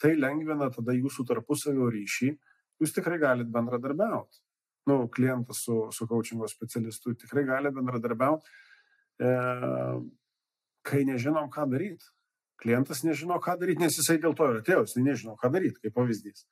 [0.00, 2.30] tai lengvina tada jūsų tarpusavio ryšį
[2.80, 4.40] jūs tikrai galite bendradarbiauti.
[4.88, 8.48] Nu, klientas su, su coachingo specialistu tikrai gali bendradarbiauti,
[9.20, 9.34] e,
[10.88, 12.08] kai nežinom, ką daryti.
[12.60, 15.94] Klientas nežino, ką daryti, nes jisai dėl to ir atėjo, jisai nežino, ką daryti, kaip
[15.96, 16.46] pavyzdys.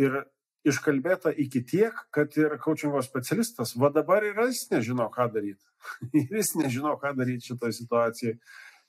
[0.00, 0.22] Ir
[0.68, 5.64] iškalbėta iki tiek, kad ir coachingo specialistas, va dabar ir jis nežino, ką daryti.
[6.36, 8.38] jis nežino, ką daryti šitoje situacijoje.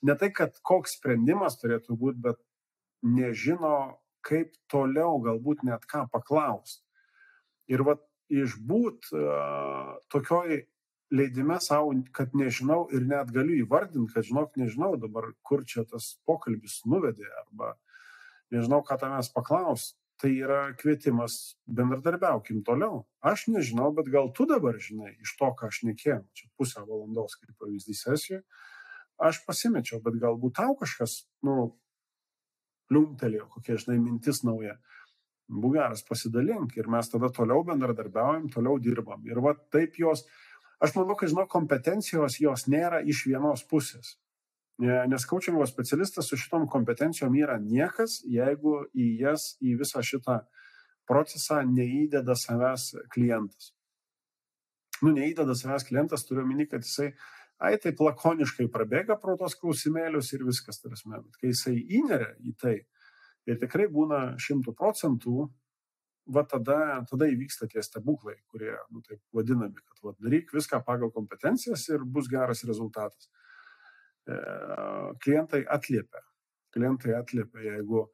[0.06, 2.42] Ne tai, kad koks sprendimas turėtų būti, bet
[3.06, 6.84] nežino, kaip toliau galbūt net ką paklausti.
[7.70, 7.98] Ir va
[8.30, 10.64] išbūt uh, tokioj
[11.14, 16.16] leidime savo, kad nežinau ir net galiu įvardinti, kad žinok, nežinau dabar, kur čia tas
[16.26, 17.76] pokalbis nuvedė, arba
[18.54, 23.04] nežinau, ką tavęs paklaus, tai yra kvietimas bendradarbiaukim toliau.
[23.26, 27.38] Aš nežinau, bet gal tu dabar žinai iš to, ką aš nekėjau, čia pusę valandos
[27.40, 28.44] kaip pavyzdys sesijoje,
[29.22, 31.76] aš pasimečiau, bet galbūt tau kažkas, nu,
[32.92, 34.78] liumtelėjo, kokia, žinai, mintis nauja.
[35.46, 39.22] Būk geras, pasidalink ir mes tada toliau bendradarbiaujam, toliau dirbam.
[39.30, 40.26] Ir va taip jos,
[40.82, 44.16] aš manau, kad, žinau, kompetencijos jos nėra iš vienos pusės.
[44.82, 50.42] Nes coachingo specialistas su šitom kompetencijom yra niekas, jeigu į jas, į visą šitą
[51.08, 53.72] procesą neįdeda savęs klientas.
[55.04, 57.14] Nu, neįdeda savęs klientas, turiu minį, kad jisai,
[57.64, 62.56] ai, taip lakoniškai prabėga pro tos klausimėlius ir viskas, tarsi, bet kai jisai įneria į
[62.62, 62.76] tai
[63.50, 65.48] ir tikrai būna šimtų procentų,
[66.36, 71.12] va tada, tada įvyksta tie stebuklai, kurie, nu, taip vadinami, kad va, daryk viską pagal
[71.14, 73.30] kompetencijas ir bus geras rezultatas.
[74.26, 74.38] E,
[75.22, 76.24] klientai atliepia.
[76.74, 78.08] Klientai atliepia, jeigu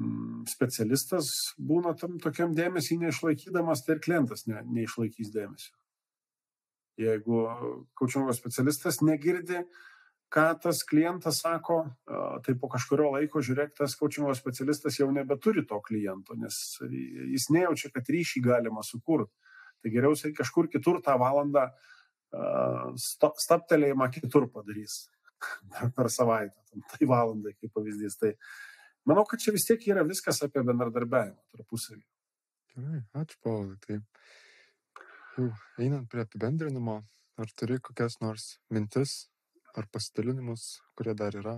[0.00, 1.28] mm, specialistas
[1.60, 5.76] būna tam tokiam dėmesį neišlaikydamas, tai ir klientas ne, neišlaikys dėmesio.
[7.02, 7.42] Jeigu
[7.98, 9.62] kaučingo specialistas negirdi,
[10.32, 11.82] ką tas klientas sako,
[12.46, 16.58] tai po kažkurio laiko, žiūrėk, tas kaučingo specialistas jau nebeturi to kliento, nes
[16.88, 19.34] jis nejaučia, kad ryšį galima sukurti.
[19.82, 21.66] Tai geriausiai kažkur kitur tą valandą
[22.32, 25.02] staptelėjimą kitur padarys
[25.96, 26.56] per savaitę,
[26.94, 28.16] tai valandai kaip pavyzdys.
[28.20, 28.32] Tai
[29.08, 32.04] manau, kad čia vis tiek yra viskas apie bendradarbiavimą tarpusavį.
[32.72, 33.76] Gerai, ačiū Paulai.
[33.84, 33.98] Tai
[35.80, 37.00] einant prie apibendrinimo,
[37.40, 39.26] ar turi kokias nors mintis
[39.76, 41.56] ar pasidalinimus, kurie dar yra,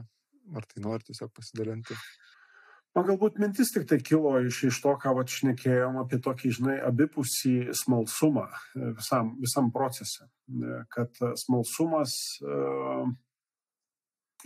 [0.55, 1.97] ar tai nori tiesiog pasidalinti?
[2.95, 6.77] Man galbūt mintis tik tai kilo iš, iš to, ką va šnekėjom apie tokį, žinai,
[6.87, 8.47] abipusį smalsumą
[8.77, 10.29] visam, visam procese.
[10.95, 12.15] Kad smalsumas
[12.47, 13.09] uh,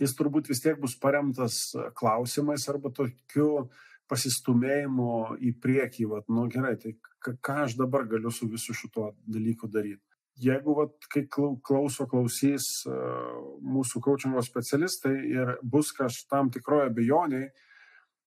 [0.01, 3.67] jis turbūt vis tiek bus paremtas klausimais arba tokiu
[4.09, 9.69] pasistumėjimu į priekį, vat, nu gerai, tai ką aš dabar galiu su visu šituo dalyku
[9.71, 10.03] daryti.
[10.39, 17.49] Jeigu, vat, kai klauso, klausys mūsų coachingo specialistai ir bus kažkam tikroje abejoniai,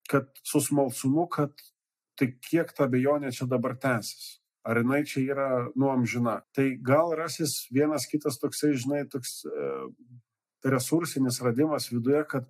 [0.09, 1.55] kad su smalsumu, kad
[2.19, 4.37] tai kiek ta abejonė čia dabar tęsis.
[4.63, 6.37] Ar jinai čia yra nuomžina.
[6.55, 9.41] Tai gal rasis vienas kitas toksai, žinai, toks
[10.63, 12.47] resursinis radimas viduje, kad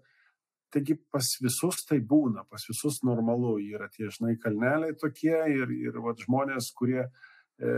[0.73, 5.99] taigi pas visus tai būna, pas visus normalu yra tie, žinai, kalneliai tokie ir, ir
[6.03, 7.73] va, žmonės, kurie e,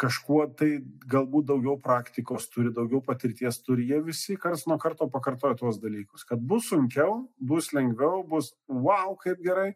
[0.00, 0.70] kažkuo tai
[1.12, 6.24] galbūt daugiau praktikos turi, daugiau patirties turi, jie visi kars nuo karto pakartoja tuos dalykus,
[6.28, 9.74] kad bus sunkiau, bus lengviau, bus wow, kaip gerai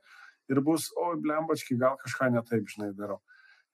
[0.51, 3.21] ir bus, oi, blembački, gal kažką netaip, žinai, darau.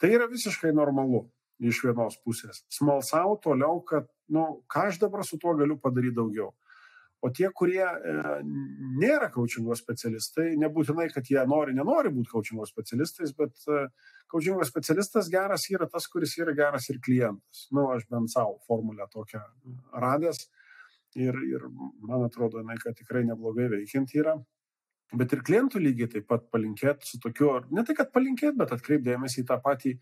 [0.01, 1.27] Tai yra visiškai normalu
[1.61, 2.65] iš vienos pusės.
[2.73, 6.55] Smalsau toliau, kad, na, nu, ką aš dabar su tuo galiu padaryti daugiau.
[7.21, 8.13] O tie, kurie e,
[8.97, 13.83] nėra kaučingo specialistai, nebūtinai, kad jie nori, nenori būti kaučingo specialistais, bet e,
[14.33, 17.67] kaučingo specialistas geras yra tas, kuris yra geras ir klientas.
[17.69, 19.43] Na, nu, aš bent savo formulę tokią
[20.07, 20.47] radęs
[21.21, 21.69] ir, ir
[22.09, 24.39] man atrodo, jinai, kad tikrai neblogai veikiant yra.
[25.21, 29.43] Bet ir klientų lygiai taip pat palinkėti su tokiu, ne tai kad palinkėti, bet atkreipdėmėsi
[29.43, 29.97] į tą patį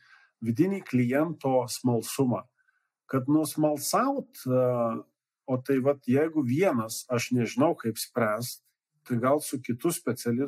[0.44, 2.44] vidinį kliento smalsumą.
[3.08, 4.44] Kad nusmalsaut,
[5.48, 8.62] o tai vad, jeigu vienas aš nežinau kaip spręsti,
[9.08, 9.90] tai gal su kitu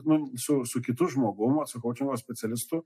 [0.04, 2.82] nu, su, su kitu žmogumu, coachingo specialistu,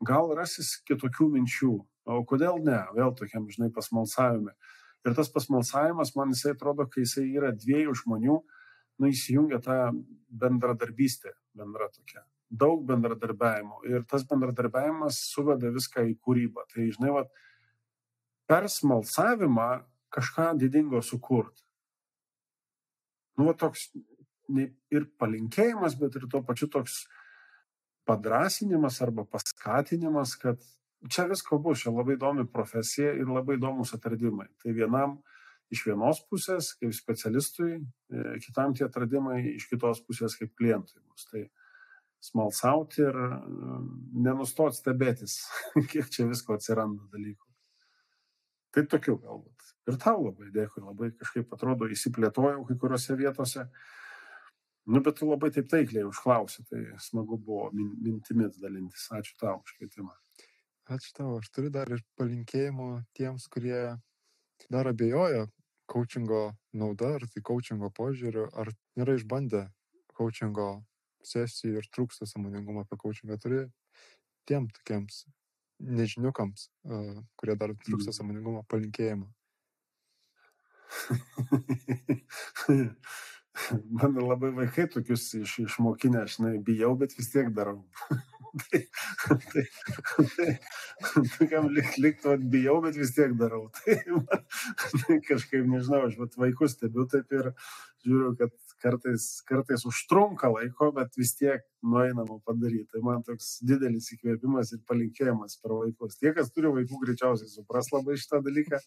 [0.00, 1.74] gal rasis kitokių minčių.
[2.08, 2.78] O kodėl ne?
[2.94, 4.54] Vėl tokiam, žinai, pasmalsavime.
[5.04, 8.40] Ir tas pasmalsavimas, man jisai atrodo, kai jisai yra dviejų žmonių,
[8.98, 9.78] nu, įsijungia tą
[10.30, 16.64] bendradarbystę, bendra tokia daug bendradarbiavimo ir tas bendradarbiavimas suveda viską į kūrybą.
[16.72, 17.32] Tai, žinai, vat,
[18.48, 19.68] per smalsavimą
[20.14, 21.62] kažką didingo sukurti.
[23.38, 23.90] Nu, toks
[24.94, 27.02] ir palinkėjimas, bet ir tuo pačiu toks
[28.08, 30.62] padrasinimas arba paskatinimas, kad
[31.12, 34.48] čia visko bus, čia labai įdomi profesija ir labai įdomus atradimai.
[34.62, 35.18] Tai vienam
[35.74, 41.28] iš vienos pusės kaip specialistui, e, kitam tie atradimai iš kitos pusės kaip klientui bus.
[41.30, 41.44] Tai
[42.24, 43.28] smalsauti ir e,
[44.24, 45.42] nenustoti stebėtis,
[45.92, 47.47] kiek čia visko atsiranda dalykų.
[48.78, 49.70] Tai tokių galbūt.
[49.90, 53.64] Ir tau labai dėkui, labai kažkaip atrodo įsiplėtojau kai kuriuose vietose.
[54.86, 59.08] Nu, bet tu labai taip taikliai užklausai, tai smagu buvo min, mintimis dalintis.
[59.18, 60.14] Ačiū tau už kvietimą.
[60.94, 62.86] Ačiū tau, aš turiu dar ir palinkėjimų
[63.18, 63.80] tiems, kurie
[64.70, 65.48] dar abejoja
[65.90, 69.64] coachingo nauda, ar tai coachingo požiūriu, ar nėra išbandę
[70.14, 70.68] coachingo
[71.26, 73.42] sesijų ir trūksta samoningumo apie coachingą.
[73.42, 73.64] Turi
[74.46, 75.24] tiem tokiems
[75.78, 76.68] nežiniukams,
[77.38, 78.16] kurie dar trūksta mm.
[78.16, 79.28] samoningumo palinkėjimą.
[83.98, 87.78] Man labai vaikai tokius iš, išmokinę, aš ne, bijau, bet vis tiek darau.
[88.68, 88.80] tai,
[89.26, 89.64] tai,
[90.36, 90.52] tai,
[91.36, 93.66] tokiam lik, liktų, bijau, bet vis tiek darau.
[93.78, 94.46] Tai man,
[95.02, 97.52] tai kažkaip nežinau, aš vaikus stebiu taip ir
[98.06, 102.88] žiūriu, kad kartais, kartais užtrunka laiko, bet vis tiek nueinama padaryti.
[102.92, 106.18] Tai man toks didelis įkvėpimas ir palinkėjimas per vaikus.
[106.20, 108.80] Tie, kas turi vaikų, greičiausiai supras labai šitą dalyką,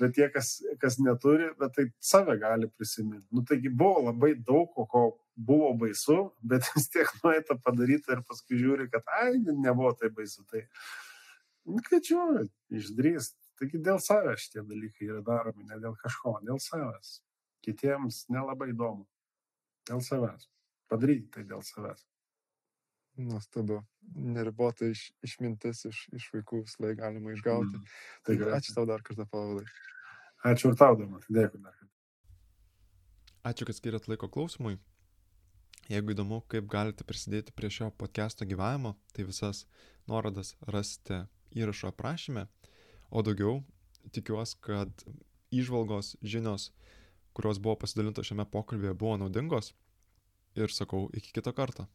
[0.00, 3.26] bet tie, kas, kas neturi, bet tai save gali prisiminti.
[3.32, 8.60] Nu, taigi buvo labai daug, ko buvo baisu, bet vis tiek nueita padaryti ir paskui
[8.60, 10.44] žiūri, kad, ai, nebuvo tai baisu.
[10.50, 10.62] Tai,
[11.64, 13.38] kviečiu, išdrįst.
[13.60, 17.20] Taigi dėl savęs šitie dalykai yra daromi, ne dėl kažko, dėl savęs.
[17.64, 19.06] Kitiems nelabai įdomu.
[19.88, 20.48] Dėl savęs.
[20.90, 22.02] Padaryti tai dėl savęs.
[23.16, 23.78] Nuostabu.
[24.18, 27.78] Neribota iš, išmintis iš, iš vaikų vis laik galima išgauti.
[27.78, 27.92] Mm,
[28.26, 29.64] tai Taigi, ačiū tau dar kartą, Pavlai.
[30.50, 31.28] Ačiū ir tau, Domas.
[31.30, 31.92] Dėkui dar kartą.
[33.46, 34.80] Ačiū, kad skiriat laiko klausimui.
[35.92, 39.66] Jeigu įdomu, kaip galite prisidėti prie šio podcast'o gyvavimo, tai visas
[40.08, 42.46] nuorodas rasite įrašo aprašyme.
[43.10, 43.62] O daugiau
[44.14, 45.04] tikiuosi, kad
[45.54, 46.70] įžvalgos, žinios,
[47.34, 49.72] kurios buvo pasidalintos šiame pokalbėje, buvo naudingos.
[50.58, 51.86] Ir sakau, iki kito karto.